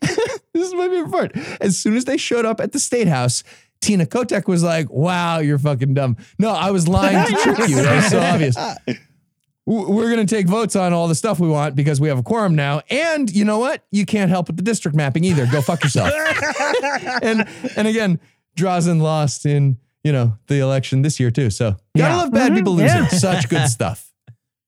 [0.54, 1.60] is my favorite part.
[1.60, 3.42] As soon as they showed up at the state house,
[3.80, 6.16] Tina Kotek was like, wow, you're fucking dumb.
[6.38, 7.76] No, I was lying to trick you.
[7.76, 8.56] That was so obvious.
[9.66, 12.22] We're going to take votes on all the stuff we want because we have a
[12.22, 12.82] quorum now.
[12.88, 13.84] And you know what?
[13.90, 15.44] You can't help with the district mapping either.
[15.50, 16.12] Go fuck yourself.
[17.22, 18.20] and and again,
[18.56, 21.50] Drazan lost in, you know, the election this year too.
[21.50, 22.16] So gotta Yeah.
[22.16, 22.82] love bad people mm-hmm.
[22.82, 23.02] losing.
[23.02, 23.08] Yeah.
[23.08, 24.12] Such good stuff.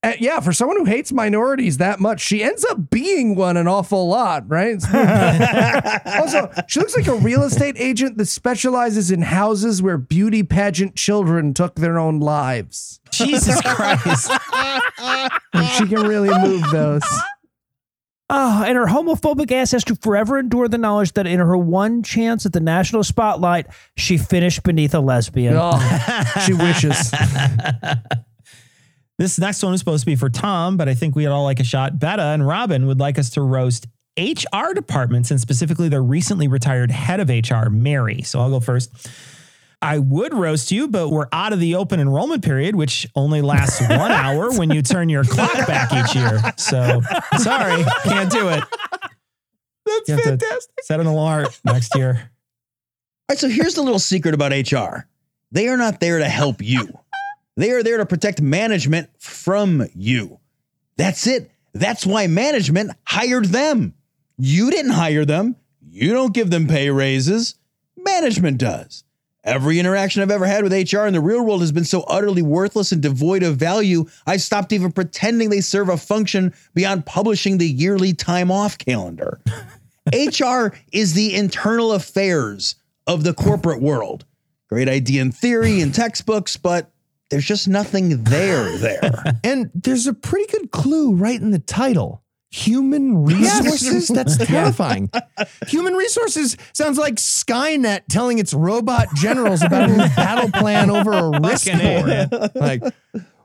[0.00, 3.66] Uh, yeah, for someone who hates minorities that much, she ends up being one an
[3.66, 4.76] awful lot, right?
[6.20, 10.94] also, she looks like a real estate agent that specializes in houses where beauty pageant
[10.94, 13.00] children took their own lives.
[13.10, 14.30] Jesus Christ.
[15.76, 17.02] she can really move those.
[18.30, 22.04] Oh, and her homophobic ass has to forever endure the knowledge that in her one
[22.04, 23.66] chance at the national spotlight,
[23.96, 25.54] she finished beneath a lesbian.
[25.56, 25.78] Oh,
[26.44, 27.12] she wishes.
[29.18, 31.58] This next one is supposed to be for Tom, but I think we'd all like
[31.58, 31.98] a shot.
[31.98, 33.86] Betta and Robin would like us to roast
[34.16, 38.22] HR departments and specifically the recently retired head of HR, Mary.
[38.22, 39.08] So I'll go first.
[39.80, 43.80] I would roast you, but we're out of the open enrollment period, which only lasts
[43.88, 46.40] one hour when you turn your clock back each year.
[46.56, 47.00] So
[47.38, 48.64] sorry, can't do it.
[49.86, 50.74] That's fantastic.
[50.82, 52.30] Set an alarm next year.
[53.30, 55.06] All right, so here's the little secret about HR
[55.50, 56.98] they are not there to help you,
[57.58, 60.38] they are there to protect management from you.
[60.96, 61.50] That's it.
[61.74, 63.94] That's why management hired them.
[64.36, 67.56] You didn't hire them, you don't give them pay raises,
[67.96, 69.02] management does.
[69.42, 72.42] Every interaction I've ever had with HR in the real world has been so utterly
[72.42, 77.58] worthless and devoid of value, I stopped even pretending they serve a function beyond publishing
[77.58, 79.40] the yearly time off calendar.
[80.14, 82.76] HR is the internal affairs
[83.08, 84.24] of the corporate world.
[84.68, 86.92] Great idea in theory and textbooks, but
[87.30, 89.24] there's just nothing there there.
[89.44, 92.22] And there's a pretty good clue right in the title.
[92.50, 94.08] Human resources?
[94.08, 95.10] That's terrifying.
[95.68, 101.22] Human resources sounds like Skynet telling its robot generals about a battle plan over a
[101.40, 102.54] wristboard.
[102.54, 102.82] Like,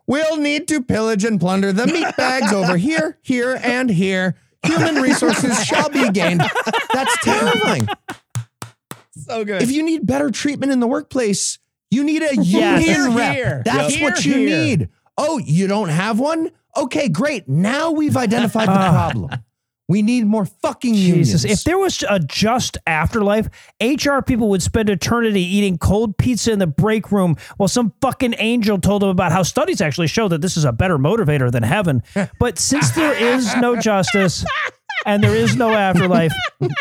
[0.07, 4.35] we'll need to pillage and plunder the meat bags over here, here, and here.
[4.65, 6.41] Human resources shall be gained.
[6.93, 7.87] That's terrifying.
[9.11, 9.61] So good.
[9.61, 11.59] If you need better treatment in the workplace,
[11.93, 12.85] you need a Yes.
[12.85, 13.35] union rep.
[13.35, 13.61] Here.
[13.65, 14.57] That's what you here.
[14.57, 14.89] need.
[15.17, 16.51] Oh, you don't have one?
[16.75, 17.47] Okay, great.
[17.47, 18.91] Now we've identified the ah.
[18.91, 19.29] problem.
[19.89, 21.59] We need more fucking Jesus, unions.
[21.59, 23.49] if there was a just afterlife,
[23.81, 28.33] HR people would spend eternity eating cold pizza in the break room while some fucking
[28.37, 31.63] angel told them about how studies actually show that this is a better motivator than
[31.63, 32.01] heaven.
[32.39, 34.45] But since there is no justice
[35.05, 36.31] and there is no afterlife,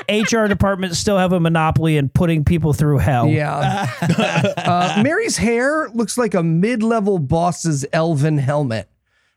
[0.09, 3.28] HR departments still have a monopoly in putting people through hell.
[3.28, 3.90] Yeah.
[4.57, 8.89] uh, Mary's hair looks like a mid-level boss's elven helmet.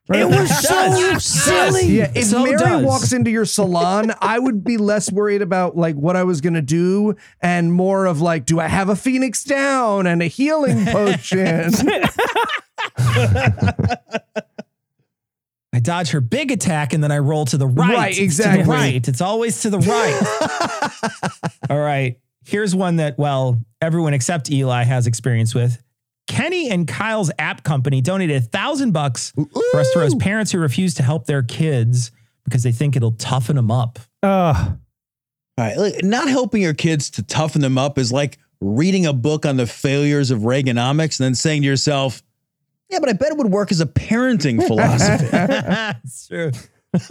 [0.07, 1.87] It was so silly.
[1.97, 2.85] Yeah, if So Mary does.
[2.85, 6.61] walks into your salon, I would be less worried about like what I was gonna
[6.61, 11.71] do and more of like, do I have a phoenix down and a healing potion?
[15.75, 17.93] I dodge her big attack and then I roll to the right.
[17.93, 18.63] Right, It's to the exactly.
[18.63, 19.07] right.
[19.07, 21.49] It's always to the right.
[21.69, 22.17] All right.
[22.45, 25.81] Here's one that, well, everyone except Eli has experience with.
[26.27, 29.33] Kenny and Kyle's app company donated a thousand bucks
[29.71, 32.11] for us to roast parents who refuse to help their kids
[32.45, 33.99] because they think it'll toughen them up.
[34.23, 34.55] Ugh.
[35.57, 39.13] All right, look, not helping your kids to toughen them up is like reading a
[39.13, 42.23] book on the failures of Reaganomics and then saying to yourself,
[42.89, 46.51] "Yeah, but I bet it would work as a parenting philosophy." That's true.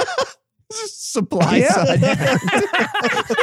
[0.73, 1.73] supply Yeah.
[1.73, 2.01] side.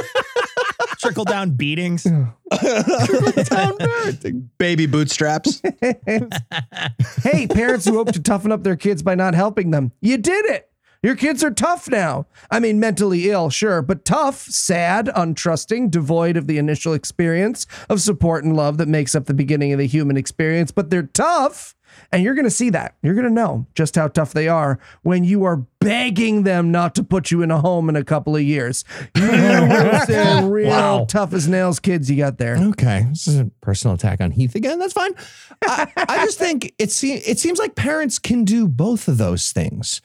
[1.00, 2.04] Trickle down beatings.
[2.54, 3.78] trickle-down
[4.58, 5.62] Baby bootstraps.
[7.24, 10.46] hey, parents who hope to toughen up their kids by not helping them, you did
[10.46, 10.71] it.
[11.04, 12.28] Your kids are tough now.
[12.52, 18.02] I mean, mentally ill, sure, but tough, sad, untrusting, devoid of the initial experience of
[18.02, 20.70] support and love that makes up the beginning of the human experience.
[20.70, 21.76] But they're tough,
[22.12, 22.96] and you're going to see that.
[23.02, 26.94] You're going to know just how tough they are when you are begging them not
[26.94, 28.86] to put you in a home in a couple of years.
[29.16, 29.24] You
[30.48, 31.06] real Wow.
[31.10, 32.58] tough as nails kids you got there.
[32.58, 34.78] Okay, this is a personal attack on Heath again.
[34.78, 35.14] That's fine.
[35.64, 39.52] I, I just think it, se- it seems like parents can do both of those
[39.52, 40.00] things.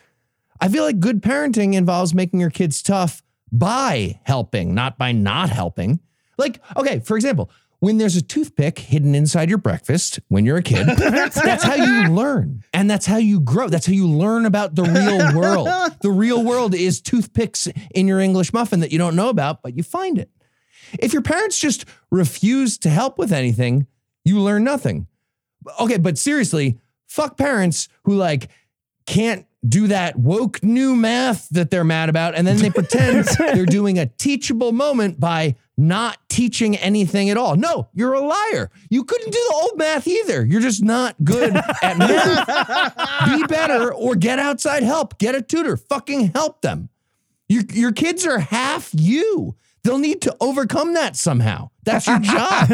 [0.61, 3.23] I feel like good parenting involves making your kids tough
[3.53, 6.01] by helping, not by not helping.
[6.39, 7.51] Like, okay, for example,
[7.81, 12.11] when there's a toothpick hidden inside your breakfast when you're a kid, that's how you
[12.13, 13.69] learn and that's how you grow.
[13.69, 15.69] That's how you learn about the real world.
[16.01, 19.77] The real world is toothpicks in your English muffin that you don't know about, but
[19.77, 20.31] you find it.
[20.99, 23.87] If your parents just refuse to help with anything,
[24.25, 25.07] you learn nothing.
[25.81, 28.49] Okay, but seriously, fuck parents who like
[29.07, 33.67] can't do that woke new math that they're mad about and then they pretend they're
[33.67, 37.57] doing a teachable moment by not teaching anything at all.
[37.57, 38.71] No, you're a liar.
[38.89, 40.45] You couldn't do the old math either.
[40.45, 43.27] You're just not good at math.
[43.27, 45.19] Be better or get outside help.
[45.19, 45.77] Get a tutor.
[45.77, 46.89] Fucking help them.
[47.49, 49.55] Your, your kids are half you.
[49.85, 51.71] They'll need to overcome that somehow.
[51.85, 52.69] That's your job.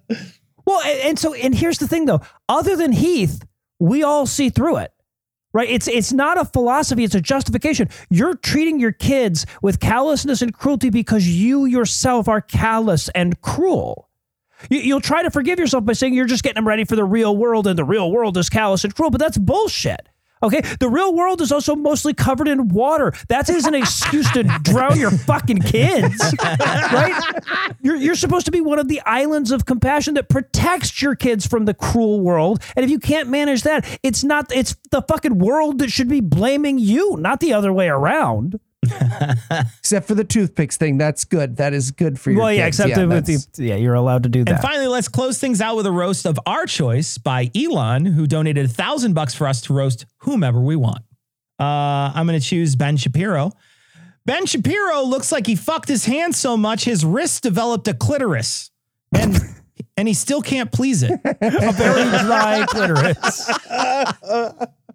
[0.66, 3.40] Well, and, and so, and here's the thing though, other than Heath,
[3.78, 4.92] we all see through it.
[5.56, 5.70] Right?
[5.70, 7.88] It's it's not a philosophy, it's a justification.
[8.10, 14.10] You're treating your kids with callousness and cruelty because you yourself are callous and cruel.
[14.68, 17.06] You, you'll try to forgive yourself by saying you're just getting them ready for the
[17.06, 20.10] real world and the real world is callous and cruel, but that's bullshit.
[20.42, 23.12] Okay, the real world is also mostly covered in water.
[23.28, 27.22] That is an excuse to drown your fucking kids, right?
[27.80, 31.46] You're, you're supposed to be one of the islands of compassion that protects your kids
[31.46, 32.62] from the cruel world.
[32.76, 36.20] And if you can't manage that, it's not, it's the fucking world that should be
[36.20, 38.60] blaming you, not the other way around.
[39.78, 40.98] Except for the toothpicks thing.
[40.98, 41.56] That's good.
[41.56, 42.80] That is good for your well, yeah, kids.
[42.80, 44.54] except with the, yeah, you're allowed to do that.
[44.54, 48.26] And finally, let's close things out with a roast of our choice by Elon, who
[48.26, 51.02] donated a thousand bucks for us to roast whomever we want.
[51.58, 53.52] Uh, I'm going to choose Ben Shapiro.
[54.26, 58.70] Ben Shapiro looks like he fucked his hand so much his wrist developed a clitoris,
[59.14, 59.38] and
[59.96, 61.12] and he still can't please it.
[61.24, 63.50] a very dry clitoris.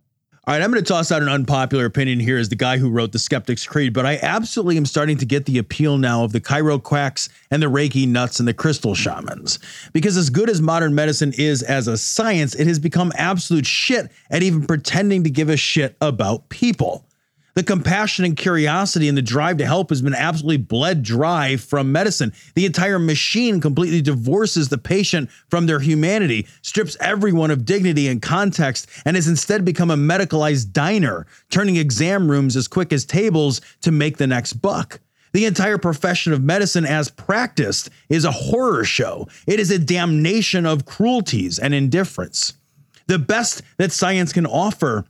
[0.48, 2.90] All right, I'm going to toss out an unpopular opinion here as the guy who
[2.90, 6.32] wrote the Skeptic's Creed, but I absolutely am starting to get the appeal now of
[6.32, 9.60] the chiro quacks and the Reiki nuts and the crystal shamans.
[9.94, 14.12] Because as good as modern medicine is as a science, it has become absolute shit
[14.32, 17.06] at even pretending to give a shit about people.
[17.54, 21.92] The compassion and curiosity and the drive to help has been absolutely bled dry from
[21.92, 22.32] medicine.
[22.56, 28.22] The entire machine completely divorces the patient from their humanity, strips everyone of dignity and
[28.22, 33.60] context, and has instead become a medicalized diner, turning exam rooms as quick as tables
[33.82, 35.02] to make the next buck.
[35.34, 39.28] The entire profession of medicine, as practiced, is a horror show.
[39.48, 42.54] It is a damnation of cruelties and indifference.
[43.08, 45.06] The best that science can offer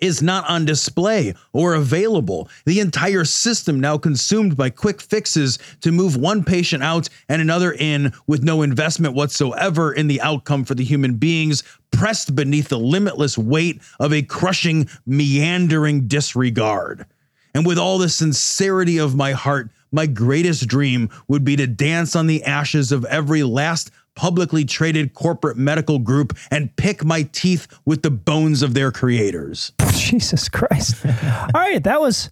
[0.00, 2.48] is not on display or available.
[2.66, 7.72] The entire system now consumed by quick fixes to move one patient out and another
[7.72, 12.78] in with no investment whatsoever in the outcome for the human beings, pressed beneath the
[12.78, 17.06] limitless weight of a crushing, meandering disregard.
[17.54, 22.14] And with all the sincerity of my heart, my greatest dream would be to dance
[22.14, 27.66] on the ashes of every last publicly traded corporate medical group and pick my teeth
[27.84, 29.72] with the bones of their creators.
[29.92, 31.04] Jesus Christ.
[31.06, 32.30] All right, that was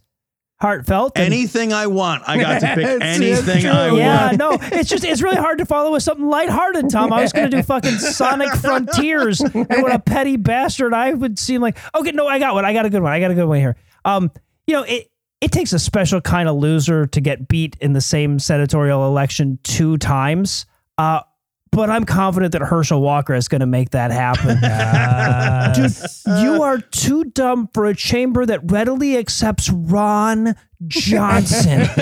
[0.60, 1.12] heartfelt.
[1.16, 4.38] and- Anything I want, I got to pick anything I yeah, want.
[4.38, 7.12] no, it's just it's really hard to follow with something lighthearted, Tom.
[7.12, 11.60] I was gonna do fucking Sonic Frontiers, and what a petty bastard I would seem
[11.62, 11.78] like.
[11.94, 12.64] Okay, no, I got one.
[12.64, 13.12] I got a good one.
[13.12, 13.76] I got a good one here.
[14.05, 14.30] Um,
[14.66, 15.10] you know, it
[15.40, 19.60] it takes a special kind of loser to get beat in the same senatorial election
[19.62, 20.66] two times.
[20.98, 21.20] Uh,
[21.70, 24.56] but I'm confident that Herschel Walker is going to make that happen.
[25.74, 25.92] Dude,
[26.42, 30.54] you are too dumb for a chamber that readily accepts Ron
[30.86, 31.88] Johnson.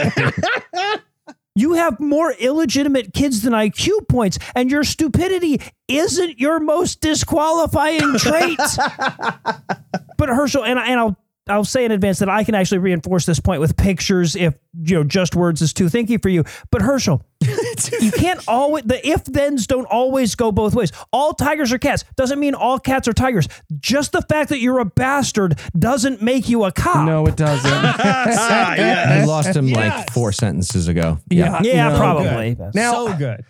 [1.59, 8.19] You have more illegitimate kids than IQ points, and your stupidity isn't your most disqualifying
[8.19, 8.59] trait.
[10.19, 11.17] but Herschel, and, I- and I'll
[11.49, 14.97] I'll say in advance that I can actually reinforce this point with pictures if you
[14.97, 16.45] know just words is too thinky for you.
[16.73, 17.25] But Herschel,
[18.01, 20.91] you can't always the if thens don't always go both ways.
[21.13, 23.47] All tigers are cats doesn't mean all cats are tigers.
[23.79, 27.07] Just the fact that you're a bastard doesn't make you a cop.
[27.07, 27.71] No, it doesn't.
[27.73, 31.19] I lost him like four sentences ago.
[31.31, 32.55] Yeah, Yeah, no, probably.
[32.55, 32.75] good.
[32.75, 33.45] Now, so good.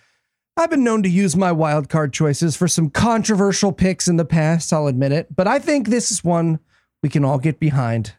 [0.59, 4.25] I've been known to use my wild card choices for some controversial picks in the
[4.25, 6.61] past, I'll admit it, but I think this is one
[7.03, 8.15] we can all get behind.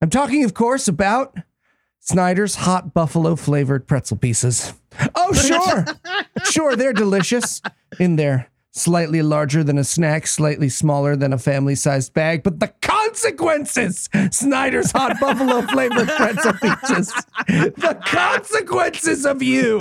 [0.00, 1.36] I'm talking, of course, about
[2.00, 4.74] Snyder's hot buffalo flavored pretzel pieces.
[5.14, 5.84] Oh, sure.
[6.50, 7.60] sure, they're delicious
[7.98, 8.48] in there.
[8.76, 14.06] Slightly larger than a snack, slightly smaller than a family sized bag, but the consequences!
[14.30, 17.10] Snyder's hot buffalo flavored pretzel pieces.
[17.48, 19.80] The consequences of you!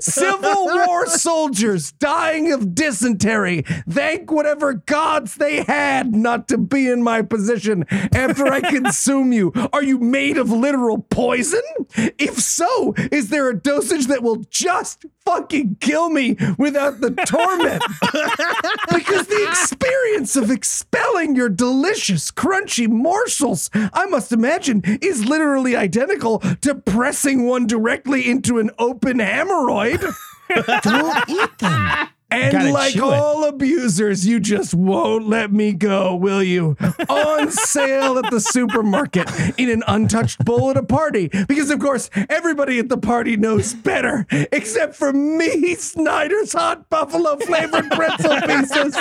[0.00, 3.62] Civil War soldiers dying of dysentery.
[3.88, 9.54] Thank whatever gods they had not to be in my position after I consume you.
[9.72, 11.62] Are you made of literal poison?
[11.96, 17.82] If so, is there a dosage that will just fucking kill me without the torment?
[18.94, 26.38] because the experience of expelling your delicious, crunchy morsels, I must imagine, is literally identical
[26.62, 30.00] to pressing one directly into an open hemorrhoid.
[30.82, 32.08] Don't eat them.
[32.30, 33.00] And like it.
[33.00, 36.76] all abusers, you just won't let me go, will you?
[37.08, 41.28] On sale at the supermarket in an untouched bowl at a party.
[41.48, 47.36] Because, of course, everybody at the party knows better, except for me, Snyder's hot buffalo
[47.36, 48.96] flavored pretzel pieces.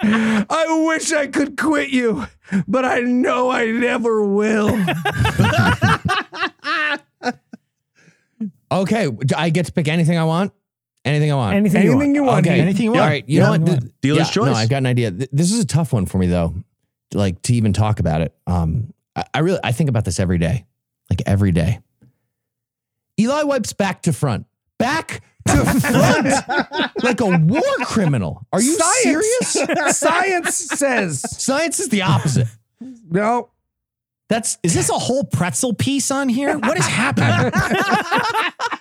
[0.00, 2.26] I wish I could quit you,
[2.68, 4.70] but I know I never will.
[8.72, 10.52] Okay, I get to pick anything I want.
[11.04, 11.56] Anything I want.
[11.56, 12.46] Anything you Anything you want.
[12.46, 12.60] Okay.
[12.60, 13.00] Anything you want.
[13.02, 13.24] All right.
[13.28, 13.44] You Yeah.
[13.44, 13.60] know what?
[13.62, 14.46] Anything Th- Dealer's yeah, choice.
[14.46, 15.10] No, I've got an idea.
[15.10, 16.54] Th- This is a tough one for me though.
[17.14, 18.34] Like to even talk about it.
[18.46, 20.66] Um, I, I really I think about this every day,
[21.08, 21.80] like every day.
[23.18, 24.46] Eli wipes back to front,
[24.78, 28.46] back to front, like a war criminal.
[28.52, 29.56] Are you serious?
[29.98, 32.46] Science says Science is the opposite.
[32.80, 33.50] no.
[34.28, 36.56] That's is this a whole pretzel piece on here?
[36.56, 37.50] What is happening?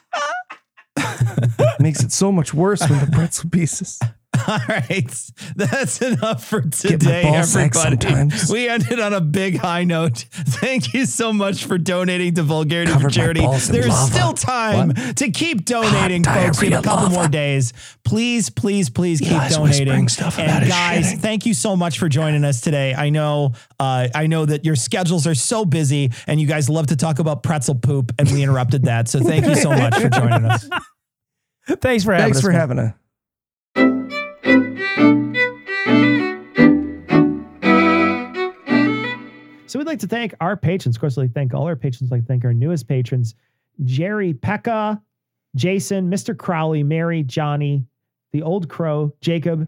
[1.79, 3.99] Makes it so much worse when the pretzel pieces.
[4.47, 5.31] All right.
[5.55, 8.29] That's enough for today, everybody.
[8.51, 10.25] We ended on a big high note.
[10.31, 13.41] Thank you so much for donating to Vulgarity Covered for Charity.
[13.41, 14.11] There's lava.
[14.11, 16.61] still time to keep donating, Hot folks.
[16.61, 17.73] We have a couple more days.
[18.03, 20.07] Please, please, please keep donating.
[20.37, 22.93] and guys, thank you so much for joining us today.
[22.93, 26.87] I know, uh, I know that your schedules are so busy, and you guys love
[26.87, 29.09] to talk about pretzel poop, and we interrupted that.
[29.09, 30.67] So thank you so much for joining us.
[31.81, 32.43] Thanks for having Thanks us.
[32.43, 32.59] for man.
[32.59, 32.93] having us.
[39.67, 40.95] So we'd like to thank our patrons.
[40.95, 42.09] Of course, we'd like to thank all our patrons.
[42.09, 43.35] We'd like to thank our newest patrons,
[43.83, 44.99] Jerry Pekka,
[45.55, 46.35] Jason, Mr.
[46.35, 47.85] Crowley, Mary, Johnny,
[48.31, 49.67] the Old Crow, Jacob,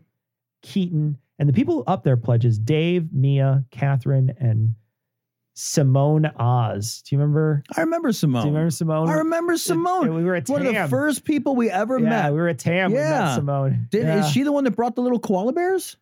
[0.64, 4.74] Keaton, and the people up there pledges, Dave, Mia, Catherine, and
[5.54, 7.02] Simone Oz.
[7.04, 7.64] Do you remember?
[7.76, 8.44] I remember Simone.
[8.44, 9.10] Do you remember Simone?
[9.10, 10.14] I remember Simone.
[10.16, 12.32] We were at One of the first people we ever yeah, met.
[12.34, 12.92] we were at TAM.
[12.92, 13.36] We met Yeah.
[13.36, 13.88] Simone.
[13.90, 14.20] Did, Yeah.
[14.26, 15.98] Is she the one that brought the little koala bears?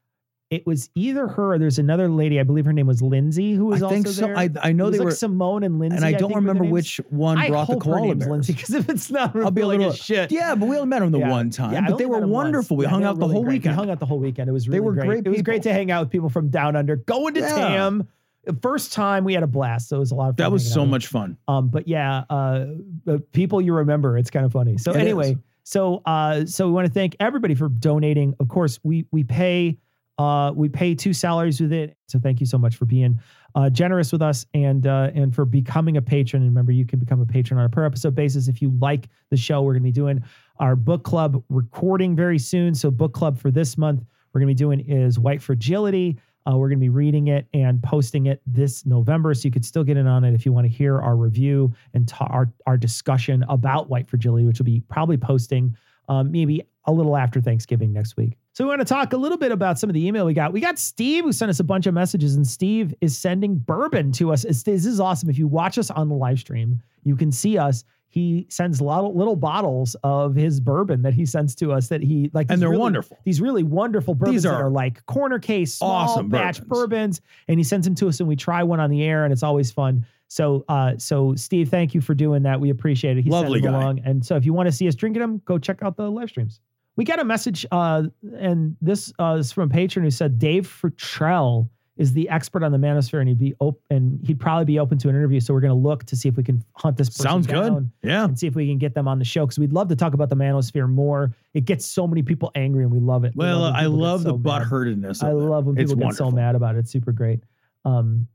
[0.51, 2.39] It was either her or there's another lady.
[2.39, 4.25] I believe her name was Lindsay, who was I think also so.
[4.27, 4.37] there.
[4.37, 5.97] I- I know It they like were- Simone and Lindsay.
[5.97, 8.29] and I I don't the remember which one I brought the koala bears.
[8.29, 10.31] Lindsay, because if it's not, I'll be a little shit.
[10.31, 11.29] Yeah, but we only met them the Yeah.
[11.29, 11.73] one time.
[11.73, 12.45] Yeah, but they were them once.
[12.45, 12.77] wonderful.
[12.77, 13.47] We hung out were the whole great.
[13.51, 13.75] We weekend.
[13.75, 14.49] hung out the whole weekend.
[14.49, 15.05] It was They really were great.
[15.07, 17.41] great It was great to hang out with people from down under, going to.
[17.41, 18.07] TAM.
[18.49, 19.89] The First time we had a blast.
[19.89, 20.43] So it was a lot of fun.
[20.43, 21.37] That was so out much fun.
[21.47, 22.65] um, but yeah, uh,
[23.07, 24.77] uh, people you remember, it's kind of funny.
[24.79, 25.37] So It anyway, is.
[25.63, 28.33] so uh, so we want to thank everybody for donating.
[28.39, 29.77] Of course, we we pay
[30.17, 31.95] uh, we pay two salaries with it.
[32.07, 33.19] So thank you so much for being
[33.53, 36.41] uh, generous with us and uh, and for becoming a patron.
[36.41, 39.09] And remember, you can become a patron on a per episode basis if you like
[39.29, 39.61] the show.
[39.61, 40.23] We're going to be doing
[40.59, 42.73] our book club recording very soon.
[42.73, 44.03] So book club for this month
[44.33, 46.17] we're going to be doing is White Fragility.
[46.49, 49.65] Uh, we're going to be reading it and posting it this November, so you could
[49.65, 52.51] still get in on it if you want to hear our review and ta- our
[52.65, 55.75] our discussion about White Fragility, which will be probably posting
[56.07, 58.35] um, maybe a little after Thanksgiving next week.
[58.53, 60.51] So we want to talk a little bit about some of the email we got.
[60.51, 64.11] We got Steve who sent us a bunch of messages, and Steve is sending bourbon
[64.13, 64.43] to us.
[64.43, 65.29] It's- this is awesome.
[65.29, 67.83] If you watch us on the live stream, you can see us.
[68.11, 71.87] He sends of little bottles of his bourbon that he sends to us.
[71.89, 73.17] That he like, And they're really- wonderful.
[73.23, 77.19] These really wonderful bourbons that are are like corner case, small awesome batch bourbons.
[77.19, 79.31] bourbons, and he sends them to us, and we try one on the air, and
[79.31, 80.05] it's always fun.
[80.27, 82.59] So, uh, so Steve, thank you for doing that.
[82.59, 83.23] We appreciate it.
[83.23, 83.69] He sent Lovely guy.
[83.69, 86.09] along, and so if you want to see us drinking them, go check out the
[86.09, 86.61] live streams.
[86.95, 88.03] We got a message, uh,
[88.37, 91.69] and this uh, is from a patron who said Dave Futrell
[91.99, 94.97] is the expert on the manosphere, and he'd be open, and he'd probably be open
[94.97, 95.39] to an interview.
[95.41, 97.91] So we're going to look to see if we can hunt this person Sounds good.
[98.01, 98.23] Yeah.
[98.23, 100.13] and see if we can get them on the show because we'd love to talk
[100.13, 101.35] about the manosphere more.
[101.53, 103.33] It gets so many people angry, and we love it.
[103.35, 104.63] We Well, I love the so mad.
[104.63, 105.21] butthurtedness.
[105.23, 106.79] I love when It's people get so mad about it.
[106.79, 107.41] It's super great.
[107.85, 108.27] Um,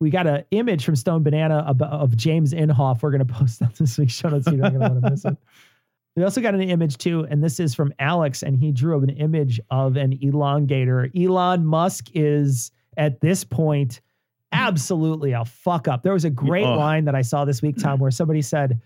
[0.00, 3.02] we got an image from Stone Banana of, of James Inhofe.
[3.02, 4.44] We're going to post that this week's show notes.
[4.44, 5.36] so You're not going to want to miss it.
[6.16, 9.08] We also got an image too, and this is from Alex, and he drew an
[9.10, 11.10] image of an elongator.
[11.16, 14.00] Elon Musk is at this point
[14.52, 14.66] mm-hmm.
[14.66, 16.02] absolutely a fuck up.
[16.02, 18.80] There was a great line that I saw this week, Tom, where somebody said,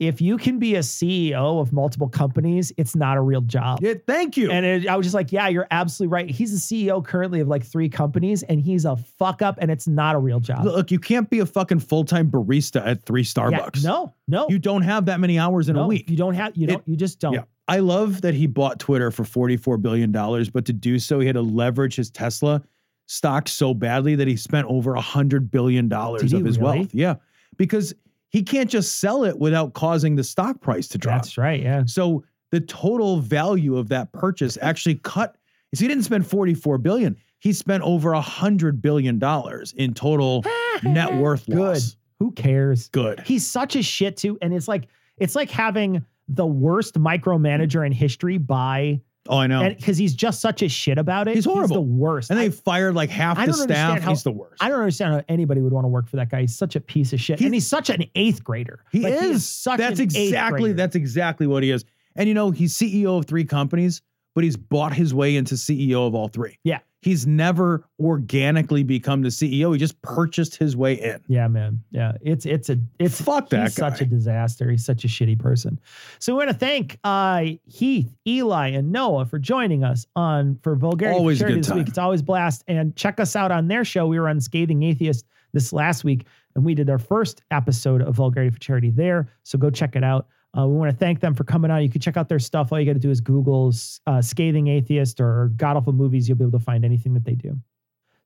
[0.00, 3.80] if you can be a CEO of multiple companies, it's not a real job.
[3.82, 4.50] Yeah, thank you.
[4.50, 6.30] And it, I was just like, yeah, you're absolutely right.
[6.30, 9.86] He's the CEO currently of like three companies, and he's a fuck up, and it's
[9.86, 10.64] not a real job.
[10.64, 13.84] Look, you can't be a fucking full time barista at three Yeah, Starbucks.
[13.84, 16.08] no, no, You don't have that many hours in no, a week.
[16.08, 16.56] You don't have.
[16.56, 16.88] You don't.
[16.88, 17.34] you just don't.
[17.34, 17.42] Yeah.
[17.68, 21.34] I love that he bought Twitter for $44 billion, but to do so, he had
[21.34, 22.62] to leverage his Tesla
[23.10, 26.58] stock so badly that he spent over a $100 billion of his really?
[26.58, 26.94] wealth.
[26.94, 27.16] Yeah.
[27.56, 27.92] Because
[28.28, 31.22] he can't just sell it without causing the stock price to drop.
[31.22, 31.60] That's right.
[31.60, 31.82] Yeah.
[31.86, 32.22] So
[32.52, 35.36] the total value of that purchase actually cut.
[35.74, 37.16] So he didn't spend 44 billion.
[37.40, 40.44] He spent over a hundred billion dollars in total
[40.84, 41.58] net worth Good.
[41.58, 41.96] loss.
[42.20, 42.88] Who cares?
[42.90, 43.20] Good.
[43.20, 47.92] He's such a shit too, and it's like it's like having the worst micromanager in
[47.92, 49.68] history by Oh, I know.
[49.68, 51.34] because he's just such a shit about it.
[51.34, 51.76] He's horrible.
[51.76, 52.30] the worst.
[52.30, 54.00] and I- they fired like half I the staff.
[54.00, 54.62] how- He's the worst.
[54.62, 56.40] I don't understand how anybody would want to work for that guy.
[56.42, 58.84] He's such a piece of shit, He's- and he's such an eighth grader.
[58.90, 59.46] He Like, is.
[59.46, 61.84] such that's an eighth exactly that's exactly what he is.
[62.16, 64.00] And you know, he's CEO of three companies,
[64.34, 66.58] but he's bought his way into CEO of all three.
[66.64, 66.78] Yeah.
[67.02, 69.72] He's never organically become the CEO.
[69.72, 71.20] He just purchased his way in.
[71.28, 71.82] Yeah, man.
[71.90, 74.70] Yeah, it's it's a it's Fuck that he's such a disaster.
[74.70, 75.80] He's such a shitty person.
[76.18, 80.76] So we want to thank uh, Heath, Eli, and Noah for joining us on for
[80.76, 81.88] Vulgarity for Always Charity good this week.
[81.88, 82.64] It's always blast.
[82.68, 84.06] And check us out on their show.
[84.06, 85.24] We were on Scathing Atheist
[85.54, 89.26] this last week, and we did our first episode of Vulgarity for Charity there.
[89.42, 90.28] So go check it out.
[90.56, 91.78] Uh, we want to thank them for coming out.
[91.78, 92.72] You can check out their stuff.
[92.72, 93.72] All you got to do is Google
[94.06, 96.28] uh, Scathing Atheist or God Awful Movies.
[96.28, 97.56] You'll be able to find anything that they do.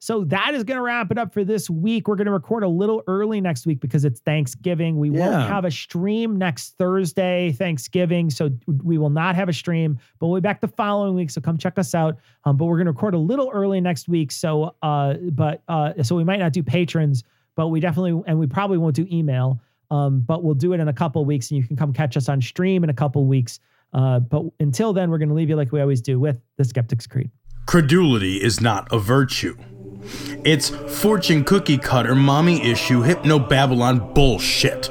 [0.05, 2.09] So that is going to wrap it up for this week.
[2.09, 4.99] We're going to record a little early next week because it's Thanksgiving.
[4.99, 8.29] We won't have a stream next Thursday, Thanksgiving.
[8.29, 11.31] So we will not have a stream, but we'll be back the following week.
[11.31, 12.19] So come check us out.
[12.45, 14.31] Um, but we're going to record a little early next week.
[14.31, 17.25] So, uh, but uh, so we might not do patrons,
[17.55, 19.59] but we definitely and we probably won't do email.
[19.95, 22.29] Um, but we'll do it in a couple weeks, and you can come catch us
[22.29, 23.61] on stream in a couple weeks.
[23.93, 26.65] Uh, but until then, we're going to leave you like we always do with the
[26.65, 27.31] Skeptic's Creed.
[27.67, 29.57] Credulity is not a virtue.
[30.45, 34.91] It's fortune cookie cutter, mommy issue, hypno Babylon bullshit.